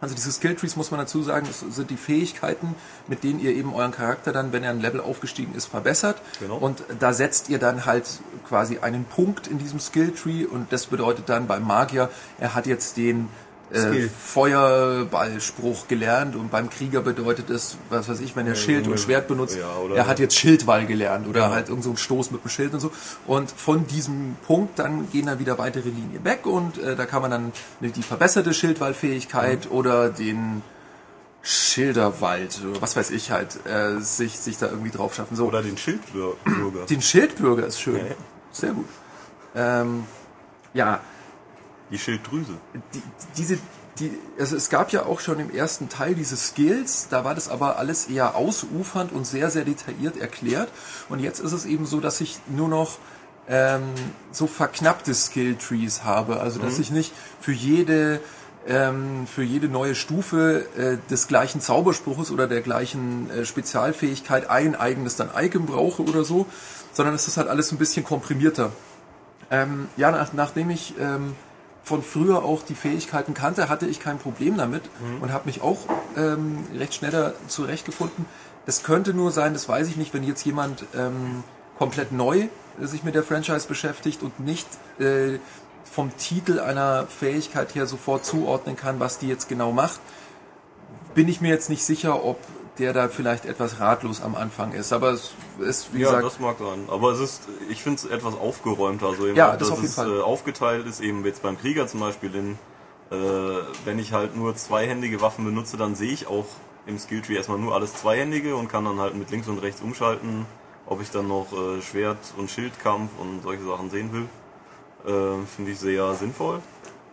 [0.00, 2.74] also diese Skilltrees muss man dazu sagen, sind die Fähigkeiten,
[3.06, 6.22] mit denen ihr eben euren Charakter dann, wenn er ein Level aufgestiegen ist, verbessert.
[6.38, 6.56] Genau.
[6.56, 8.06] Und da setzt ihr dann halt
[8.48, 12.08] quasi einen Punkt in diesem Skilltree und das bedeutet dann beim Magier,
[12.38, 13.28] er hat jetzt den
[13.72, 14.08] äh.
[14.08, 19.28] Feuerballspruch gelernt und beim Krieger bedeutet es, was weiß ich, wenn er Schild und Schwert
[19.28, 21.54] benutzt, Ja, er hat jetzt Schildwall gelernt oder Genau.
[21.54, 22.90] halt irgend so einen Stoß mit dem Schild und so.
[23.26, 27.22] Und von diesem Punkt dann gehen dann wieder weitere Linien weg und äh, da kann
[27.22, 29.72] man dann die verbesserte Schildwallfähigkeit Mhm.
[29.76, 30.62] oder den
[31.42, 35.36] Schilderwald oder was weiß ich halt äh, sich sich da irgendwie drauf schaffen.
[35.36, 36.34] So Oder den Schildbürger.
[36.88, 38.14] den Schildbürger ist schön, Ja, ja.
[38.52, 38.84] sehr gut.
[39.54, 40.04] Ähm,
[40.74, 41.00] ja,
[41.90, 42.52] Die Schilddrüse.
[42.94, 43.02] die,
[43.36, 43.58] diese,
[43.98, 47.48] die, also es gab ja auch schon im ersten Teil diese Skills, da war das
[47.48, 50.68] aber alles eher ausufernd und sehr, sehr detailliert erklärt.
[51.08, 52.98] Und jetzt ist es eben so, dass ich nur noch
[53.48, 53.82] ähm,
[54.30, 56.40] so verknappte Skill-Trees habe.
[56.40, 58.20] Also dass ich nicht für jede
[58.66, 64.76] ähm, für jede neue Stufe äh, des gleichen Zauberspruches oder der gleichen äh, Spezialfähigkeit ein
[64.76, 66.46] eigenes dann Icon brauche oder so,
[66.92, 68.70] sondern es ist halt alles ein bisschen komprimierter.
[69.50, 71.34] Ähm, ja, nach, nachdem ich ähm,
[71.82, 74.82] von früher auch die Fähigkeiten kannte, hatte ich kein Problem damit
[75.20, 75.78] und habe mich auch
[76.16, 78.26] ähm, recht schneller zurechtgefunden.
[78.66, 81.42] Das könnte nur sein, das weiß ich nicht, wenn jetzt jemand ähm,
[81.78, 82.48] komplett neu
[82.80, 85.38] äh, sich mit der Franchise beschäftigt und nicht äh,
[85.84, 90.00] vom Titel einer Fähigkeit her sofort zuordnen kann, was die jetzt genau macht,
[91.14, 92.38] bin ich mir jetzt nicht sicher, ob
[92.80, 94.92] der da vielleicht etwas ratlos am Anfang ist.
[94.92, 96.86] Aber es ist, wie ja, gesagt, das mag sein.
[96.88, 99.06] Aber es ist, ich finde es etwas aufgeräumter.
[99.06, 100.18] Also eben, Ja, das dass auf jeden es Fall.
[100.18, 102.58] Äh, aufgeteilt ist, eben jetzt beim Krieger zum Beispiel in,
[103.10, 103.16] äh,
[103.84, 106.46] wenn ich halt nur zweihändige Waffen benutze, dann sehe ich auch
[106.86, 110.46] im Skilltree erstmal nur alles zweihändige und kann dann halt mit links und rechts umschalten,
[110.86, 114.26] ob ich dann noch äh, Schwert und Schildkampf und solche Sachen sehen will.
[115.04, 116.60] Äh, finde ich sehr sinnvoll.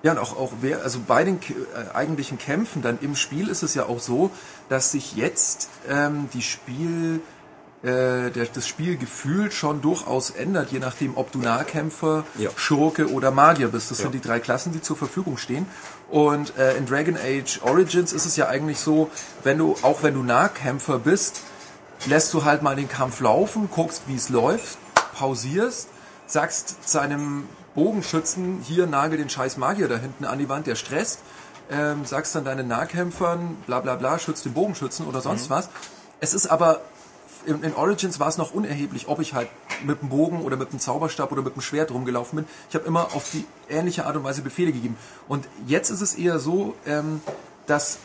[0.03, 3.63] Ja, und auch, auch wer, also bei den äh, eigentlichen Kämpfen dann im Spiel ist
[3.63, 4.29] es ja auch so,
[4.69, 7.21] dass sich jetzt ähm, die Spiel,
[7.83, 12.49] äh, der, das Spielgefühl schon durchaus ändert, je nachdem, ob du Nahkämpfer, Ja.
[12.55, 13.91] Schurke oder Magier bist.
[13.91, 14.03] Das Ja.
[14.03, 15.65] sind die drei Klassen, die zur Verfügung stehen.
[16.09, 19.09] Und äh, in Dragon Age Origins ist es ja eigentlich so,
[19.43, 21.41] wenn du, auch wenn du Nahkämpfer bist,
[22.05, 24.77] lässt du halt mal den Kampf laufen, guckst, wie es läuft,
[25.17, 25.87] pausierst,
[26.27, 31.19] sagst seinem Bogenschützen, hier nagel den scheiß Magier da hinten an die Wand, der stresst,
[31.71, 35.69] ähm, sagst dann deinen Nahkämpfern, bla bla bla, schützt den Bogenschützen oder sonst was.
[36.19, 36.81] Es ist aber,
[37.45, 39.49] in, in Origins war es noch unerheblich, ob ich halt
[39.83, 42.45] mit dem Bogen oder mit dem Zauberstab oder mit dem Schwert rumgelaufen bin.
[42.69, 44.97] Ich habe immer auf die ähnliche Art und Weise Befehle gegeben.
[45.27, 47.21] Und jetzt ist es eher so, ähm,
[47.67, 47.99] dass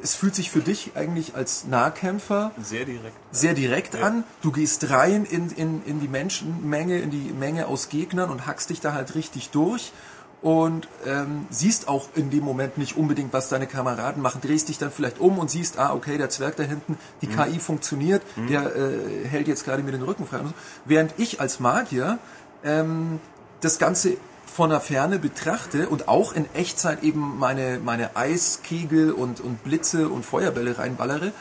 [0.00, 3.16] es fühlt sich für dich eigentlich als Nahkämpfer Sehr direkt.
[3.32, 4.22] sehr direkt an.
[4.42, 8.70] Du gehst rein in, in, in die Menschenmenge, in die Menge aus Gegnern und hackst
[8.70, 9.92] dich da halt richtig durch
[10.40, 14.40] und ähm, siehst auch in dem Moment nicht unbedingt, was deine Kameraden machen.
[14.40, 17.58] Drehst dich dann vielleicht um und siehst, ah, okay, der Zwerg da hinten, die KI
[17.58, 20.38] funktioniert, der äh, hält jetzt gerade mir den Rücken frei.
[20.38, 20.54] Und so.
[20.84, 22.18] Während ich als Magier
[22.64, 23.20] ähm,
[23.60, 24.16] das Ganze
[24.46, 30.08] von der Ferne betrachte und auch in Echtzeit eben meine, meine Eiskegel und, und Blitze
[30.08, 31.32] und Feuerbälle reinballere,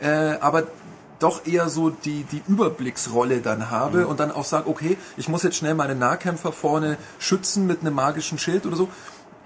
[0.00, 0.08] äh,
[0.40, 0.64] aber
[1.18, 5.42] doch eher so die, die Überblicksrolle dann habe und dann auch sage, okay, ich muss
[5.42, 8.88] jetzt schnell meine Nahkämpfer vorne schützen mit einem magischen Schild oder so.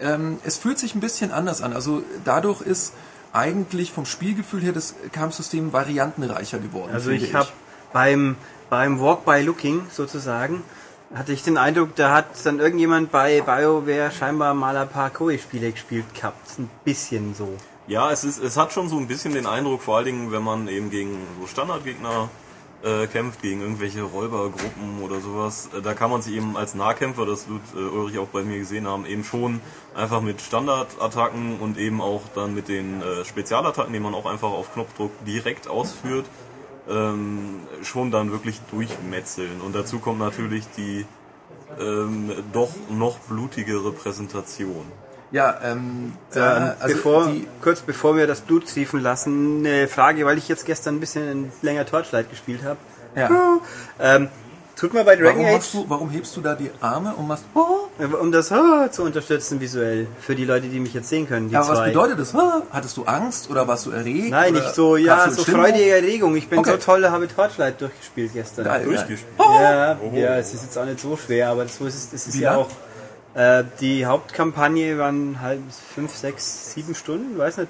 [0.01, 1.73] Ähm, es fühlt sich ein bisschen anders an.
[1.73, 2.93] Also dadurch ist
[3.33, 6.91] eigentlich vom Spielgefühl her das Kampfsystem variantenreicher geworden.
[6.93, 7.49] Also finde ich habe
[7.93, 8.37] beim,
[8.69, 10.63] beim Walk by Looking sozusagen,
[11.15, 15.73] hatte ich den Eindruck, da hat dann irgendjemand bei BioWare scheinbar mal ein paar Koei-Spiele
[15.73, 16.59] gespielt gehabt.
[16.59, 17.57] Ein bisschen so.
[17.91, 20.45] Ja, es ist, es hat schon so ein bisschen den Eindruck, vor allen Dingen, wenn
[20.45, 22.29] man eben gegen so Standardgegner
[22.85, 27.27] äh, kämpft, gegen irgendwelche Räubergruppen oder sowas, äh, da kann man sich eben als Nahkämpfer,
[27.27, 29.61] das wird äh, Ulrich auch bei mir gesehen haben, eben schon
[29.97, 34.51] einfach mit Standardattacken und eben auch dann mit den äh, Spezialattacken, die man auch einfach
[34.51, 36.27] auf Knopfdruck direkt ausführt,
[36.89, 39.61] ähm, schon dann wirklich durchmetzeln.
[39.61, 41.07] Und dazu kommt natürlich die
[41.81, 44.87] ähm, doch noch blutigere Präsentation.
[45.33, 49.87] Ja, ähm, Ähm, da, also bevor, die, kurz bevor wir das Blut triefen lassen, eine
[49.87, 52.79] Frage, weil ich jetzt gestern ein bisschen länger Torchlight gespielt habe.
[53.17, 53.31] ja.
[54.03, 54.29] Ähm,
[54.77, 57.45] tut mir bei Dragon Warum, Age, du, warum hebst du da die Arme und machst
[57.55, 57.89] oh,
[58.19, 61.57] um das ah, zu unterstützen visuell, für die Leute, die mich jetzt sehen können, die
[61.57, 61.89] Aber was zwei.
[61.89, 62.35] bedeutet das?
[62.35, 64.31] Ah, Hattest du Angst oder warst du erregt?
[64.31, 65.67] Nein, nicht so, ja, so Stimmung?
[65.67, 66.35] freudige Erregung.
[66.35, 66.71] Ich bin Okay.
[66.71, 68.65] so toll, habe Torchlight durchgespielt gestern.
[68.65, 68.85] Geil.
[68.85, 69.39] Durchgespielt.
[69.39, 72.39] Ja, ja, es ist jetzt auch nicht so schwer, aber so ist es, es ist
[72.39, 72.61] Wie ja lang?
[72.61, 72.69] auch.
[73.35, 75.61] Äh, die Hauptkampagne waren halt
[75.95, 77.69] fünf, sechs, sieben Stunden, weiß nicht.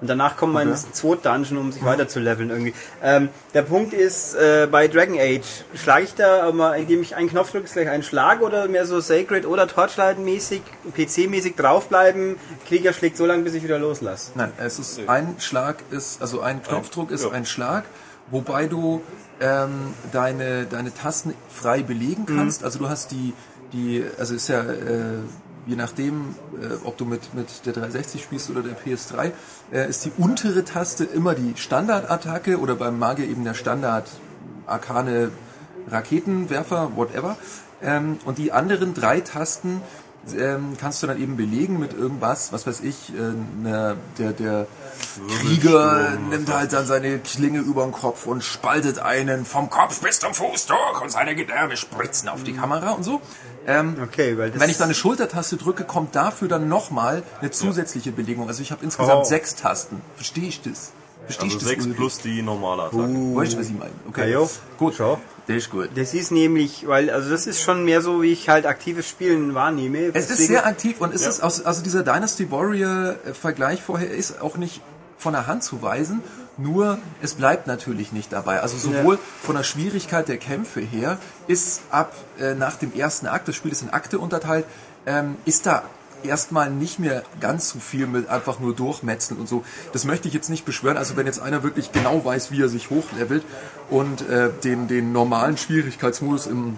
[0.00, 0.70] Und danach kommt man Okay.
[0.70, 2.72] ins zweite Dungeon, um sich weiter zu leveln irgendwie.
[3.02, 5.44] Ähm, der Punkt ist, äh, bei Dragon Age,
[5.74, 8.86] schlage ich da, aber indem ich einen Knopf drücke, ist gleich einen Schlag oder mehr
[8.86, 10.62] so Sacred oder Torchlight-mäßig,
[10.96, 12.36] PC-mäßig draufbleiben,
[12.66, 14.32] Krieger schlägt so lange, bis ich wieder loslasse.
[14.36, 17.32] Nein, es ist ein Schlag ist, also ein Knopfdruck ist ja.
[17.32, 17.84] ein Schlag,
[18.30, 19.02] wobei du
[19.42, 22.64] ähm, deine, deine Tasten frei belegen kannst.
[22.64, 23.34] Also du hast die,
[23.72, 25.18] die, also ist ja äh,
[25.66, 29.32] je nachdem, äh, ob du mit, mit der 360 spielst oder der PS3,
[29.72, 34.08] äh, ist die untere Taste immer die Standardattacke oder beim Magier eben der Standard
[34.66, 35.30] arkane
[35.88, 37.36] Raketenwerfer, whatever.
[37.82, 39.80] Ähm, und die anderen drei Tasten
[40.36, 43.32] ähm, kannst du dann eben belegen mit irgendwas, was weiß ich, äh,
[43.62, 44.66] ne, der, der
[45.40, 50.20] Krieger nimmt halt dann seine Klinge über den Kopf und spaltet einen vom Kopf bis
[50.20, 53.20] zum Fuß durch und seine Gedärme spritzen auf die Kamera und so.
[53.66, 57.50] Ähm, Okay, weil das wenn ich dann eine Schultertaste drücke, kommt dafür dann nochmal eine
[57.50, 58.48] zusätzliche Belegung.
[58.48, 59.24] Also ich habe insgesamt Oh.
[59.24, 60.00] sechs Tasten.
[60.16, 60.92] Verstehe ich das?
[61.26, 61.68] Verstehe Also ich das?
[61.68, 61.96] 6 Ulrich?
[61.96, 63.02] plus die normale Attacke.
[63.02, 63.92] Weißt du, was ich meine?
[64.08, 64.30] Okay.
[64.30, 64.50] Ja, jo.
[64.78, 64.94] Gut.
[64.96, 65.20] Schau.
[65.50, 65.90] Das ist gut.
[65.96, 69.54] Das ist nämlich, weil, also das ist schon mehr so, wie ich halt aktives Spielen
[69.54, 70.10] wahrnehme.
[70.14, 74.40] Es ist sehr aktiv und es ist aus, also dieser Dynasty Warrior Vergleich vorher ist
[74.40, 74.80] auch nicht
[75.18, 76.22] von der Hand zu weisen,
[76.56, 78.60] nur es bleibt natürlich nicht dabei.
[78.60, 81.18] Also sowohl von der Schwierigkeit der Kämpfe her
[81.48, 84.66] ist ab äh, nach dem ersten Akt, das Spiel ist in Akte unterteilt,
[85.04, 85.82] ähm, ist da
[86.24, 89.64] erstmal nicht mehr ganz so viel mit einfach nur durchmetzeln und so.
[89.92, 90.96] Das möchte ich jetzt nicht beschwören.
[90.96, 93.44] Also wenn jetzt einer wirklich genau weiß, wie er sich hochlevelt
[93.88, 96.76] und äh, den, den normalen Schwierigkeitsmodus im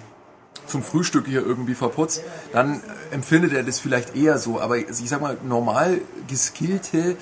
[0.66, 4.60] zum Frühstück hier irgendwie verputzt, dann empfindet er das vielleicht eher so.
[4.60, 7.16] Aber ich sag mal, normal geskillte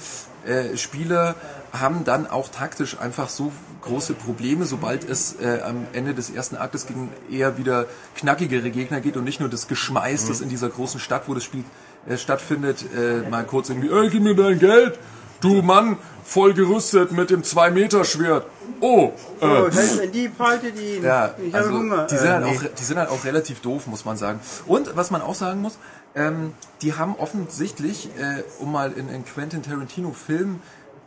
[0.46, 1.34] äh, Spieler
[1.72, 3.52] haben dann auch taktisch einfach so
[3.82, 7.86] große Probleme, sobald es äh, am Ende des ersten Aktes gegen eher wieder
[8.16, 11.44] knackigere Gegner geht und nicht nur das Geschmeiß, das in dieser großen Stadt, wo das
[11.44, 11.64] Spiel
[12.08, 14.98] äh, stattfindet, äh, mal kurz irgendwie, ey, gib mir dein Geld,
[15.40, 18.46] du Mann, voll gerüstet mit dem 2-Meter-Schwert.
[18.80, 19.68] Oh, äh, Oh,
[20.12, 21.02] die, haltet ihn.
[21.02, 22.06] ja, ich habe also Hunger.
[22.06, 22.56] Die sind, Äh, halt nee.
[22.56, 24.40] auch, die sind halt auch relativ doof, muss man sagen.
[24.66, 25.78] Und was man auch sagen muss,
[26.14, 26.52] ähm,
[26.82, 30.60] die haben offensichtlich, äh, um mal in, in Quentin Tarantino Film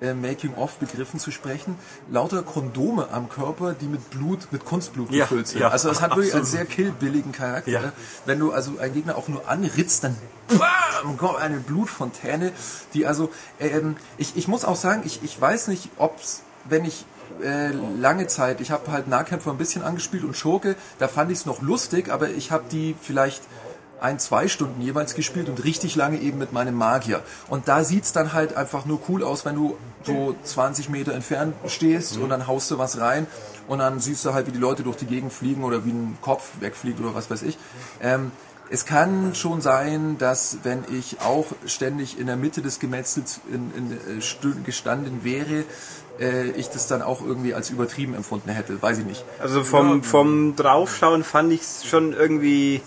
[0.03, 1.75] äh, Making-of-Begriffen zu sprechen,
[2.11, 5.61] lauter Kondome am Körper, die mit Blut, mit Kunstblut Ja, gefüllt sind.
[5.61, 6.67] ja, also das hat wirklich einen absolut.
[6.67, 7.71] sehr killbilligen Charakter.
[7.71, 7.93] Ja.
[8.25, 10.17] Wenn du also einen Gegner auch nur anritzt, dann
[10.49, 12.51] bam, kommt eine Blutfontäne,
[12.93, 17.05] die also, ähm, ich, ich muss auch sagen, ich, ich weiß nicht, ob's, wenn ich
[17.41, 21.39] äh, lange Zeit, ich habe halt Nahkämpfer ein bisschen angespielt und Schurke, da fand ich
[21.39, 23.41] es noch lustig, aber ich habe die vielleicht
[24.03, 27.21] ein, zwei Stunden jeweils gespielt und richtig lange eben mit meinem Magier.
[27.49, 31.55] Und da sieht's dann halt einfach nur cool aus, wenn du so 20 Meter entfernt
[31.67, 33.27] stehst und dann haust du was rein
[33.67, 36.17] und dann siehst du halt, wie die Leute durch die Gegend fliegen oder wie ein
[36.21, 37.57] Kopf wegfliegt oder was weiß ich.
[38.01, 38.31] Ähm,
[38.69, 43.71] es kann schon sein, dass wenn ich auch ständig in der Mitte des Gemetzels in,
[43.75, 45.63] in, äh, gestanden wäre,
[46.19, 48.81] äh, ich das dann auch irgendwie als übertrieben empfunden hätte.
[48.81, 49.23] Weiß ich nicht.
[49.39, 52.81] Also vom, vom Draufschauen fand ich es schon irgendwie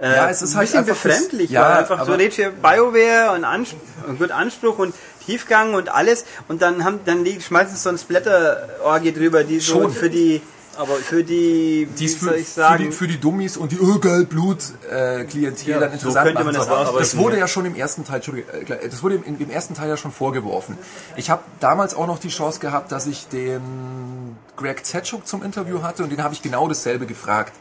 [0.00, 1.50] äh, Ja, es ist ein halt bisschen einfach das- befremdlich.
[1.50, 3.78] ja, weil einfach so redet hier BioWare und Anspruch,
[4.18, 4.94] gut Anspruch und
[5.26, 9.60] Tiefgang und alles und dann haben dann liegt, schmeißen sie so ein Splatter-Orgie drüber, die
[9.60, 9.92] so Schon.
[9.92, 10.40] für die
[10.78, 13.56] aber für die, Die wie ist soll für, ich für, sagen, die, für die Dummies
[13.56, 14.58] und die oh, geil, Blut
[14.88, 17.48] äh, Klientel Ja, dann so interessant könnte man machen das Das wurde ja.
[17.48, 20.78] schon im ersten Teil, Entschuldigung, äh, das wurde im, im ersten Teil ja schon vorgeworfen.
[21.16, 25.82] Ich habe damals auch noch die Chance gehabt, dass ich den Greg Zetschuk zum Interview
[25.82, 27.54] hatte und den habe ich genau dasselbe gefragt.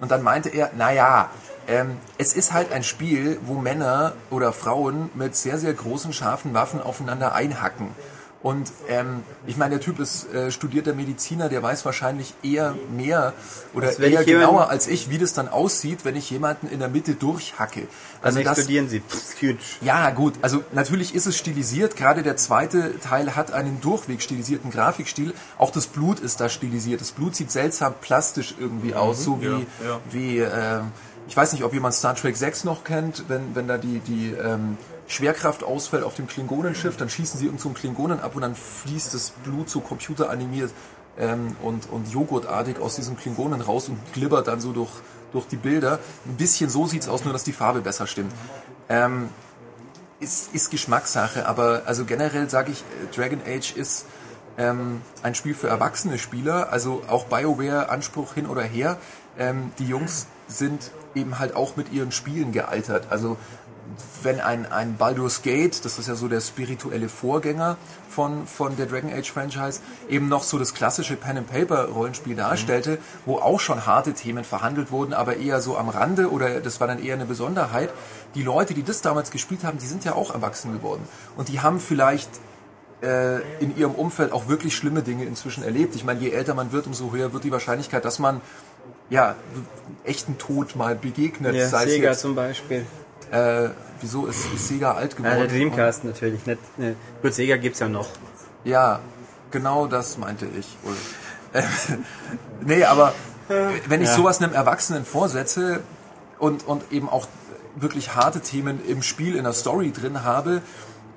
[0.00, 1.30] Und dann meinte er, naja,
[1.68, 6.54] ähm, es ist halt ein Spiel, wo Männer oder Frauen mit sehr, sehr großen, scharfen
[6.54, 7.88] Waffen aufeinander einhacken.
[8.46, 13.32] Und ähm, ich meine, der Typ ist äh, studierter Mediziner, der weiß wahrscheinlich eher mehr
[13.74, 17.14] oder eher genauer als ich, wie das dann aussieht, wenn ich jemanden in der Mitte
[17.14, 17.88] durchhacke.
[18.22, 19.00] Also das, explodieren sie.
[19.00, 21.96] Pff, ja, gut, also natürlich ist es stilisiert.
[21.96, 25.34] Gerade der zweite Teil hat einen durchweg stilisierten Grafikstil.
[25.58, 27.00] Auch das Blut ist da stilisiert.
[27.00, 30.00] Das Blut sieht seltsam plastisch irgendwie aus, so wie, ja, ja.
[30.12, 30.82] wie äh,
[31.28, 34.32] ich weiß nicht, ob jemand Star Trek 6 noch kennt, wenn, wenn da die, die
[34.32, 34.78] ähm,
[35.08, 39.14] Schwerkraft ausfällt auf dem Klingonenschiff, dann schießen sie irgend so Klingonen ab und dann fließt
[39.14, 40.70] das Blut so computeranimiert
[41.18, 44.90] ähm, und, und joghurtartig aus diesem Klingonen raus und glibbert dann so durch,
[45.32, 45.98] durch die Bilder.
[46.26, 48.32] Ein bisschen so sieht's aus, nur dass die Farbe besser stimmt.
[48.88, 49.28] Ähm,
[50.20, 54.06] ist, ist Geschmackssache, aber also generell sage ich, äh, Dragon Age ist
[54.58, 58.96] ähm, ein Spiel für erwachsene Spieler, also auch BioWare Anspruch hin oder her.
[59.38, 63.06] Ähm, die Jungs sind eben halt auch mit ihren Spielen gealtert.
[63.10, 63.36] Also
[64.22, 67.76] wenn ein, ein Baldur's Gate, das ist ja so der spirituelle Vorgänger
[68.08, 72.34] von, von der Dragon Age Franchise, eben noch so das klassische Pen and Paper Rollenspiel
[72.34, 76.80] darstellte, wo auch schon harte Themen verhandelt wurden, aber eher so am Rande oder das
[76.80, 77.90] war dann eher eine Besonderheit.
[78.34, 81.06] Die Leute, die das damals gespielt haben, die sind ja auch erwachsen geworden
[81.36, 82.30] und die haben vielleicht
[83.02, 85.94] äh, in ihrem Umfeld auch wirklich schlimme Dinge inzwischen erlebt.
[85.94, 88.40] Ich meine, je älter man wird, umso höher wird die Wahrscheinlichkeit, dass man
[89.10, 89.34] ja
[90.04, 91.54] echten Tod mal begegnet.
[91.54, 92.84] Ja, sei Sega jetzt, zum Beispiel.
[93.30, 93.68] äh,
[94.00, 95.48] wieso ist, ist Sega alt Ja, der geworden?
[95.50, 96.44] Dreamcast natürlich.
[96.46, 96.96] Nicht, ne.
[97.22, 98.08] Gut, Sega gibt's ja noch.
[98.64, 99.00] Ja,
[99.50, 100.76] genau das meinte ich.
[101.52, 101.62] Äh,
[102.66, 103.12] nee, aber
[103.88, 104.14] wenn ich Ja.
[104.16, 105.80] sowas einem Erwachsenen vorsetze
[106.38, 107.28] und, und eben auch
[107.76, 110.62] wirklich harte Themen im Spiel, in der Story drin habe,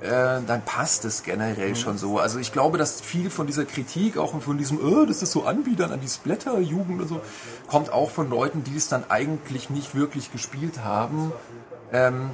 [0.01, 2.19] äh, dann passt es generell schon so.
[2.19, 5.43] Also ich glaube, dass viel von dieser Kritik, auch von diesem, oh, das ist so
[5.43, 7.21] Anbietern an die Splatter-Jugend oder so,
[7.67, 11.34] kommt auch von Leuten, die es dann eigentlich nicht wirklich gespielt haben.
[11.91, 12.30] Ähm,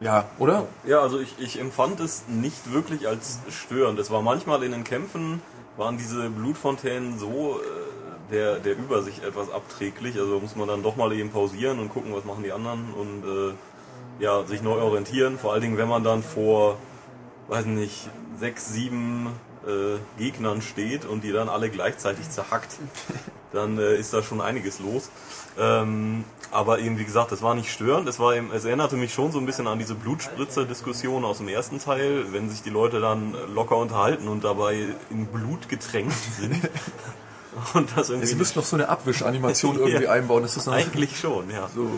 [0.00, 0.66] ja, oder?
[0.86, 3.98] Ja, also ich, ich empfand es nicht wirklich als störend.
[3.98, 5.42] Es war manchmal in den Kämpfen,
[5.76, 10.18] waren diese Blutfontänen so äh, der, der Übersicht etwas abträglich.
[10.18, 13.24] Also muss man dann doch mal eben pausieren und gucken, was machen die anderen und
[13.24, 13.52] äh,
[14.20, 15.38] ja, sich neu orientieren.
[15.38, 16.76] Vor allen Dingen, wenn man dann vor,
[17.48, 19.28] weiß nicht, sechs, sieben
[19.66, 22.76] äh, Gegnern steht und die dann alle gleichzeitig zerhackt,
[23.52, 25.10] dann äh, ist da schon einiges los.
[25.58, 28.08] Ähm, aber eben, wie gesagt, das war nicht störend.
[28.08, 31.48] Es, war eben, es erinnerte mich schon so ein bisschen an diese Blutspritzer-Diskussion aus dem
[31.48, 36.68] ersten Teil, wenn sich die Leute dann locker unterhalten und dabei in Blut getränkt sind.
[37.74, 40.12] und das irgendwie Sie müssen noch so eine Abwischanimation irgendwie Ja.
[40.12, 40.42] einbauen.
[40.42, 41.68] Das ist eigentlich schon, ja.
[41.74, 41.88] so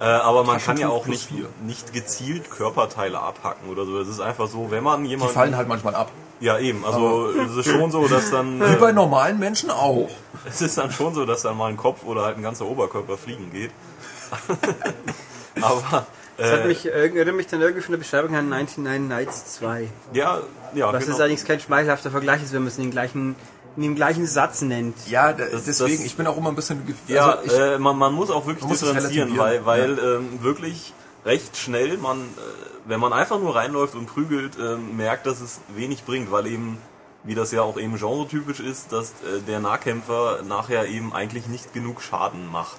[0.00, 1.28] Äh, aber man kann ja auch nicht,
[1.64, 3.98] nicht gezielt Körperteile abhacken oder so.
[3.98, 5.34] Es ist einfach so, wenn man Die jemanden...
[5.34, 6.10] fallen halt manchmal ab.
[6.40, 6.84] Ja, eben.
[6.84, 8.60] Also es ist schon so, dass dann...
[8.72, 10.08] Wie bei Äh, normalen Menschen auch.
[10.44, 13.16] es ist dann schon so, dass dann mal ein Kopf oder halt ein ganzer Oberkörper
[13.16, 13.70] fliegen geht.
[15.60, 16.06] aber...
[16.36, 19.88] Das hat Äh, mich, erinnert mich dann irgendwie von der Beschreibung an 99 Nights 2.
[20.14, 20.40] ja,
[20.74, 21.12] ja, Was genau.
[21.12, 23.36] jetzt allerdings kein schmeichelhafter Vergleich ist, wenn man es in den gleichen,
[23.76, 24.94] in dem gleichen Satz nennt.
[25.08, 26.82] Ja, da, Das- deswegen, das- ich bin auch immer ein bisschen...
[27.08, 30.92] Ja, also ich, äh, man, man muss auch wirklich muss differenzieren, weil, weil ähm, wirklich
[31.24, 32.22] recht schnell man, äh,
[32.86, 36.78] wenn man einfach nur reinläuft und prügelt, ähm, merkt, dass es wenig bringt, weil eben,
[37.24, 41.72] wie das ja auch eben genretypisch ist, dass äh, der Nahkämpfer nachher eben eigentlich nicht
[41.72, 42.76] genug Schaden macht.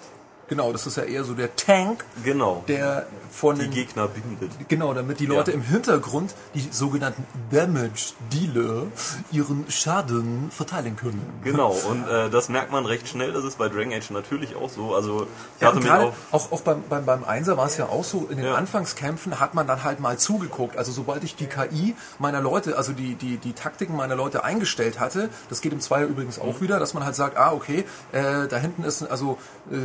[0.47, 2.63] Genau, das ist ja eher so der Tank, Genau.
[2.67, 4.51] der von die den Gegner bindet.
[4.69, 5.57] Genau, damit die Leute Ja.
[5.57, 8.83] im Hintergrund, die sogenannten Damage Dealer,
[9.31, 11.21] ihren Schaden verteilen können.
[11.43, 14.69] Genau, und äh, das merkt man recht schnell, das ist bei Dragon Age natürlich auch
[14.69, 14.95] so.
[14.95, 15.27] Also
[15.57, 17.87] ich Ja, hatte mir gerade auf auch, auch beim, beim, beim Einser war es ja
[17.87, 18.55] auch so, in den Ja.
[18.55, 20.77] Anfangskämpfen hat man dann halt mal zugeguckt.
[20.77, 24.99] Also sobald ich die KI meiner Leute, also die, die, die Taktiken meiner Leute eingestellt
[24.99, 28.47] hatte, das geht im Zweier übrigens auch wieder, dass man halt sagt, ah, okay, äh,
[28.47, 29.37] da hinten ist, also
[29.71, 29.75] äh,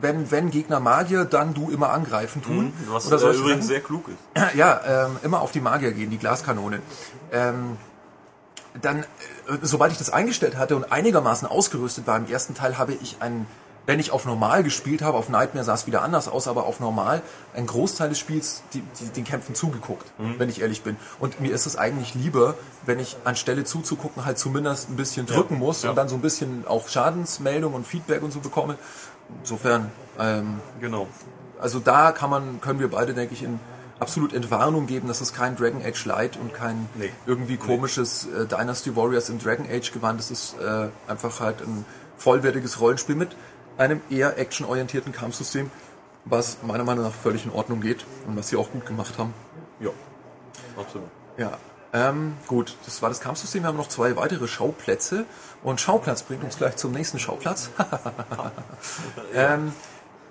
[0.00, 2.72] wenn, wenn Gegner Magier, dann du immer angreifen tun.
[2.88, 4.18] was Oder äh, übrigens sehr klug ist.
[4.54, 6.82] Ja, ähm, immer auf die Magier gehen, die Glaskanonen.
[7.30, 7.76] Ähm,
[8.80, 9.04] dann, äh,
[9.62, 13.46] sobald ich das eingestellt hatte und einigermaßen ausgerüstet war, im ersten Teil habe ich einen,
[13.86, 16.80] wenn ich auf normal gespielt habe, auf Nightmare sah es wieder anders aus, aber auf
[16.80, 17.22] normal,
[17.54, 20.06] einen Großteil des Spiels die, die, den Kämpfen zugeguckt,
[20.38, 20.96] wenn ich ehrlich bin.
[21.18, 22.54] Und mir ist es eigentlich lieber,
[22.86, 25.90] wenn ich anstelle zuzugucken halt zumindest ein bisschen drücken muss ja.
[25.90, 28.76] und dann so ein bisschen auch Schadensmeldung und Feedback und so bekomme.
[29.40, 31.06] Insofern, ähm, Genau.
[31.60, 33.58] also da kann man, können wir beide, denke ich, in
[33.98, 37.10] absolut Entwarnung geben, dass es kein Dragon Age Light und kein Nee.
[37.26, 40.20] irgendwie komisches äh, Dynasty Warriors im Dragon Age Gewand.
[40.20, 41.84] Es ist äh, einfach halt ein
[42.16, 43.36] vollwertiges Rollenspiel mit
[43.78, 45.70] einem eher actionorientierten Kampfsystem,
[46.24, 49.32] was meiner Meinung nach völlig in Ordnung geht und was sie auch gut gemacht haben.
[49.80, 49.90] Ja,
[50.78, 51.08] absolut.
[51.38, 51.58] Ja,
[51.92, 53.62] ähm, gut, das war das Kampfsystem.
[53.62, 55.24] Wir haben noch zwei weitere Schauplätze
[55.62, 57.70] und Schauplatz bringt uns gleich zum nächsten Schauplatz.
[59.34, 59.72] ähm,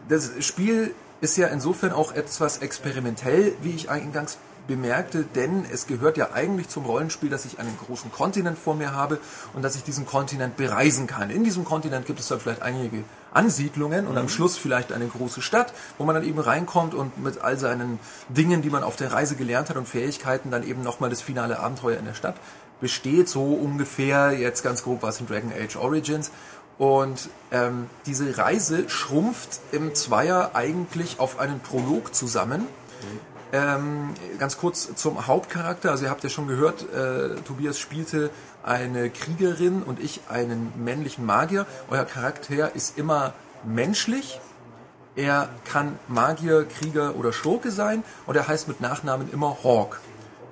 [0.07, 4.37] das Spiel ist ja insofern auch etwas experimentell, wie ich eingangs
[4.69, 8.93] bemerkte, denn es gehört ja eigentlich zum Rollenspiel, dass ich einen großen Kontinent vor mir
[8.93, 9.19] habe
[9.53, 11.29] und dass ich diesen Kontinent bereisen kann.
[11.29, 15.41] In diesem Kontinent gibt es dann vielleicht einige Ansiedlungen und am Schluss vielleicht eine große
[15.41, 19.11] Stadt, wo man dann eben reinkommt und mit all seinen Dingen, die man auf der
[19.11, 22.35] Reise gelernt hat und Fähigkeiten dann eben nochmal das finale Abenteuer in der Stadt
[22.79, 26.31] besteht, so ungefähr jetzt ganz grob was in Dragon Age Origins.
[26.77, 32.67] Und ähm, diese Reise schrumpft im Zweier eigentlich auf einen Prolog zusammen.
[33.51, 35.91] Ähm, ganz kurz zum Hauptcharakter.
[35.91, 38.29] Also ihr habt ja schon gehört, äh, Tobias spielte
[38.63, 41.65] eine Kriegerin und ich einen männlichen Magier.
[41.89, 44.39] Euer Charakter ist immer menschlich.
[45.15, 49.99] Er kann Magier, Krieger oder Schurke sein und er heißt mit Nachnamen immer Hawk.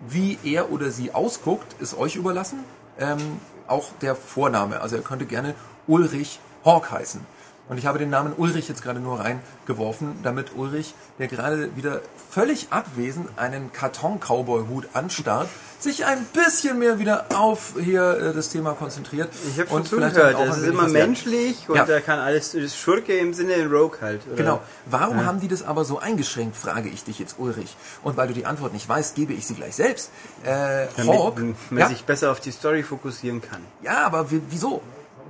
[0.10, 2.64] Wie er oder sie ausguckt, ist euch überlassen.
[3.00, 4.82] Ähm, auch der Vorname.
[4.82, 5.54] Also er könnte gerne
[5.86, 7.22] Ulrich Hawk heißen.
[7.70, 12.02] Und ich habe den Namen Ulrich jetzt gerade nur reingeworfen, damit Ulrich, der gerade wieder
[12.30, 15.50] völlig abwesend einen Karton-Cowboy-Hut anstarrt,
[15.80, 19.30] sich ein bisschen mehr wieder auf hier äh, das Thema konzentriert.
[19.52, 21.84] Ich habe schon zugehört, es ist immer menschlich und Ja.
[21.84, 24.22] er kann alles, das ist Schurke im Sinne in Rogue halt.
[24.28, 24.36] Oder?
[24.38, 24.62] Genau.
[24.86, 27.76] Warum haben die das aber so eingeschränkt, frage ich dich jetzt, Ulrich.
[28.02, 30.10] Und weil du die Antwort nicht weißt, gebe ich sie gleich selbst.
[30.44, 33.62] Äh, Hawk, Damit man ja, sich besser auf die Story fokussieren kann.
[33.84, 34.82] ja, aber wie- wieso?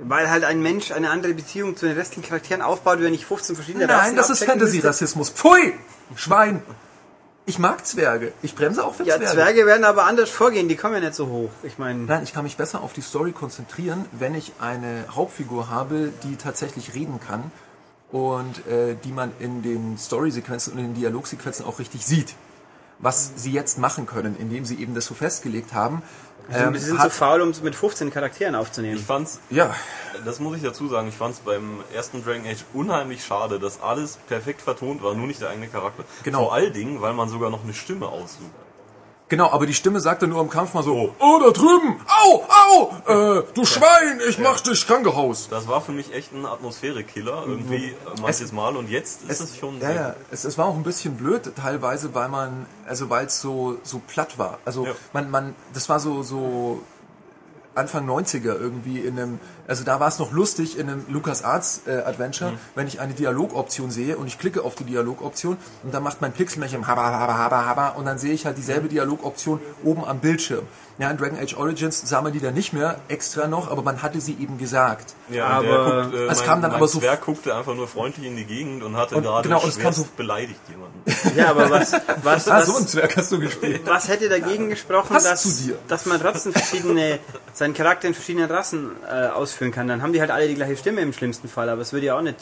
[0.03, 3.55] Weil halt ein Mensch eine andere Beziehung zu den restlichen Charakteren aufbaut, wenn ich 15
[3.55, 4.43] verschiedene Nein, Rassen das ist.
[4.43, 5.29] Fantasy-Rassismus.
[5.31, 5.73] Pfui!
[6.15, 6.61] Schwein!
[7.45, 8.33] Ich mag Zwerge.
[8.41, 9.33] Ich bremse auch für Ja, Zwerge.
[9.33, 11.49] Zwerge werden aber anders vorgehen, die kommen ja nicht so hoch.
[11.63, 15.69] Ich meine, Nein, ich kann mich besser auf die Story konzentrieren, wenn ich eine Hauptfigur
[15.69, 17.49] habe, die tatsächlich reden kann
[18.11, 22.35] und äh, die man in den Story-Sequenzen und in den Dialogsequenzen auch richtig sieht.
[22.99, 26.01] Was sie jetzt machen können, indem sie eben das so festgelegt haben.
[26.51, 28.97] Ähm, sie sind so faul, um es mit 15 Charakteren aufzunehmen.
[28.97, 29.75] Ich fand's, ja,
[30.25, 34.17] das muss ich dazu sagen, ich fand's beim ersten Dragon Age unheimlich schade, dass alles
[34.27, 36.03] perfekt vertont war, nur nicht der eigene Charakter.
[36.23, 36.45] Genau.
[36.45, 38.51] Vor allen Dingen, weil man sogar noch eine Stimme aussucht.
[39.29, 42.45] Genau, aber die Stimme sagt dann nur im Kampf mal so, oh, da drüben, au,
[42.47, 45.49] au, äh, du Schwein, ich mach dich Krankenhaus.
[45.49, 49.57] Das war für mich echt ein Atmosphärekiller, irgendwie äh, manches Mal und jetzt ist es,
[49.57, 53.25] schon ja, ja, es, es war auch ein bisschen blöd teilweise, weil man, also weil
[53.25, 54.59] es so, so platt war.
[54.63, 54.91] Also Ja.
[55.11, 56.81] man, man, das war so, so
[57.77, 61.91] Anfang 90er irgendwie in einem, also da war es noch lustig in einem LucasArts äh,
[62.05, 62.57] Adventure, Mhm.
[62.75, 66.33] wenn ich eine Dialogoption sehe und ich klicke auf die Dialogoption und dann macht mein
[66.33, 70.65] Pixelmännchen haba, haba, haba, haba und dann sehe ich halt dieselbe Dialogoption oben am Bildschirm.
[70.99, 74.01] Ja, in Dragon Age Origins sah man die dann nicht mehr extra noch, aber man
[74.01, 75.13] hatte sie eben gesagt.
[75.29, 77.75] Ja, Aber der guckt, äh, es mein, kam dann mein aber so- Zwerg guckte einfach
[77.75, 80.07] nur freundlich in die Gegend und hatte Und gerade genau, und es kam schwerst so-
[80.17, 81.37] beleidigt jemanden.
[81.37, 81.93] Ja, aber was,
[82.23, 83.81] was, Ah, so ein was, Zwerg hast du gespielt.
[83.85, 85.77] was hätte dagegen gesprochen, Passt dass, zu dir.
[85.87, 87.19] dass man trotzdem verschiedene,
[87.53, 89.87] seinen Charakter in verschiedenen Rassen äh, ausführen kann?
[89.87, 92.17] Dann haben die halt alle die gleiche Stimme im schlimmsten Fall, aber es würde ja
[92.17, 92.37] auch nicht,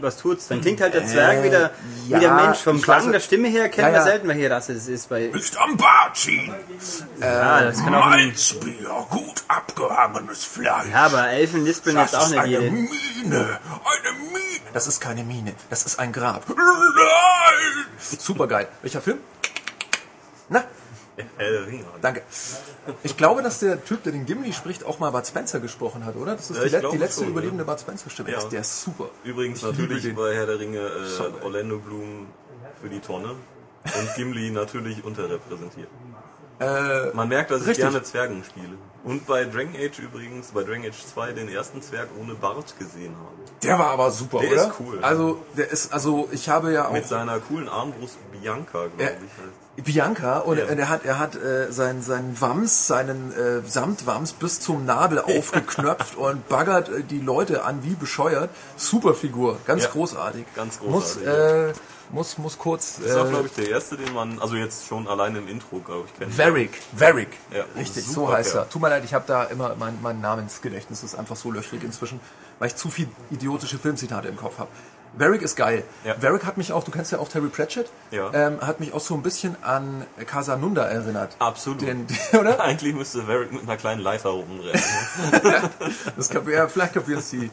[0.00, 0.48] was tut's?
[0.48, 1.70] Dann klingt halt der Zwerg wie der,
[2.08, 2.58] ja, wie der Mensch.
[2.58, 3.98] Vom Klang weiß- der Stimme her kennt Ja, ja.
[3.98, 5.08] man selten, welche Rasse das ist.
[5.08, 6.54] Bei, Nicht am Bart ziehen.
[7.20, 10.86] ja, das kann auch ein, Malzbier, gut abgehangenes Fleisch.
[10.92, 12.70] ja, aber Elfen lispeln jetzt auch ist nicht eine jede.
[12.70, 12.88] Mine,
[13.24, 14.38] eine Mine.
[14.72, 16.44] Das ist keine Mine, das ist ein Grab.
[16.48, 17.86] Nein!
[17.98, 18.68] Super geil.
[18.82, 19.18] Welcher Film?
[20.48, 20.64] Na.
[22.00, 22.22] Danke.
[23.02, 26.16] Ich glaube, dass der Typ, der den Gimli spricht, auch mal Bud Spencer gesprochen hat,
[26.16, 26.36] oder?
[26.36, 27.70] Das ist Ja, die, die letzte schon, überlebende ja.
[27.70, 28.30] Bud Spencer Stimme.
[28.30, 28.38] Ja.
[28.38, 29.10] Der ist- Der super.
[29.24, 31.44] Übrigens Ich natürlich bei Herr der Ringe äh.
[31.44, 32.26] Orlando Bloom
[32.82, 35.88] für die Tonne und Gimli natürlich unterrepräsentiert.
[36.58, 37.84] Äh, Man merkt, dass ich Richtig.
[37.86, 38.74] gerne Zwergen spiele.
[39.02, 43.14] Und bei Dragon Age übrigens, bei Dragon Age 2 den ersten Zwerg ohne Bart gesehen
[43.16, 43.30] habe.
[43.62, 44.66] der war aber super, Der oder?
[44.66, 44.98] ist cool.
[45.00, 49.08] Also, der ist, also, ich habe ja auch Mit seiner coolen Armbrust Bianca, glaube ich.
[49.08, 49.59] Heißt.
[49.80, 50.66] Bianca und Ja.
[50.74, 56.16] der hat, er hat äh, seinen, seinen Wams, seinen äh, Samtwams bis zum Nabel aufgeknöpft
[56.16, 58.50] und baggert äh, die Leute an wie bescheuert.
[58.76, 59.90] Super Figur, ganz Ja.
[59.90, 60.44] großartig.
[60.54, 61.72] Ganz Muss, großartig, äh,
[62.12, 62.96] muss, muss kurz.
[62.96, 65.46] Das ist auch, Äh, glaube ich, der erste, den man, also jetzt schon allein im
[65.46, 66.36] Intro, glaube ich, kennt.
[66.36, 67.28] Varric, Varric.
[67.52, 68.68] Ja, Richtig, super so heißt er.
[68.68, 72.18] Tut mir leid, ich habe da immer mein, mein Namensgedächtnis ist einfach so löchrig inzwischen,
[72.58, 74.68] weil ich zu viel idiotische Filmzitate im Kopf habe.
[75.14, 75.82] Varric ist geil.
[76.04, 76.14] Ja.
[76.22, 78.30] Varric hat mich auch, du kennst ja auch Terry Pratchett, Ja.
[78.32, 81.34] ähm, hat mich auch so ein bisschen an Casanunda erinnert.
[81.40, 81.82] Absolut.
[81.82, 82.06] Den,
[82.38, 82.60] oder?
[82.60, 84.80] Eigentlich müsste Varric mit einer kleinen Leiter rumrennen.
[86.16, 87.50] Das kap ja, vielleicht kapieren es die,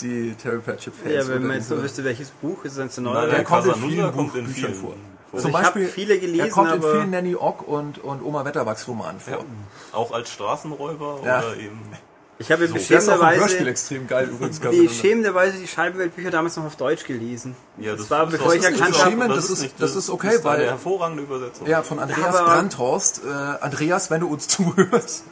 [0.00, 1.14] die Terry Pratchett-Fans.
[1.14, 3.20] Ja, wenn man jetzt nur wüsste, welches Buch ist es denn Nein, neu?
[3.26, 4.94] der der kommt in vielen kommt Buch- in Büchern vielen vor.
[5.30, 5.40] vor.
[5.40, 8.88] Zum Beispiel, viele gelesen, er kommt in aber- vielen Nanny Ock und, und Oma Wetterwachs
[8.88, 9.34] Romanen vor.
[9.34, 9.44] Ja.
[9.92, 11.38] Auch als Straßenräuber Ja.
[11.40, 11.80] oder eben.
[12.40, 12.74] Ich habe So.
[12.74, 14.58] Beschämenderweise extrem geil übrigens.
[14.60, 14.92] die Casanunda.
[14.92, 17.56] schämenderweise die Scheibenweltbücher damals noch auf Deutsch gelesen.
[17.78, 20.44] Ja, das, war, bevor das ich nicht erkannt habe, das ist- das ist okay, ist
[20.44, 21.66] weil- eine hervorragende Übersetzung.
[21.66, 23.22] Ja, von Andreas aber- Brandhorst.
[23.26, 25.24] Äh, Andreas, wenn du uns zuhörst.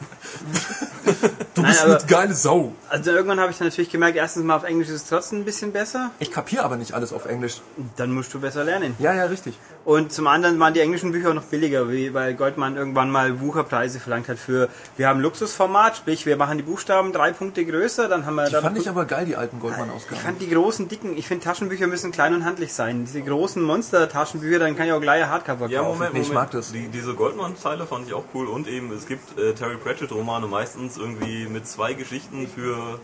[1.54, 2.72] du Nein, bist aber- eine geile Sau.
[2.88, 5.44] Also irgendwann habe ich dann natürlich gemerkt, erstens mal auf Englisch ist es trotzdem ein
[5.44, 6.10] bisschen besser.
[6.18, 7.60] Ich kapiere aber nicht alles auf Englisch.
[7.96, 8.96] Dann musst du besser lernen.
[8.98, 9.56] Ja, ja, richtig.
[9.86, 13.40] Und zum anderen waren die englischen Bücher auch noch billiger, wie, weil Goldman irgendwann mal
[13.40, 18.08] Wucherpreise verlangt hat für, wir haben Luxusformat, sprich, wir machen die Buchstaben drei Punkte größer,
[18.08, 20.20] dann haben wir Die da- fand ich aber geil, die alten ich Goldmann-Ausgaben.
[20.20, 23.04] fand die großen, dicken, ich finde Taschenbücher müssen klein und handlich sein.
[23.04, 25.92] Diese großen Monster-Taschenbücher, dann kann ich auch gleich ein Hardcover Ja, kaufen.
[25.98, 26.26] Moment, Nee, Moment.
[26.26, 26.72] ich mag das.
[26.72, 30.96] Die, diese Goldman-Teile fand ich auch cool und eben, es gibt äh, Terry Pratchett-Romane meistens
[30.98, 32.98] irgendwie mit zwei Geschichten für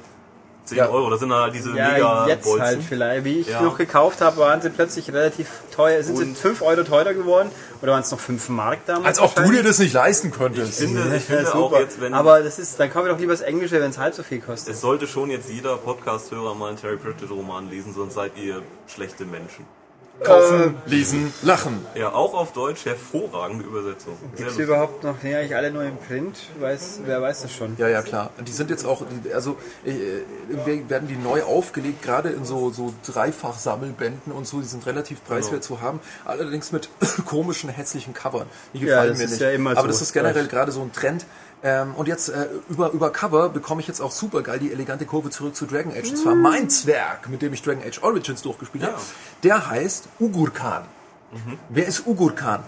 [0.64, 0.89] 10 Ja.
[0.89, 1.10] Euro.
[1.10, 2.62] Das sind halt diese Ja, jetzt Mega-Bolzen.
[2.62, 3.24] halt vielleicht.
[3.24, 3.62] Wie ich Ja.
[3.62, 6.02] noch gekauft habe, waren sie plötzlich relativ teuer.
[6.02, 7.51] Sind sie Und- 5 Euro teurer geworden?
[7.82, 9.18] Oder waren es noch 5 Mark damals?
[9.18, 10.78] Als ob du dir das nicht leisten Ich könntest.
[10.78, 13.32] finde, ich Ja, finde auch jetzt, wenn Aber das ist, dann kaufe ich doch lieber
[13.32, 14.74] das Englische, wenn es halb so viel kostet.
[14.74, 19.24] es sollte schon jetzt jeder Podcast-Hörer mal einen Terry Pratchett-Roman lesen, sonst seid ihr schlechte
[19.24, 19.66] Menschen.
[20.24, 21.84] Kaufen, lesen, lachen.
[21.94, 24.16] Ja, auch auf Deutsch hervorragende Übersetzung.
[24.36, 25.16] Gibt es überhaupt noch?
[25.22, 26.36] Nee, eigentlich alle nur im Print.
[26.60, 27.74] Weiß, wer weiß das schon?
[27.78, 28.30] Ja, ja, klar.
[28.38, 29.02] Und Die sind jetzt auch,
[29.34, 29.90] also äh,
[30.48, 34.60] irgendwie werden die neu aufgelegt, gerade in so, so Dreifach-Sammelbänden und so.
[34.60, 36.88] Die sind relativ preiswert zu haben, allerdings mit
[37.26, 38.46] komischen, hässlichen Covern.
[38.74, 39.40] Die Ja, gefallen das mir ist nicht.
[39.42, 39.86] ja immer Aber so.
[39.88, 41.26] das ist generell gerade so ein Trend.
[41.64, 45.06] Ähm, und jetzt äh, über, über Cover bekomme ich jetzt auch super geil die elegante
[45.06, 46.10] Kurve zurück zu Dragon Age.
[46.10, 48.97] Und zwar mein Zwerg, mit dem ich Dragon Age Origins durchgespielt habe.
[49.43, 50.84] Der heißt Ugurkan.
[51.68, 52.64] Wer ist Ugurkan?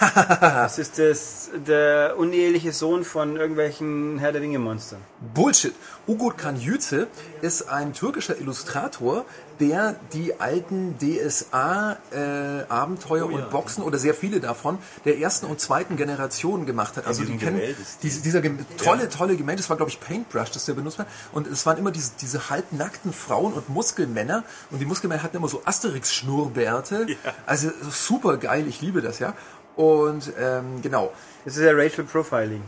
[0.40, 5.00] Das ist das, der uneheliche Sohn von irgendwelchen Herr der Ringe Monstern.
[5.34, 5.74] Bullshit.
[6.06, 7.06] Ugurkan Yüce
[7.42, 9.24] ist ein türkischer Illustrator,
[9.58, 13.36] der die alten DSA-Abenteuer Oh ja.
[13.36, 17.06] und Boxen oder sehr viele davon der ersten und zweiten Generation gemacht hat.
[17.06, 17.60] Also die diesen kennen
[18.02, 18.42] diese, dieser
[18.76, 19.62] tolle, tolle Gemälde.
[19.62, 21.06] Das war glaube ich Paintbrush, das der benutzt hat.
[21.32, 24.44] Und es waren immer diese, diese halbnackten Frauen und Muskelmänner.
[24.70, 27.06] Und die Muskelmänner hatten immer so Asterix-Schnurrbärte.
[27.46, 28.66] Also super geil.
[28.68, 29.32] Ich liebe das ja.
[29.76, 31.12] Und ähm, genau,
[31.44, 32.62] Das ist ja Racial Profiling.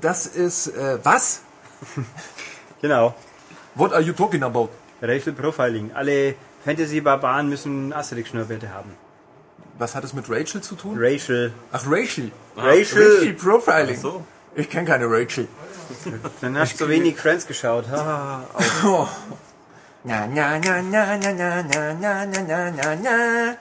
[0.00, 1.42] das ist äh, was?
[2.80, 3.14] Genau.
[3.74, 4.68] What are you talking about?
[5.02, 5.90] Racial Profiling.
[5.94, 6.34] Alle
[6.64, 8.90] Fantasy-Barbaren müssen Asterix-Schnurrbärte haben.
[9.78, 10.96] Was hat es mit Rachel zu tun?
[10.98, 11.52] Racial.
[11.72, 12.30] Ach, Rachel.
[12.56, 13.02] Racial.
[13.02, 13.96] Rachel Profiling.
[13.98, 14.24] Ach so.
[14.54, 15.48] Ich kenne keine Rachel.
[16.40, 17.84] Dann hast du so wenig Friends geschaut.
[17.90, 18.42] Ha,
[18.84, 19.08] Oh.
[20.04, 23.56] Na, na, na, na, na, na, na, na, na, na, na, na.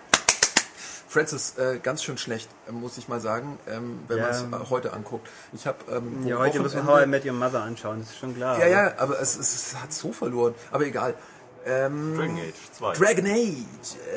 [1.13, 4.23] Francis, äh, ganz schön schlecht, äh, muss ich mal sagen, ähm, wenn Ja.
[4.49, 5.29] man es heute anguckt.
[5.53, 8.17] Ich habe ähm, Ja, heute müssen wir How I Met Your Mother anschauen, das ist
[8.17, 8.57] schon klar.
[8.57, 10.55] Ja, aber- ja, aber es, es, es hat so verloren.
[10.71, 11.13] Aber egal.
[11.65, 12.93] Ähm, Dragon Age 2.
[12.93, 14.11] Dragon Age,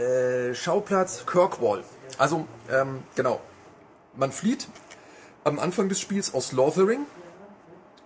[0.50, 1.84] äh, Schauplatz Kirkwall.
[2.16, 3.40] Also, ähm, genau.
[4.14, 4.66] Man flieht
[5.44, 7.00] am Anfang des Spiels aus Lothering.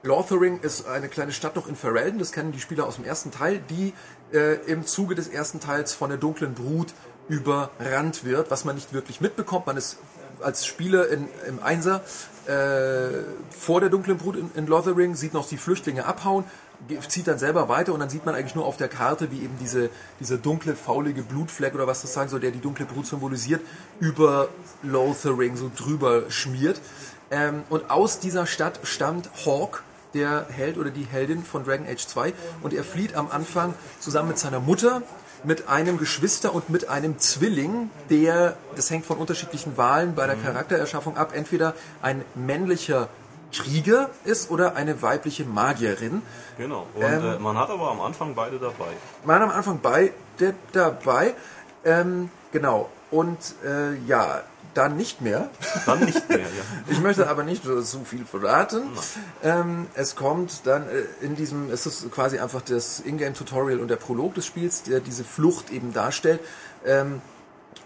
[0.02, 3.30] Lothering ist eine kleine Stadt noch in Ferelden, das kennen die Spieler aus dem ersten
[3.30, 3.92] Teil, die
[4.32, 6.88] äh, im Zuge des ersten Teils von der dunklen Brut
[7.30, 9.66] überrannt wird, was man nicht wirklich mitbekommt.
[9.66, 9.98] Man ist
[10.42, 12.02] als Spieler in, im Einser
[12.46, 16.44] äh, vor der dunklen Brut in, in Lothering, sieht noch die Flüchtlinge abhauen,
[17.08, 19.56] zieht dann selber weiter und dann sieht man eigentlich nur auf der Karte, wie eben
[19.60, 23.60] diese, diese dunkle, faulige Blutfleck oder was das sein soll, der die dunkle Brut symbolisiert,
[24.00, 24.48] über
[24.82, 26.80] Lothering so drüber schmiert.
[27.30, 29.84] Ähm, und aus dieser Stadt stammt Hawk,
[30.14, 32.32] der Held oder die Heldin von Dragon Age 2.
[32.62, 35.02] Und er flieht am Anfang zusammen mit seiner Mutter,
[35.44, 40.36] mit einem Geschwister und mit einem Zwilling, der, das hängt von unterschiedlichen Wahlen bei der
[40.36, 43.08] Charaktererschaffung ab, entweder ein männlicher
[43.52, 46.22] Krieger ist oder eine weibliche Magierin.
[46.56, 46.86] Genau.
[46.94, 48.92] Und Ähm, äh, man hat aber am Anfang beide dabei.
[49.24, 50.12] waren am Anfang beide
[50.72, 51.34] dabei.
[51.84, 52.88] Ähm, genau.
[53.10, 54.42] Und äh, ja,
[54.74, 55.50] dann nicht mehr.
[55.86, 56.46] Dann nicht mehr, ja.
[56.88, 58.82] Ich möchte aber nicht so so viel verraten.
[59.42, 63.96] Ähm, es kommt dann äh, in diesem, es ist quasi einfach das Ingame-Tutorial und der
[63.96, 66.40] Prolog des Spiels, der diese Flucht eben darstellt.
[66.84, 67.20] Ähm,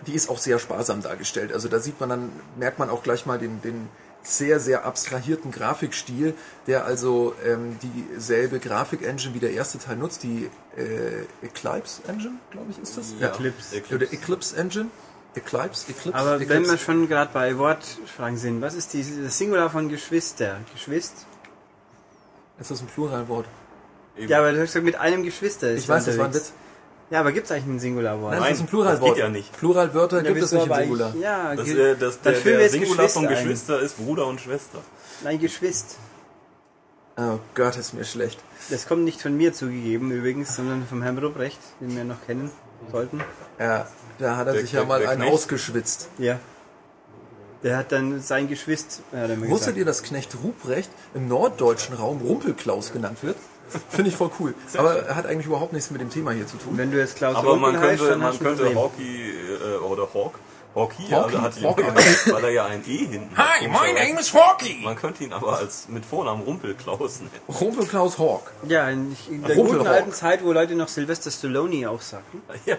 [0.07, 1.53] die ist auch sehr sparsam dargestellt.
[1.53, 3.89] Also da sieht man dann, merkt man auch gleich mal den, den
[4.23, 6.35] sehr, sehr abstrahierten Grafikstil,
[6.67, 12.71] der also ähm, dieselbe Grafik-Engine wie der erste Teil nutzt, die äh, Eclipse Engine, glaube
[12.71, 13.15] ich, ist das?
[13.21, 13.29] Ja.
[13.29, 13.83] Eclipse.
[13.95, 14.87] Oder Eclipse Engine.
[15.35, 16.15] Eclipse, Eclipse.
[16.19, 16.55] Aber Eclipse.
[16.55, 20.59] wenn wir schon gerade bei Wortfragen sind, was ist die, das Singular von Geschwister?
[20.73, 21.27] Geschwist?
[22.61, 23.47] ist das ein Pluralwort?
[24.17, 24.29] Eben.
[24.29, 26.51] Ja, aber du hast gesagt, mit einem Geschwister ist Ich weiß, das war ein unterwegs.
[26.51, 26.61] Witz.
[27.11, 28.31] Ja, aber gibt es eigentlich ein Singularwort?
[28.31, 29.03] Nein, Nein, das ist ein Pluralwort.
[29.03, 29.53] das geht ja nicht.
[29.59, 31.13] Pluralwörter Ja, gibt es nicht im Singular.
[31.15, 33.85] Ich, ja, Das, äh, das, der, der jetzt Singular von Geschwister ein.
[33.85, 34.79] Ist Bruder und Schwester.
[35.23, 35.97] Nein, Geschwist.
[37.17, 38.41] Oh Gott, ist mir schlecht.
[38.71, 42.51] Das kommt nicht von mir zugegeben übrigens, sondern vom Herrn Ruprecht, den wir noch kennen
[42.91, 43.21] sollten.
[43.59, 43.87] Ja,
[44.19, 45.33] da hat er Der- sich ja mal einen Knecht.
[45.33, 46.09] ausgeschwitzt.
[46.19, 46.39] Ja.
[47.63, 49.77] Der hat dann sein Geschwist, Wusstet gesagt.
[49.79, 53.37] ihr, dass Knecht Ruprecht im norddeutschen Raum Rumpelklaus genannt wird?
[53.89, 54.55] Finde ich voll cool.
[54.77, 56.77] Aber er hat eigentlich überhaupt nichts mit dem Thema hier zu tun.
[56.77, 58.75] Wenn du jetzt Klaus Aber man Rumpel heißt, könnte, dann man hast du ein könnte.
[58.75, 60.35] Hockey äh, oder Hawk,
[60.75, 61.83] Hockey, Hawky, also hat ihn, Hawky.
[62.33, 63.61] weil er ja ein E hinten hat.
[63.61, 64.81] Hi, my name is Forky.
[64.83, 67.31] Man könnte ihn aber als mit Vornamen Rumpelklaus nennen.
[67.49, 68.51] Rumpelklaus Hawk.
[68.67, 69.79] Ja, in, in der Rumpelrock.
[69.79, 72.43] guten alten Zeit, wo Leute noch Sylvester Stallone auch sagten.
[72.67, 72.77] Ja.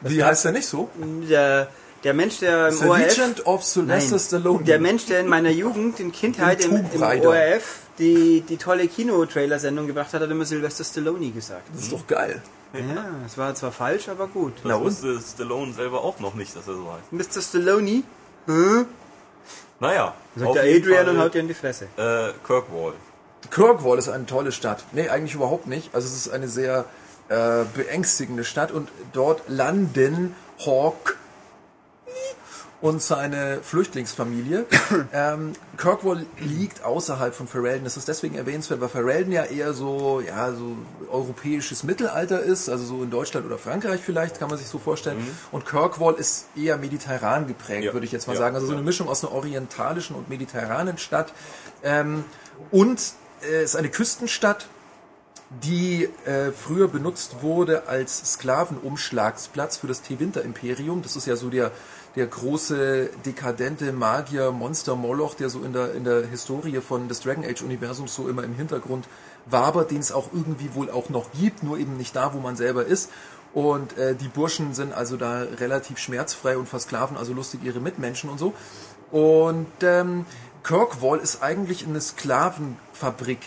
[0.00, 0.88] Wie heißt er nicht so?
[1.28, 1.68] Der,
[2.04, 2.98] der Mensch, der im The ORF...
[3.16, 4.64] Legend of Sylvester Nein, Stallone.
[4.64, 7.02] Der Mensch, der in meiner Jugend, in Kindheit Im im.
[7.02, 11.62] ORF die, die tolle Kino-Trailer-Sendung gebracht hat, hat immer Sylvester Stallone gesagt.
[11.72, 12.42] Das ist doch geil.
[12.74, 14.52] Ja, es war zwar falsch, aber gut.
[14.56, 14.84] Das Na und?
[14.84, 17.12] wusste Stallone selber auch noch nicht, dass er so heißt.
[17.36, 17.40] Mr.
[17.40, 18.02] Stallone,
[19.80, 21.86] Naja, sagt der Adrian Fall, und haut dir in die Fresse.
[21.96, 22.92] äh, Kirkwall.
[23.50, 24.84] Kirkwall ist eine tolle Stadt.
[24.92, 25.94] Nee, eigentlich überhaupt nicht.
[25.94, 26.84] Also es ist eine sehr
[27.28, 30.34] äh, beängstigende Stadt und dort landen
[30.66, 31.16] Hawk
[32.80, 34.66] und seine Flüchtlingsfamilie.
[35.12, 37.84] ähm, Kirkwall liegt außerhalb von Ferelden.
[37.84, 40.76] Das ist deswegen erwähnenswert, weil Ferelden ja eher so, ja, so
[41.10, 45.18] europäisches Mittelalter ist, also so in Deutschland oder Frankreich vielleicht, kann man sich so vorstellen.
[45.50, 47.92] Und Kirkwall ist eher mediterran geprägt, Ja.
[47.92, 48.54] würde ich jetzt mal Ja, sagen.
[48.54, 51.32] Also so eine Mischung aus einer orientalischen und mediterranen Stadt.
[51.82, 52.24] Ähm,
[52.70, 53.00] und
[53.42, 54.68] äh, ist eine Küstenstadt,
[55.50, 61.02] die äh, früher benutzt wurde als Sklavenumschlagsplatz für das T-Winter-Imperium.
[61.02, 61.72] Das ist ja so der,
[62.16, 67.20] der große, dekadente Magier, Monster Moloch, der so in der, in der Historie von des
[67.20, 69.08] Dragon Age-Universums so immer im Hintergrund
[69.46, 72.56] wabert, den es auch irgendwie wohl auch noch gibt, nur eben nicht da, wo man
[72.56, 73.10] selber ist.
[73.54, 78.28] Und äh, die Burschen sind also da relativ schmerzfrei und versklaven also lustig ihre Mitmenschen
[78.28, 78.52] und so.
[79.10, 80.26] Und ähm,
[80.62, 83.38] Kirkwall ist eigentlich eine Sklavenfabrik.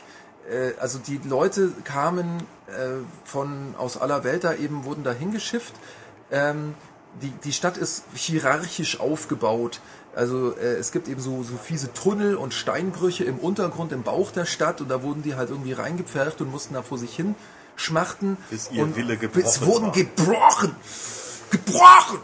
[0.49, 2.37] Äh, also die Leute kamen
[2.67, 5.73] äh, von aus aller Welt da eben, wurden da hingeschifft.
[6.31, 6.75] Ähm,
[7.21, 9.81] die, die Stadt ist hierarchisch aufgebaut.
[10.15, 14.31] Also äh, es gibt eben so, so fiese Tunnel und Steinbrüche im Untergrund, im Bauch
[14.31, 17.35] der Stadt und da wurden die halt irgendwie reingepfercht und mussten da vor sich hin
[17.75, 18.37] schmachten.
[18.49, 19.91] Bis ihr Wille Bis gebrochen wurden war.
[19.93, 20.75] gebrochen!
[21.49, 22.19] Gebrochen!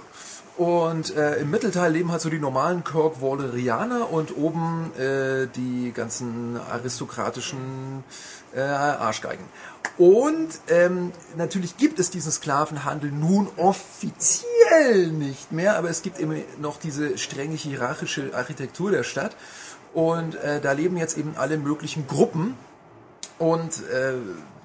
[0.57, 6.59] Und äh, im Mittelteil leben halt so die normalen Kirkwallerianer und oben äh, die ganzen
[6.71, 8.03] aristokratischen
[8.55, 9.45] äh, Arschgeigen.
[9.99, 16.43] Und ähm, natürlich gibt es diesen Sklavenhandel nun offiziell nicht mehr, aber es gibt eben
[16.59, 19.35] noch diese strenge hierarchische Architektur der Stadt.
[19.93, 22.55] Und äh, da leben jetzt eben alle möglichen Gruppen
[23.37, 24.13] und äh,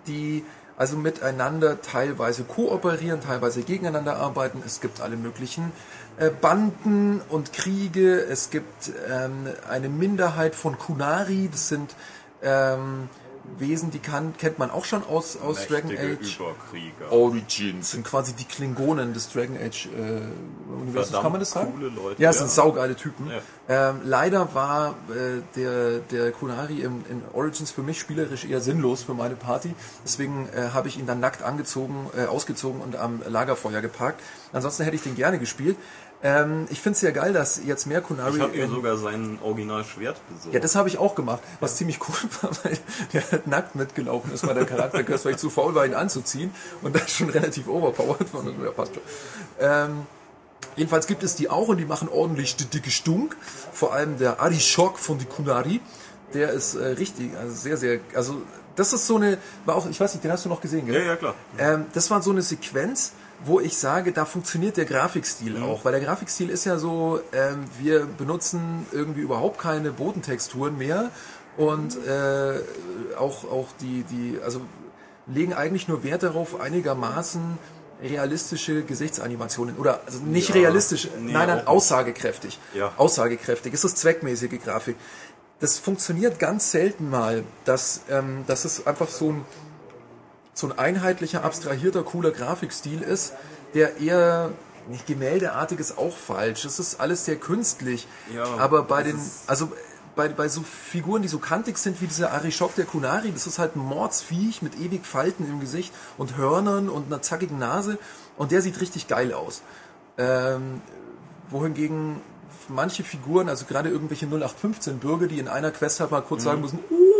[0.06, 0.44] die
[0.82, 4.64] also miteinander teilweise kooperieren, teilweise gegeneinander arbeiten.
[4.66, 5.70] Es gibt alle möglichen
[6.16, 8.18] äh, Banden und Kriege.
[8.20, 11.48] Es gibt ähm, eine Minderheit von Kunari.
[11.52, 11.94] Das sind
[12.42, 13.08] ähm,
[13.58, 16.38] Wesen, die kann, kennt man auch schon aus, aus Dragon Age.
[16.38, 17.10] Überkrieger.
[17.12, 21.72] Origins sind quasi die Klingonen des Dragon Age äh, Universums, kann man das sagen?
[21.74, 22.32] coole Leute, ja.
[22.32, 23.30] sind saugeile Typen.
[23.30, 23.90] Ja.
[23.90, 29.02] Ähm, leider war äh, der, der Kunari in, in Origins für mich spielerisch eher sinnlos
[29.02, 29.74] für meine Party.
[30.04, 34.20] Deswegen äh, habe ich ihn dann nackt angezogen, äh, ausgezogen und am Lagerfeuer geparkt.
[34.52, 35.76] Ansonsten hätte ich den gerne gespielt.
[36.24, 38.36] Ähm, ich finde es sehr geil, dass jetzt mehr Kunari...
[38.36, 40.54] Ich habe mir sogar sein Originalschwert besorgt.
[40.54, 42.78] ja, das habe ich auch gemacht, was ziemlich cool war, weil
[43.12, 46.54] der halt nackt mitgelaufen ist bei der Charakterquest, weil ich zu faul war, ihn anzuziehen
[46.82, 48.44] und das schon relativ overpowered war.
[48.44, 49.02] Ja, passt schon.
[49.58, 50.06] Ähm,
[50.76, 53.36] jedenfalls gibt es die auch und die machen ordentlich die dicke Stunk.
[53.72, 55.80] Vor allem der Arishok von die Kunari,
[56.34, 58.42] der ist äh, richtig, also sehr, sehr, also
[58.76, 60.94] das ist so eine, war auch, ich weiß nicht, den hast du noch gesehen, gell?
[60.94, 61.34] ja, ja, klar.
[61.58, 63.12] Ähm, das war so eine Sequenz,
[63.44, 67.64] wo ich sage, da funktioniert der Grafikstil auch, weil der Grafikstil ist ja so, ähm,
[67.80, 71.10] wir benutzen irgendwie überhaupt keine Bodentexturen mehr
[71.56, 72.60] und äh,
[73.18, 74.60] auch auch die die also
[75.26, 77.58] legen eigentlich nur Wert darauf einigermaßen
[78.02, 82.58] realistische Gesichtsanimationen oder also nicht Ja, realistisch, nee, nein, nein, aussagekräftig.
[82.74, 82.92] Ja.
[82.96, 83.72] Aussagekräftig.
[83.72, 84.96] Es ist zweckmäßige Grafik.
[85.60, 89.44] Das funktioniert ganz selten mal, dass, ähm, dass es einfach so ein
[90.54, 93.32] so ein einheitlicher, abstrahierter, cooler Grafikstil ist,
[93.74, 94.50] der eher
[94.88, 96.64] nicht gemäldeartig ist auch falsch.
[96.64, 98.06] Es ist alles sehr künstlich.
[98.34, 99.72] Ja, aber bei den, also
[100.14, 103.58] bei, bei so Figuren, die so kantig sind wie dieser Arishok der Kunari, das ist
[103.58, 107.98] halt ein Mordsviech mit ewig Falten im Gesicht und Hörnern und einer zackigen Nase
[108.36, 109.62] und der sieht richtig geil aus.
[110.18, 110.82] Ähm,
[111.48, 112.20] wohingegen
[112.68, 116.60] manche Figuren, also gerade irgendwelche 0815 Bürger, die in einer Quest halt mal kurz sagen
[116.60, 117.11] müssen, uh,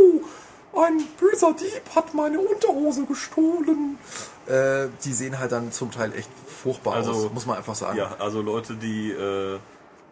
[0.74, 3.98] ein böser Dieb hat meine Unterhose gestohlen.
[4.46, 7.98] Äh, die sehen halt dann zum Teil echt furchtbar Also, aus, muss man einfach sagen.
[7.98, 9.58] Ja, also Leute, die, äh,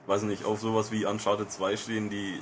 [0.07, 2.39] weiß nicht, auf sowas wie Uncharted 2 stehen, die äh,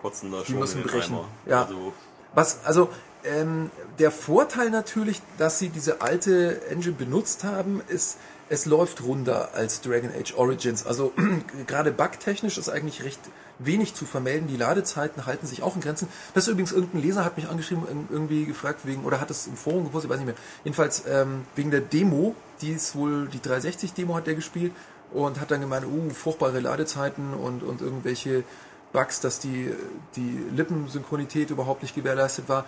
[0.00, 1.14] kotzen da schon müssen in den brechen.
[1.14, 1.24] Eimer.
[1.46, 1.62] Ja.
[1.62, 1.92] Also,
[2.34, 2.88] Was, also,
[3.24, 9.50] ähm, der Vorteil natürlich, dass sie diese alte Engine benutzt haben, ist, es läuft runder
[9.54, 10.86] als Dragon Age Origins.
[10.86, 11.12] Also,
[11.66, 13.20] gerade bugtechnisch ist eigentlich recht
[13.66, 14.48] wenig zu vermelden.
[14.48, 16.08] Die Ladezeiten halten sich auch in Grenzen.
[16.34, 19.46] Das ist übrigens irgendein Leser hat mich angeschrieben, ir- irgendwie gefragt wegen, oder hat es
[19.46, 20.44] im Forum gepostet, ich weiß nicht mehr.
[20.64, 24.72] Jedenfalls, ähm, wegen der Demo, die ist wohl, die 360 Demo hat der gespielt
[25.12, 28.44] und hat dann gemeint, uh, furchtbare Ladezeiten und, und irgendwelche
[28.92, 29.72] Bugs, dass die,
[30.16, 32.64] die Lippensynchronität überhaupt nicht gewährleistet war.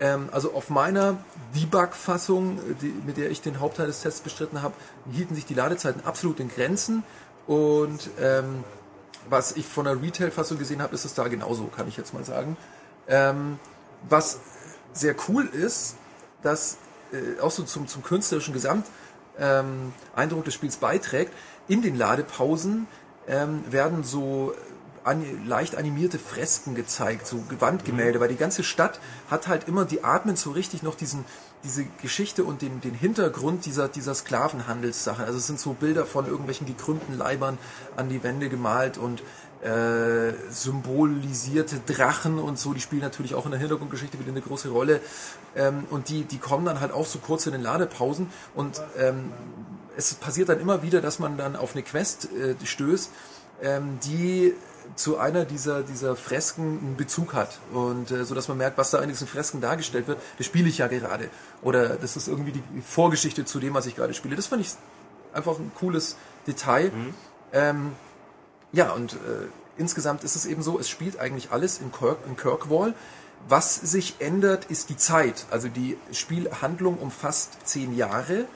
[0.00, 1.18] Ähm, also auf meiner
[1.54, 2.58] Debug-Fassung,
[3.06, 4.74] mit der ich den Hauptteil des Tests bestritten habe,
[5.12, 7.02] hielten sich die Ladezeiten absolut in Grenzen
[7.46, 8.64] und ähm,
[9.28, 12.24] was ich von der Retail-Fassung gesehen habe, ist es da genauso, kann ich jetzt mal
[12.24, 12.56] sagen.
[13.08, 13.58] Ähm,
[14.08, 14.40] was
[14.92, 15.96] sehr cool ist,
[16.42, 16.78] dass
[17.12, 18.86] äh, auch so zum, zum künstlerischen Gesamt
[19.38, 19.92] ähm,
[20.44, 21.32] des Spiels beiträgt.
[21.68, 22.86] In den Ladepausen
[23.28, 24.54] ähm, werden so
[25.04, 30.04] an, leicht animierte Fresken gezeigt, so Wandgemälde, weil die ganze Stadt hat halt immer, die
[30.04, 31.24] atmen so richtig noch diesen,
[31.64, 35.24] diese Geschichte und den, den Hintergrund dieser, dieser Sklavenhandelssache.
[35.24, 37.58] Also es sind so Bilder von irgendwelchen gekrümmten Leibern
[37.96, 39.22] an die Wände gemalt und
[39.62, 44.70] äh, symbolisierte Drachen und so, die spielen natürlich auch in der Hintergrundgeschichte wieder eine große
[44.70, 45.00] Rolle.
[45.54, 49.32] Ähm, und die, die kommen dann halt auch so kurz in den Ladepausen und ähm,
[49.96, 53.10] es passiert dann immer wieder, dass man dann auf eine Quest äh, stößt,
[53.62, 54.54] ähm, die
[54.96, 57.58] zu einer dieser, dieser Fresken einen Bezug hat.
[57.72, 60.68] Und äh, so dass man merkt, was da in diesen Fresken dargestellt wird, das spiele
[60.68, 61.30] ich ja gerade.
[61.62, 64.36] Oder das ist irgendwie die Vorgeschichte zu dem, was ich gerade spiele.
[64.36, 64.72] Das fand ich
[65.32, 66.16] einfach ein cooles
[66.46, 66.92] Detail.
[67.52, 67.92] Ähm,
[68.72, 69.16] ja, und äh,
[69.76, 72.94] insgesamt ist es eben so, es spielt eigentlich alles in, Kirk, in Kirkwall.
[73.48, 75.46] Was sich ändert, ist die Zeit.
[75.50, 78.46] Also die Spielhandlung umfasst zehn Jahre.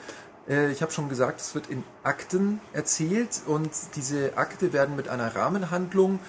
[0.49, 5.07] Äh, ich habe schon gesagt, es wird in Akten erzählt und diese Akte werden mit
[5.09, 6.19] einer Rahmenhandlung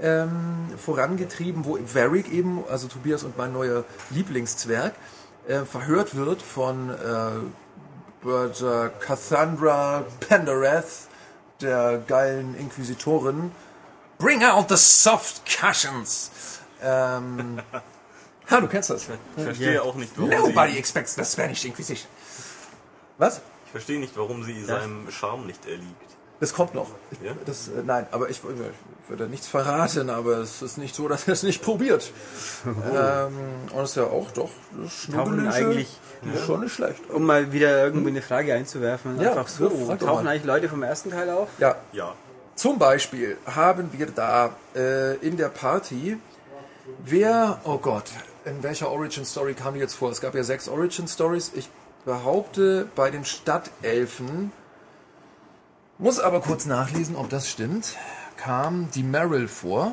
[0.00, 4.94] ähm, vorangetrieben, wo Varric eben, also Tobias und mein neuer Lieblingszwerg,
[5.46, 7.32] äh, verhört wird von äh,
[9.00, 11.08] Cassandra Pendereth,
[11.60, 13.52] der geilen Inquisitorin.
[14.18, 16.30] Bring out the soft cushions.
[16.82, 17.60] Ähm,
[18.50, 19.06] ha, du kennst das.
[19.36, 22.08] ich verstehe auch nicht, warum Nobody sie, expects the Spanish Inquisition.
[23.18, 23.40] Was?
[23.74, 26.10] Ich verstehe nicht, warum sie seinem Charme nicht erliegt.
[26.38, 26.88] Das kommt noch.
[27.24, 27.32] Ja?
[27.44, 31.26] Das, äh, nein, aber ich, ich würde nichts verraten, aber es ist nicht so, dass
[31.26, 32.12] er es nicht probiert.
[32.66, 33.36] ähm,
[33.72, 35.88] und es ist ja auch doch das Tauchen eigentlich,
[36.34, 37.00] ist schon nicht schlecht.
[37.10, 40.30] um mal wieder irgendwie eine Frage einzuwerfen, Ja, einfach so, ja, tauchen mal.
[40.30, 41.48] eigentlich Leute vom ersten Teil auf?
[41.58, 42.14] Ja, Ja,
[42.54, 46.18] Zum Beispiel haben wir da äh, in der Party,
[47.04, 48.10] wer, oh Gott,
[48.44, 50.10] in welcher Origin Story kam die jetzt vor?
[50.12, 51.50] Es gab ja sechs Origin Stories.
[51.54, 51.68] Ich
[52.04, 54.52] behaupte, bei den Stadtelfen,
[55.98, 57.96] muss aber kurz nachlesen, ob das stimmt,
[58.36, 59.92] kam die Meryl vor.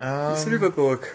[0.00, 1.08] Ähm, Silberburg.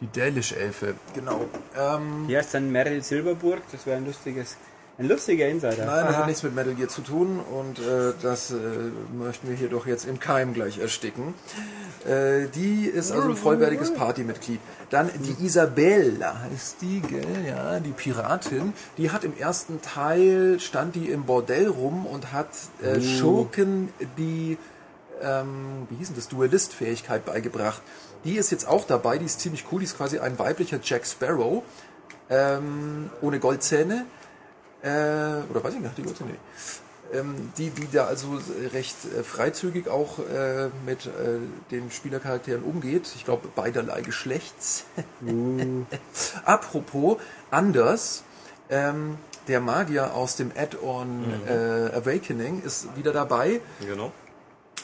[0.00, 1.46] die Dälisch-Elfe, genau.
[1.76, 4.56] Ähm, Hier ist dann Meryl Silberburg, das wäre ein lustiges,
[4.96, 5.86] ein lustiger Insider.
[5.86, 8.56] Nein, das hat nichts mit Metal Gear zu tun und äh, das äh,
[9.12, 11.34] möchten wir hier doch jetzt im Keim gleich ersticken.
[12.06, 14.60] Äh, die ist also ein vollwertiges Partymitglied.
[14.90, 17.24] Dann die Isabella heißt die, gell?
[17.48, 18.72] Ja, die Piratin.
[18.96, 22.50] Die hat im ersten Teil, stand die im Bordell rum und hat
[22.82, 24.58] äh, Schurken die,
[25.22, 27.82] ähm, wie hieß denn das, Duellistfähigkeit beigebracht.
[28.24, 31.04] Die ist jetzt auch dabei, die ist ziemlich cool, die ist quasi ein weiblicher Jack
[31.04, 31.62] Sparrow,
[32.30, 34.06] ähm, ohne Goldzähne
[34.84, 36.36] äh, oder weiß ich nicht, die Leute, nee.
[37.12, 38.38] Ähm, die, die da also
[38.72, 41.38] recht äh, freizügig auch äh, mit äh,
[41.70, 43.10] den Spielercharakteren umgeht.
[43.14, 44.84] Ich glaube, beiderlei Geschlechts.
[46.44, 47.18] Apropos,
[47.50, 48.24] Anders,
[48.68, 53.60] ähm, der Magier aus dem Add-on äh, Awakening, ist wieder dabei.
[53.80, 54.12] Genau.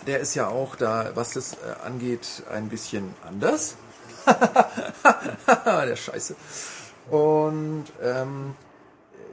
[0.07, 3.77] Der ist ja auch da, was das äh, angeht, ein bisschen anders.
[5.67, 6.37] der Scheiße.
[7.11, 8.55] Und ähm,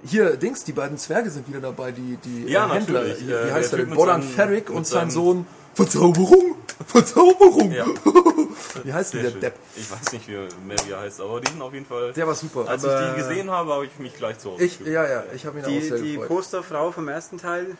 [0.03, 3.01] hier, Dings, die beiden Zwerge sind wieder dabei, die, die Ja, äh, Händler.
[3.01, 3.19] natürlich.
[3.23, 3.95] Hier, Äh, wie heißt der er denn?
[3.95, 5.45] Bodan Ferrick und sein Sohn.
[5.73, 6.55] Verzauberung!
[6.87, 7.71] Verzauberung!
[7.71, 7.85] Ja.
[8.83, 9.41] wie heißt denn der schön.
[9.41, 9.53] Depp?
[9.75, 10.33] Ich weiß nicht, wie
[10.65, 12.13] mehr wie er heißt, aber die sind auf jeden Fall.
[12.13, 12.67] Der war super.
[12.67, 14.95] Als Aber- ich die gesehen habe, habe ich mich gleich zu Hause ich, gefühlt.
[14.95, 16.27] ja, ja, ich habe ihn auch Die, sehr die gefreut.
[16.29, 17.77] Posterfrau vom ersten Teil,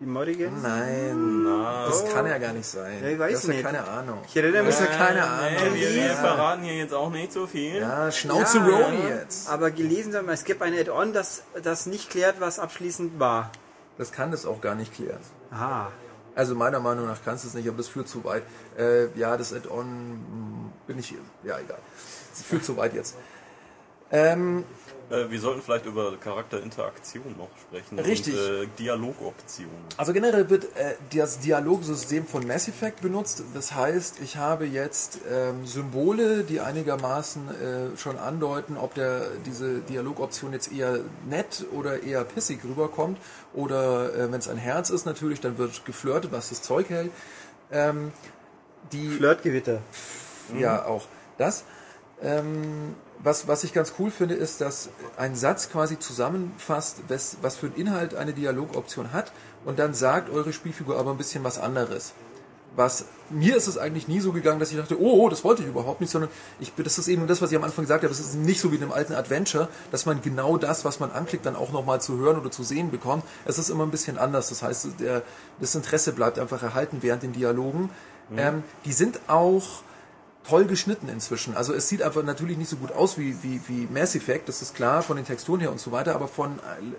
[0.00, 0.62] die Morrigan.
[0.62, 3.02] Nein, Na, das kann ja gar nicht sein.
[3.02, 3.64] Ja, ich weiß ist ja nicht.
[3.64, 4.18] keine Ahnung.
[4.26, 5.72] Ich erinnere mich, Das ja keine Ahnung.
[5.74, 7.76] Nee, wir, verraten hier jetzt auch nicht so viel.
[7.76, 9.48] Ja, Schnauze Ja, Roni jetzt.
[9.48, 13.50] aber gelesen haben, wir, es gibt ein Add-on, das, das nicht klärt, was abschließend war.
[13.98, 15.20] Das kann das auch gar nicht klären.
[15.50, 15.92] Aha.
[16.34, 18.44] Also meiner Meinung nach kannst du es nicht, aber das führt zu weit.
[18.78, 21.12] Äh, ja, das Add-on mh, bin ich.
[21.42, 21.78] Ja, egal.
[22.30, 23.16] Das führt zu weit jetzt.
[24.10, 24.64] Ähm,
[25.10, 27.98] Äh, wir sollten vielleicht über Charakterinteraktion noch sprechen.
[27.98, 28.34] Richtig.
[28.34, 29.74] Und, äh, Dialogoptionen.
[29.96, 33.42] also generell wird äh, das Dialogsystem von Mass Effect benutzt.
[33.52, 39.80] Das heißt, ich habe jetzt ähm, Symbole, die einigermaßen äh, schon andeuten, ob der diese
[39.80, 43.18] Dialogoption jetzt eher nett oder eher pissig rüberkommt.
[43.52, 47.10] Oder äh, wenn es ein Herz ist natürlich, dann wird geflirtet, was das Zeug hält.
[47.72, 48.12] Ähm,
[48.92, 49.80] die Flirtgewitter.
[50.56, 51.02] Ja, auch
[51.36, 51.64] das.
[52.22, 57.56] Ähm, was, was ich ganz cool finde, ist, dass ein Satz quasi zusammenfasst, was, was
[57.56, 59.32] für einen Inhalt eine Dialogoption hat
[59.64, 62.12] und dann sagt eure Spielfigur aber ein bisschen was anderes.
[62.76, 65.62] Was, mir ist es eigentlich nie so gegangen, dass ich dachte, oh, oh, das wollte
[65.62, 66.30] ich überhaupt nicht, sondern
[66.60, 68.70] ich, das ist eben das, was ich am Anfang gesagt habe, es ist nicht so
[68.70, 72.00] wie in einem alten Adventure, dass man genau das, was man anklickt, dann auch nochmal
[72.00, 73.24] zu hören oder zu sehen bekommt.
[73.44, 74.50] Es ist immer ein bisschen anders.
[74.50, 75.22] Das heißt, der,
[75.58, 77.90] das Interesse bleibt einfach erhalten während den Dialogen.
[78.36, 79.82] Ähm, die sind auch
[80.48, 81.56] toll geschnitten inzwischen.
[81.56, 84.62] Also es sieht einfach natürlich nicht so gut aus wie, wie, wie Mass Effect, das
[84.62, 86.58] ist klar, von den Texturen her und so weiter, aber von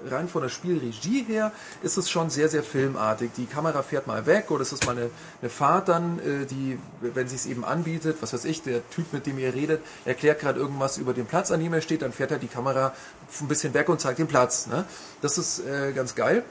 [0.09, 1.51] rein von der Spielregie her
[1.81, 3.31] ist es schon sehr, sehr filmartig.
[3.35, 5.09] Die Kamera fährt mal weg oder es ist mal eine,
[5.41, 9.11] eine Fahrt dann, äh, die, wenn sie es eben anbietet, was weiß ich, der Typ,
[9.11, 12.13] mit dem ihr redet, erklärt gerade irgendwas über den Platz, an dem er steht, dann
[12.13, 12.93] fährt halt die Kamera
[13.39, 14.67] ein bisschen weg und zeigt den Platz.
[14.67, 14.85] Ne?
[15.21, 16.43] Das ist äh, ganz geil.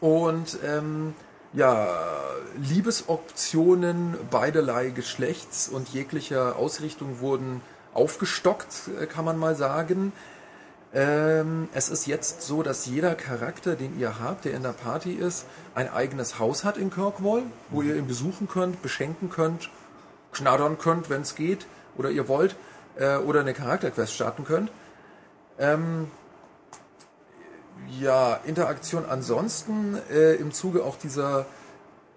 [0.00, 1.14] Und ähm,
[1.52, 1.88] ja,
[2.56, 7.60] Liebesoptionen beiderlei Geschlechts und jeglicher Ausrichtung wurden
[7.94, 10.12] aufgestockt, äh, kann man mal sagen.
[10.94, 15.12] Ähm, es ist jetzt so, dass jeder Charakter, den ihr habt, der in der Party
[15.12, 19.70] ist, ein eigenes Haus hat in Kirkwall, wo ihr ihn besuchen könnt, beschenken könnt,
[20.32, 21.66] schnattern könnt, wenn es geht,
[21.96, 22.56] oder ihr wollt,
[22.96, 24.70] äh, oder eine Charakterquest starten könnt.
[25.58, 26.10] Ähm,
[28.00, 31.46] ja, Interaktion ansonsten äh, im Zuge auch dieser,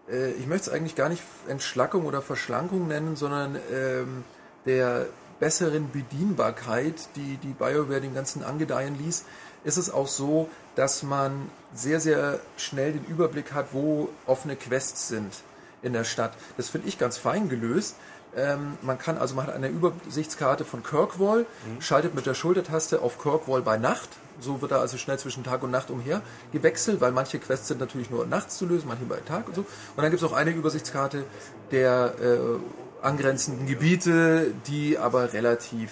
[0.10, 4.24] äh, ich möchte es eigentlich gar nicht Entschlackung oder Verschlankung nennen, sondern ähm,
[4.66, 5.08] der
[5.40, 9.26] besseren Bedienbarkeit, die die BioWare dem Ganzen angedeihen ließ,
[9.64, 15.08] ist es auch so, dass man sehr, sehr schnell den Überblick hat, wo offene Quests
[15.08, 15.34] sind
[15.82, 16.34] in der Stadt.
[16.58, 17.96] Das finde ich ganz fein gelöst.
[18.36, 21.45] Ähm, man kann also, man hat eine Übersichtskarte von Kirkwall,
[21.80, 24.10] schaltet mit der Schultertaste auf Kirkwall bei Nacht.
[24.40, 26.22] So wird er also schnell zwischen Tag und Nacht umher
[26.52, 29.62] gewechselt, weil manche Quests sind natürlich nur nachts zu lösen, manche bei Tag und so.
[29.62, 31.24] Und dann gibt es auch eine Übersichtskarte
[31.72, 35.91] der äh, angrenzenden Gebiete, die aber relativ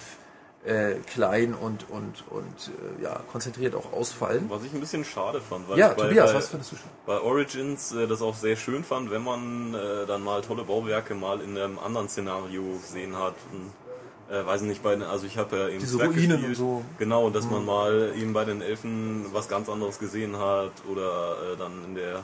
[0.64, 4.46] äh, klein und, und, und äh, ja, konzentriert auch ausfallen.
[4.48, 6.86] Was ich ein bisschen schade fand, weil Ja, bei, Tobias, bei, was findest du schon?
[7.06, 11.14] bei Origins äh, das auch sehr schön fand, wenn man äh, dann mal tolle Bauwerke
[11.14, 13.34] mal in einem anderen Szenario gesehen hat.
[13.52, 16.48] Und, äh, weiß nicht, bei den, also ich habe ja eben Diese Zwerg Ruinen gespielt.
[16.48, 16.66] und so.
[16.80, 16.84] Mhm.
[16.98, 21.56] Genau, dass man mal eben bei den Elfen was ganz anderes gesehen hat oder äh,
[21.58, 22.22] dann in der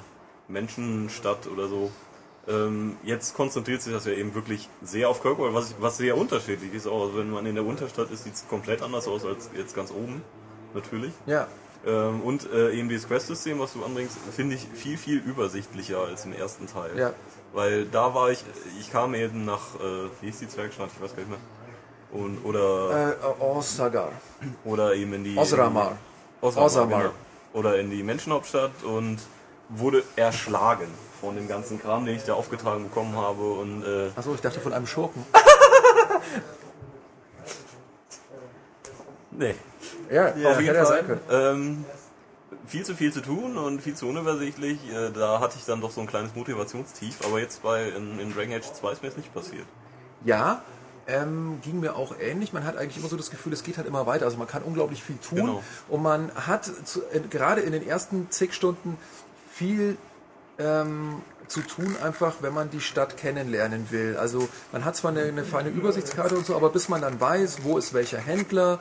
[0.48, 1.90] Menschenstadt oder so.
[2.50, 6.74] Ähm, jetzt konzentriert sich das ja eben wirklich sehr auf Kirkwall, was, was sehr unterschiedlich
[6.74, 6.86] ist.
[6.86, 9.74] Auch also wenn man in der Unterstadt ist, sieht es komplett anders aus als jetzt
[9.74, 10.22] ganz oben,
[10.74, 11.12] natürlich.
[11.26, 11.46] Ja.
[11.86, 16.24] Ähm, und äh, eben dieses Quest-System, was du anbringst, finde ich viel, viel übersichtlicher als
[16.24, 16.98] im ersten Teil.
[16.98, 17.12] Ja.
[17.52, 18.44] Weil da war ich,
[18.78, 21.38] ich kam eben nach, äh, wie hieß die Zwergstadt, ich weiß gar nicht mehr.
[22.12, 24.10] Und, oder, Äh, Osagar.
[24.64, 25.36] oder eben in die...
[25.36, 25.96] Osramar.
[26.40, 27.00] Osramar, Osramar.
[27.02, 27.12] genau.
[27.52, 29.18] Oder in die Menschenhauptstadt und
[29.68, 30.88] wurde erschlagen
[31.20, 33.42] von dem ganzen Kram, den ich da aufgetragen bekommen habe.
[33.52, 35.24] Und äh, Achso, ich dachte von einem Schurken.
[39.30, 39.54] nee,
[40.10, 41.84] Ja, auf hätte jeden ja Fall ähm,
[42.66, 44.78] viel zu viel zu tun und viel zu unübersichtlich.
[44.92, 48.34] Äh, da hatte ich dann doch so ein kleines Motivationstief, aber jetzt bei in, in
[48.34, 49.66] Dragon Age 2 ist mir das nicht passiert.
[50.24, 50.62] Ja,
[51.06, 52.52] ähm, ging mir auch ähnlich.
[52.52, 54.26] Man hat eigentlich immer so das Gefühl, es geht halt immer weiter.
[54.26, 55.62] Also man kann unglaublich viel tun Genau.
[55.88, 58.96] und man hat zu, äh, gerade in den ersten zig Stunden
[59.52, 59.96] viel
[60.60, 64.16] ähm, zu tun, einfach wenn man die Stadt kennenlernen will.
[64.16, 67.64] Also man hat zwar eine, eine feine Übersichtskarte und so, aber bis man dann weiß,
[67.64, 68.80] wo ist welcher Händler,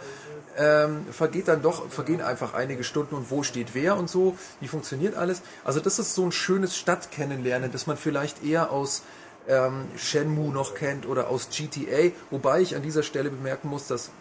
[0.57, 4.68] ähm, vergeht dann doch, vergehen einfach einige Stunden und wo steht wer und so, wie
[4.68, 5.41] funktioniert alles.
[5.64, 9.03] Also das ist so ein schönes Stadtkennenlernen, das man vielleicht eher aus
[9.47, 14.11] ähm, Shenmue noch kennt oder aus GTA, wobei ich an dieser Stelle bemerken muss, dass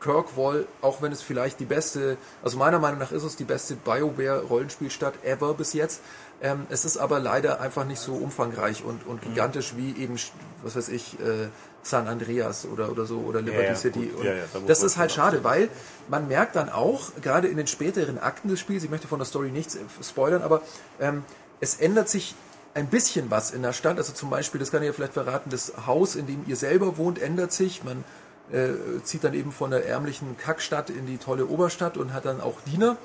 [0.00, 3.76] Kirkwall, auch wenn es vielleicht die beste, also meiner Meinung nach ist es die beste
[3.76, 6.00] BioWare-Rollenspielstadt ever bis jetzt.
[6.42, 10.16] Ähm, es ist aber leider einfach nicht so umfangreich und, und gigantisch wie eben,
[10.62, 11.48] was weiß ich, äh,
[11.82, 14.06] San Andreas oder, oder so oder Liberty ja, City.
[14.06, 14.20] gut.
[14.20, 15.68] Und Ja, ja, da das ist halt schade, weil
[16.08, 19.26] man merkt dann auch, gerade in den späteren Akten des Spiels, ich möchte von der
[19.26, 20.62] Story nichts äh, spoilern, aber
[20.98, 21.24] ähm,
[21.60, 22.34] es ändert sich
[22.74, 23.98] ein bisschen was in der Stadt.
[23.98, 26.96] Also zum Beispiel, das kann ich ja vielleicht verraten, das Haus, in dem ihr selber
[26.96, 27.84] wohnt, ändert sich.
[27.84, 28.04] Man
[28.52, 32.40] äh, zieht dann eben von der ärmlichen Kackstadt in die tolle Oberstadt und hat dann
[32.40, 32.96] auch Diener.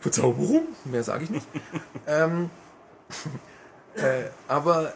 [0.00, 1.46] Verzauberung, mehr sage ich nicht.
[2.06, 2.50] ähm,
[3.94, 4.92] äh, aber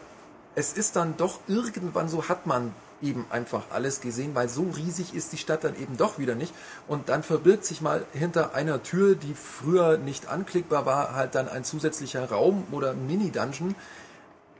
[0.55, 5.15] es ist dann doch irgendwann so, hat man eben einfach alles gesehen, weil so riesig
[5.15, 6.53] ist die Stadt dann eben doch wieder nicht.
[6.87, 11.49] Und dann verbirgt sich mal hinter einer Tür, die früher nicht anklickbar war, halt dann
[11.49, 13.75] ein zusätzlicher Raum oder Mini-Dungeon.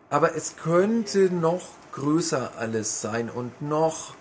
[0.10, 1.62] Aber es könnte noch
[1.94, 4.16] größer alles sein und noch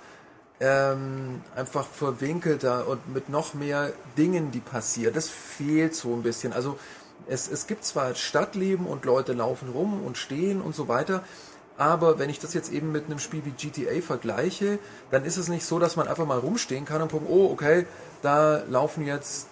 [0.60, 5.14] ähm, einfach verwinkelter und mit noch mehr Dingen, die passieren.
[5.14, 6.52] Das fehlt so ein bisschen.
[6.52, 6.78] Also
[7.26, 11.24] es, es gibt zwar Stadtleben und Leute laufen rum und stehen und so weiter,
[11.78, 14.78] aber wenn ich das jetzt eben mit einem Spiel wie GTA vergleiche,
[15.10, 17.86] dann ist es nicht so, dass man einfach mal rumstehen kann und gucken, oh, okay,
[18.20, 19.46] da laufen jetzt,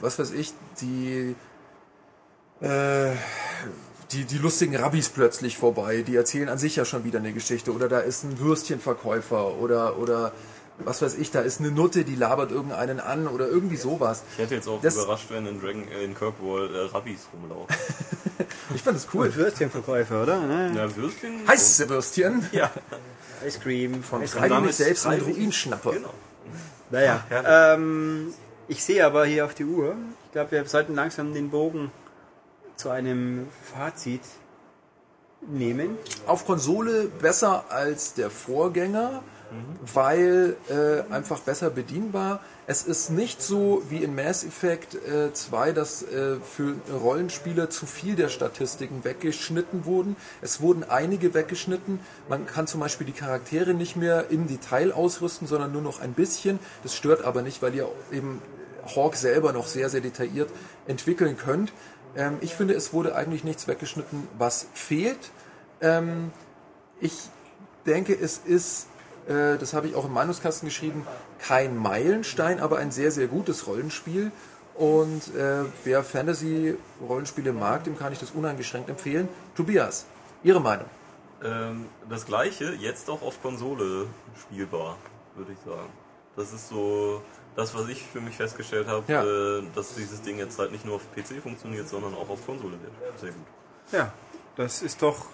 [0.00, 1.36] was weiß ich, die
[2.62, 3.12] äh,
[4.12, 7.72] die, die lustigen Rabbis plötzlich vorbei, die erzählen an sich ja schon wieder eine Geschichte.
[7.72, 10.32] Oder da ist ein Würstchenverkäufer oder, oder
[10.78, 14.22] was weiß ich, da ist eine Nutte, die labert irgendeinen an oder irgendwie sowas.
[14.32, 17.74] Ich hätte jetzt auch Das- überrascht, wenn in Dragon äh, in Kirkwall äh, Rabbis rumlaufen.
[18.74, 19.32] Ich fand es cool.
[19.32, 20.40] Würstchenverkäufer, oder?
[20.40, 20.72] Ne?
[20.74, 21.46] Ja, Würstchen?
[21.46, 22.70] Heiße Würstchen Ja,
[23.46, 24.02] Ice Cream.
[24.02, 25.92] von Ice mit selbst und Ruinschnapper.
[25.92, 26.12] genau.
[26.90, 27.22] Naja.
[27.30, 28.32] Ähm,
[28.66, 29.94] ich sehe aber hier auf die Uhr.
[30.26, 31.92] Ich glaube, wir sollten langsam den Bogen
[32.76, 33.46] zu einem
[33.76, 34.22] Fazit
[35.46, 35.96] nehmen.
[36.26, 39.22] Auf Konsole besser als der Vorgänger,
[39.92, 42.40] weil äh, einfach besser bedienbar.
[42.66, 47.84] Es ist nicht so wie in Mass Effect äh, 2, dass äh, für Rollenspieler zu
[47.86, 50.16] viel der Statistiken weggeschnitten wurden.
[50.40, 52.00] Es wurden einige weggeschnitten.
[52.28, 56.14] Man kann zum Beispiel die Charaktere nicht mehr im Detail ausrüsten, sondern nur noch ein
[56.14, 56.58] bisschen.
[56.82, 58.40] Das stört aber nicht, weil ihr eben
[58.94, 60.50] Hawk selber noch sehr, sehr detailliert
[60.86, 61.72] entwickeln könnt.
[62.16, 65.30] Ähm, ich finde, es wurde eigentlich nichts weggeschnitten, was fehlt.
[65.80, 66.30] Ähm,
[67.00, 67.12] ich
[67.86, 68.86] denke, es ist,
[69.28, 71.06] äh, das habe ich auch im Meinungskasten geschrieben,
[71.38, 74.32] kein Meilenstein, aber ein sehr, sehr gutes Rollenspiel.
[74.74, 79.28] Und äh, wer Fantasy-Rollenspiele mag, dem kann ich das uneingeschränkt empfehlen.
[79.56, 80.06] Tobias,
[80.42, 80.86] Ihre Meinung?
[81.44, 84.06] Ähm, das gleiche, jetzt auch auf Konsole
[84.40, 84.96] spielbar,
[85.36, 85.88] würde ich sagen.
[86.36, 87.22] Das ist so
[87.54, 89.22] das, was ich für mich festgestellt habe, Ja.
[89.22, 92.72] äh, dass dieses Ding jetzt halt nicht nur auf PC funktioniert, sondern auch auf Konsole
[92.72, 93.20] wird.
[93.20, 93.46] Sehr gut.
[93.92, 94.12] Ja,
[94.56, 95.26] das ist doch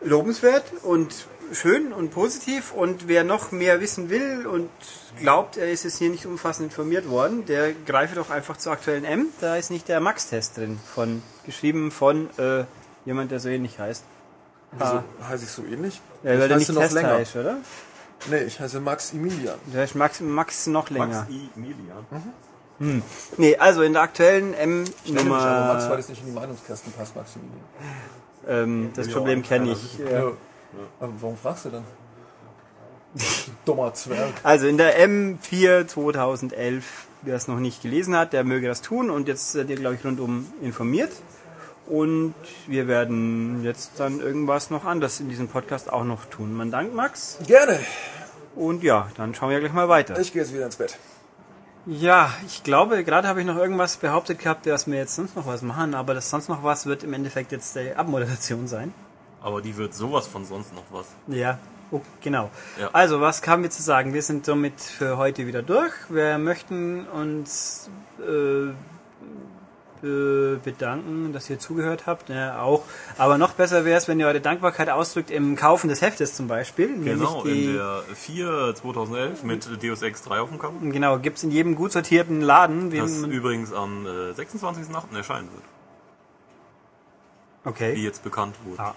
[0.00, 2.72] lobenswert und schön und positiv.
[2.72, 4.70] Und wer noch mehr wissen will und
[5.18, 9.04] glaubt, er ist jetzt hier nicht umfassend informiert worden, der greife doch einfach zur aktuellen
[9.04, 9.26] M.
[9.40, 12.64] Da ist nicht der Max-Test drin, von geschrieben von äh,
[13.04, 14.04] jemand, der so ähnlich heißt.
[14.72, 16.00] Wieso heiße ich so ähnlich?
[16.22, 17.14] Ja, weil ich du nicht noch Test länger.
[17.14, 17.56] heißt, oder?
[18.30, 19.58] Nee, ich heiße Max Emilian.
[19.66, 21.06] Du heißt Max, Max noch länger.
[21.06, 21.48] Max I.
[21.56, 23.02] Milian.
[23.36, 26.26] Nee, also in der aktuellen M Ich nenne mich aber Max, weil das nicht in
[26.28, 27.64] die Meinungskasten passt, Max Emilian.
[28.48, 29.98] ähm, das Problem kenne ich.
[29.98, 30.32] Ja.
[30.98, 31.84] Aber warum fragst du dann?
[33.64, 34.34] Dummer Zwerg.
[34.42, 39.10] Also in der M4 2011, wer es noch nicht gelesen hat, der möge das tun
[39.10, 41.12] und jetzt seid ihr, glaube ich, rundum informiert.
[41.86, 42.34] Und
[42.68, 46.54] wir werden jetzt dann irgendwas noch anderes in diesem Podcast auch noch tun.
[46.54, 47.38] Man dankt Max.
[47.46, 47.80] Gerne.
[48.54, 50.18] Und ja, dann schauen wir gleich mal weiter.
[50.18, 50.96] Ich gehe jetzt wieder ins Bett.
[51.86, 55.46] Ja, ich glaube, gerade habe ich noch irgendwas behauptet gehabt, dass wir jetzt sonst noch
[55.46, 58.92] was machen, aber das sonst noch was wird im Endeffekt jetzt die Abmoderation sein.
[59.42, 61.06] Aber die wird sowas von sonst noch was.
[61.26, 61.58] Ja,
[61.90, 62.50] oh, genau.
[62.78, 62.90] Ja.
[62.92, 64.12] Also, was haben wir zu sagen?
[64.12, 65.92] Wir sind somit für heute wieder durch.
[66.10, 67.88] Wir möchten uns
[68.18, 68.72] äh,
[70.02, 72.28] be- bedanken, dass ihr zugehört habt.
[72.28, 72.82] Ja, auch.
[73.16, 76.46] Aber noch besser wäre es, wenn ihr eure Dankbarkeit ausdrückt im Kaufen des Heftes zum
[76.46, 77.02] Beispiel.
[77.02, 80.74] Genau, in der 4 2011 mit Deus Ex 3 auf dem Cover.
[80.82, 82.90] Genau, gibt's in jedem gut sortierten Laden.
[82.90, 85.16] Das übrigens am äh, 26.08.
[85.16, 85.62] erscheinen wird,
[87.64, 87.94] wie okay.
[87.94, 88.82] jetzt bekannt wurde.
[88.82, 88.94] Ah.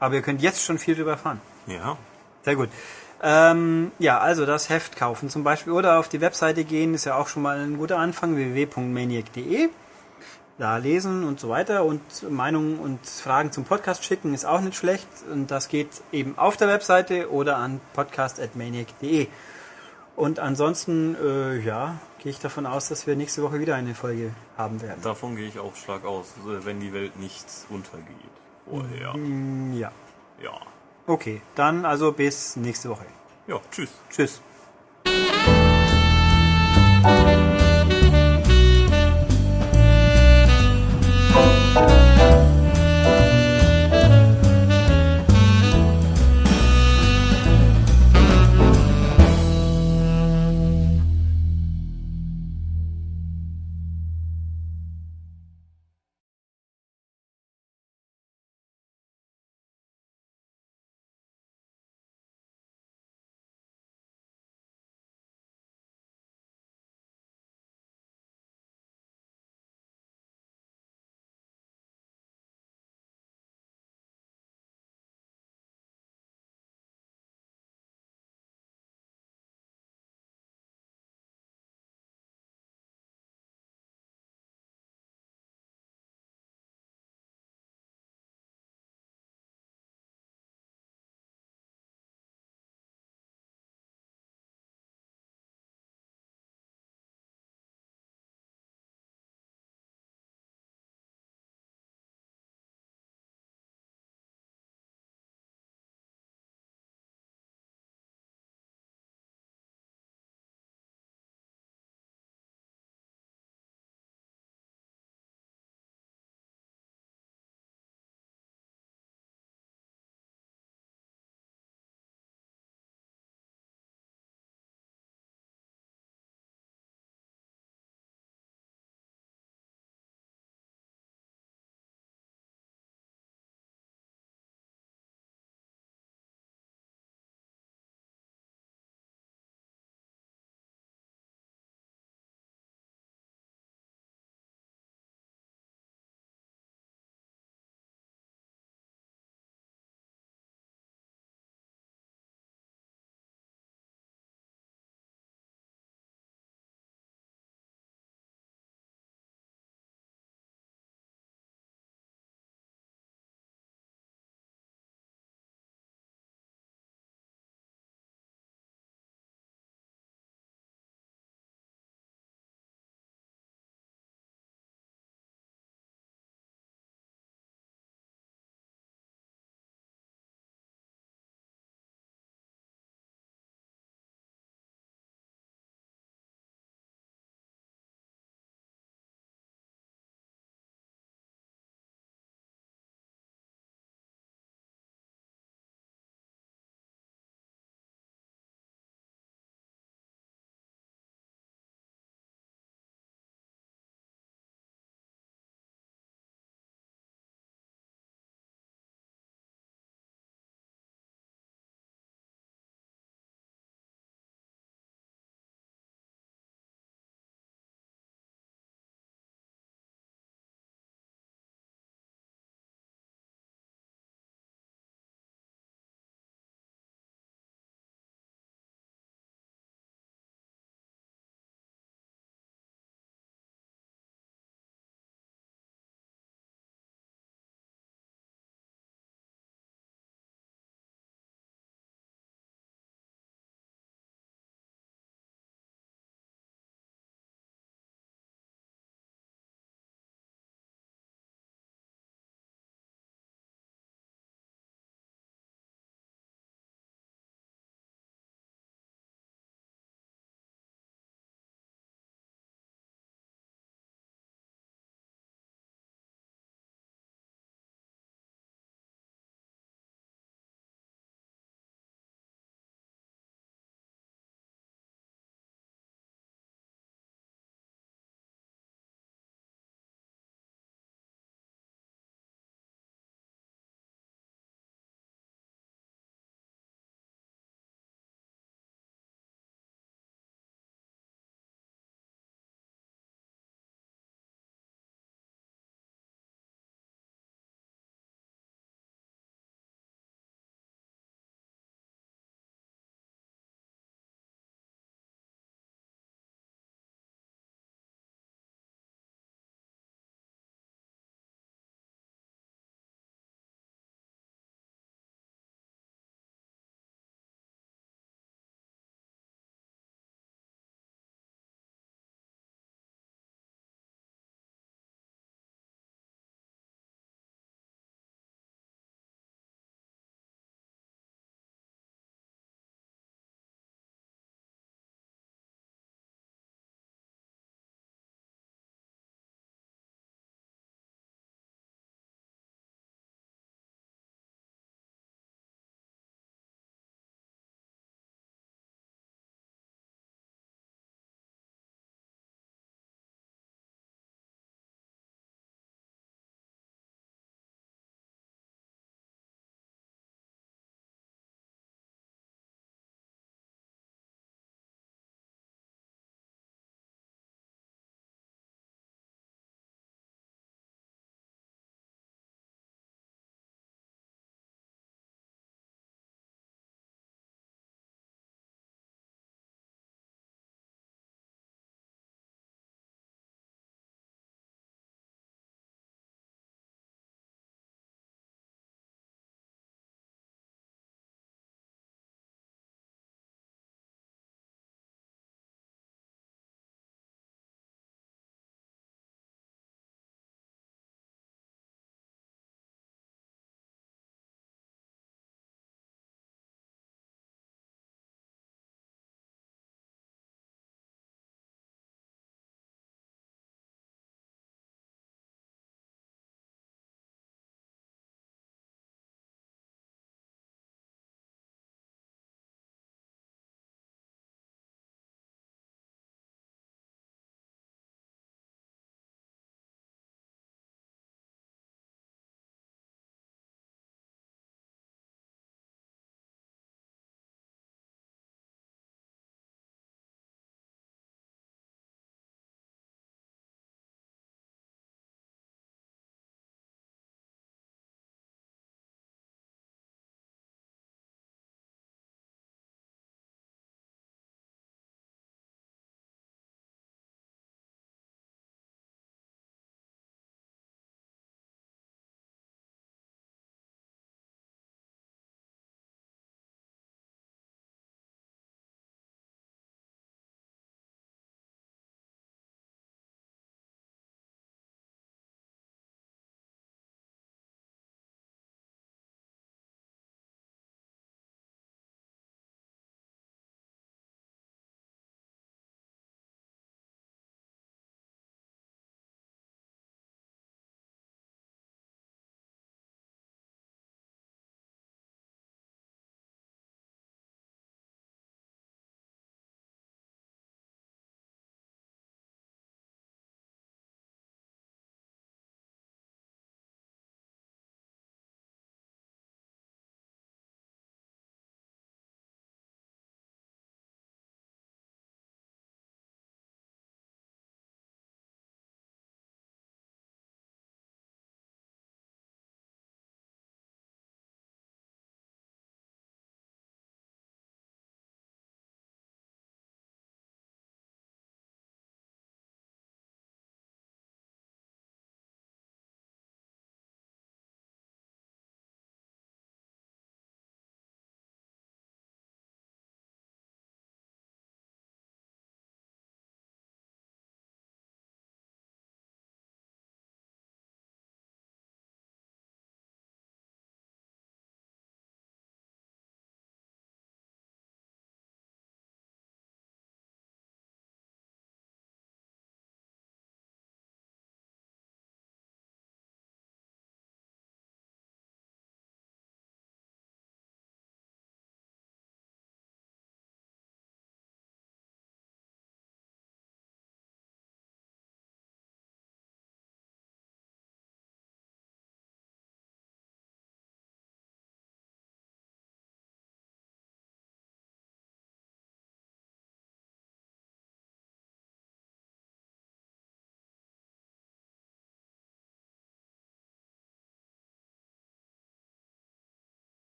[0.00, 1.40] Aber ihr könnt jetzt schon viel drüber erfahren.
[1.66, 1.96] Ja,
[2.44, 2.68] Sehr gut.
[3.22, 7.16] Ähm, ja, also das Heft kaufen zum Beispiel oder auf die Webseite gehen ist ja
[7.16, 9.70] auch schon mal ein guter Anfang, www.maniac.de.
[10.58, 12.00] Da lesen und so weiter und
[12.30, 16.56] Meinungen und Fragen zum Podcast schicken ist auch nicht schlecht und das geht eben auf
[16.56, 19.28] der Webseite oder an podcast.maniac.de.
[20.16, 24.32] Und ansonsten, äh, ja, gehe ich davon aus, dass wir nächste Woche wieder eine Folge
[24.56, 25.00] haben werden.
[25.02, 28.37] davon gehe ich auch stark aus, wenn die Welt nicht untergeht
[28.68, 29.16] vorher.
[29.16, 29.92] Mm, ja.
[30.42, 30.52] Ja.
[31.06, 33.06] Okay, dann also bis nächste Woche.
[33.46, 33.90] Ja, tschüss.
[34.10, 34.42] Tschüss.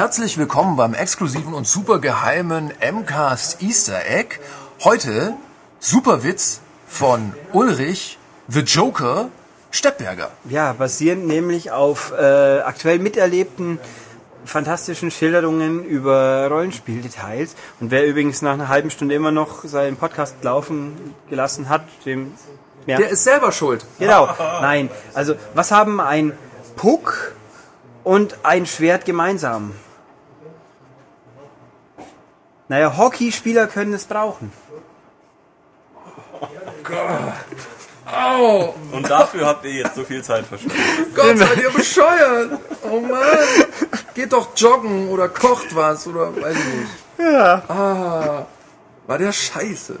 [0.00, 4.36] Herzlich willkommen beim exklusiven und super geheimen MCAST Easter Egg.
[4.82, 5.34] Heute
[5.78, 8.16] Superwitz von Ulrich,
[8.48, 9.28] The Joker,
[9.70, 10.30] Steppberger.
[10.48, 13.78] Ja, basierend nämlich auf äh, aktuell miterlebten
[14.46, 17.54] fantastischen Schilderungen über Rollenspieldetails.
[17.78, 22.32] Und wer übrigens nach einer halben Stunde immer noch seinen Podcast laufen gelassen hat, dem
[22.86, 23.84] ja, Der ist selber schuld.
[23.98, 24.30] genau.
[24.62, 26.32] Nein, also was haben ein
[26.74, 27.34] Puck
[28.02, 29.74] und ein Schwert gemeinsam?
[32.70, 34.52] Naja, Hockeyspieler können es brauchen.
[38.06, 40.78] Au, Und dafür habt ihr jetzt so viel Zeit verschwendet.
[41.16, 42.60] Gott, seid ihr bescheuert.
[42.88, 43.20] Oh Mann.
[44.14, 46.92] Geht doch joggen oder kocht was oder weiß ich nicht.
[47.18, 47.62] Ja.
[47.66, 48.46] Ah,
[49.08, 49.98] war der scheiße.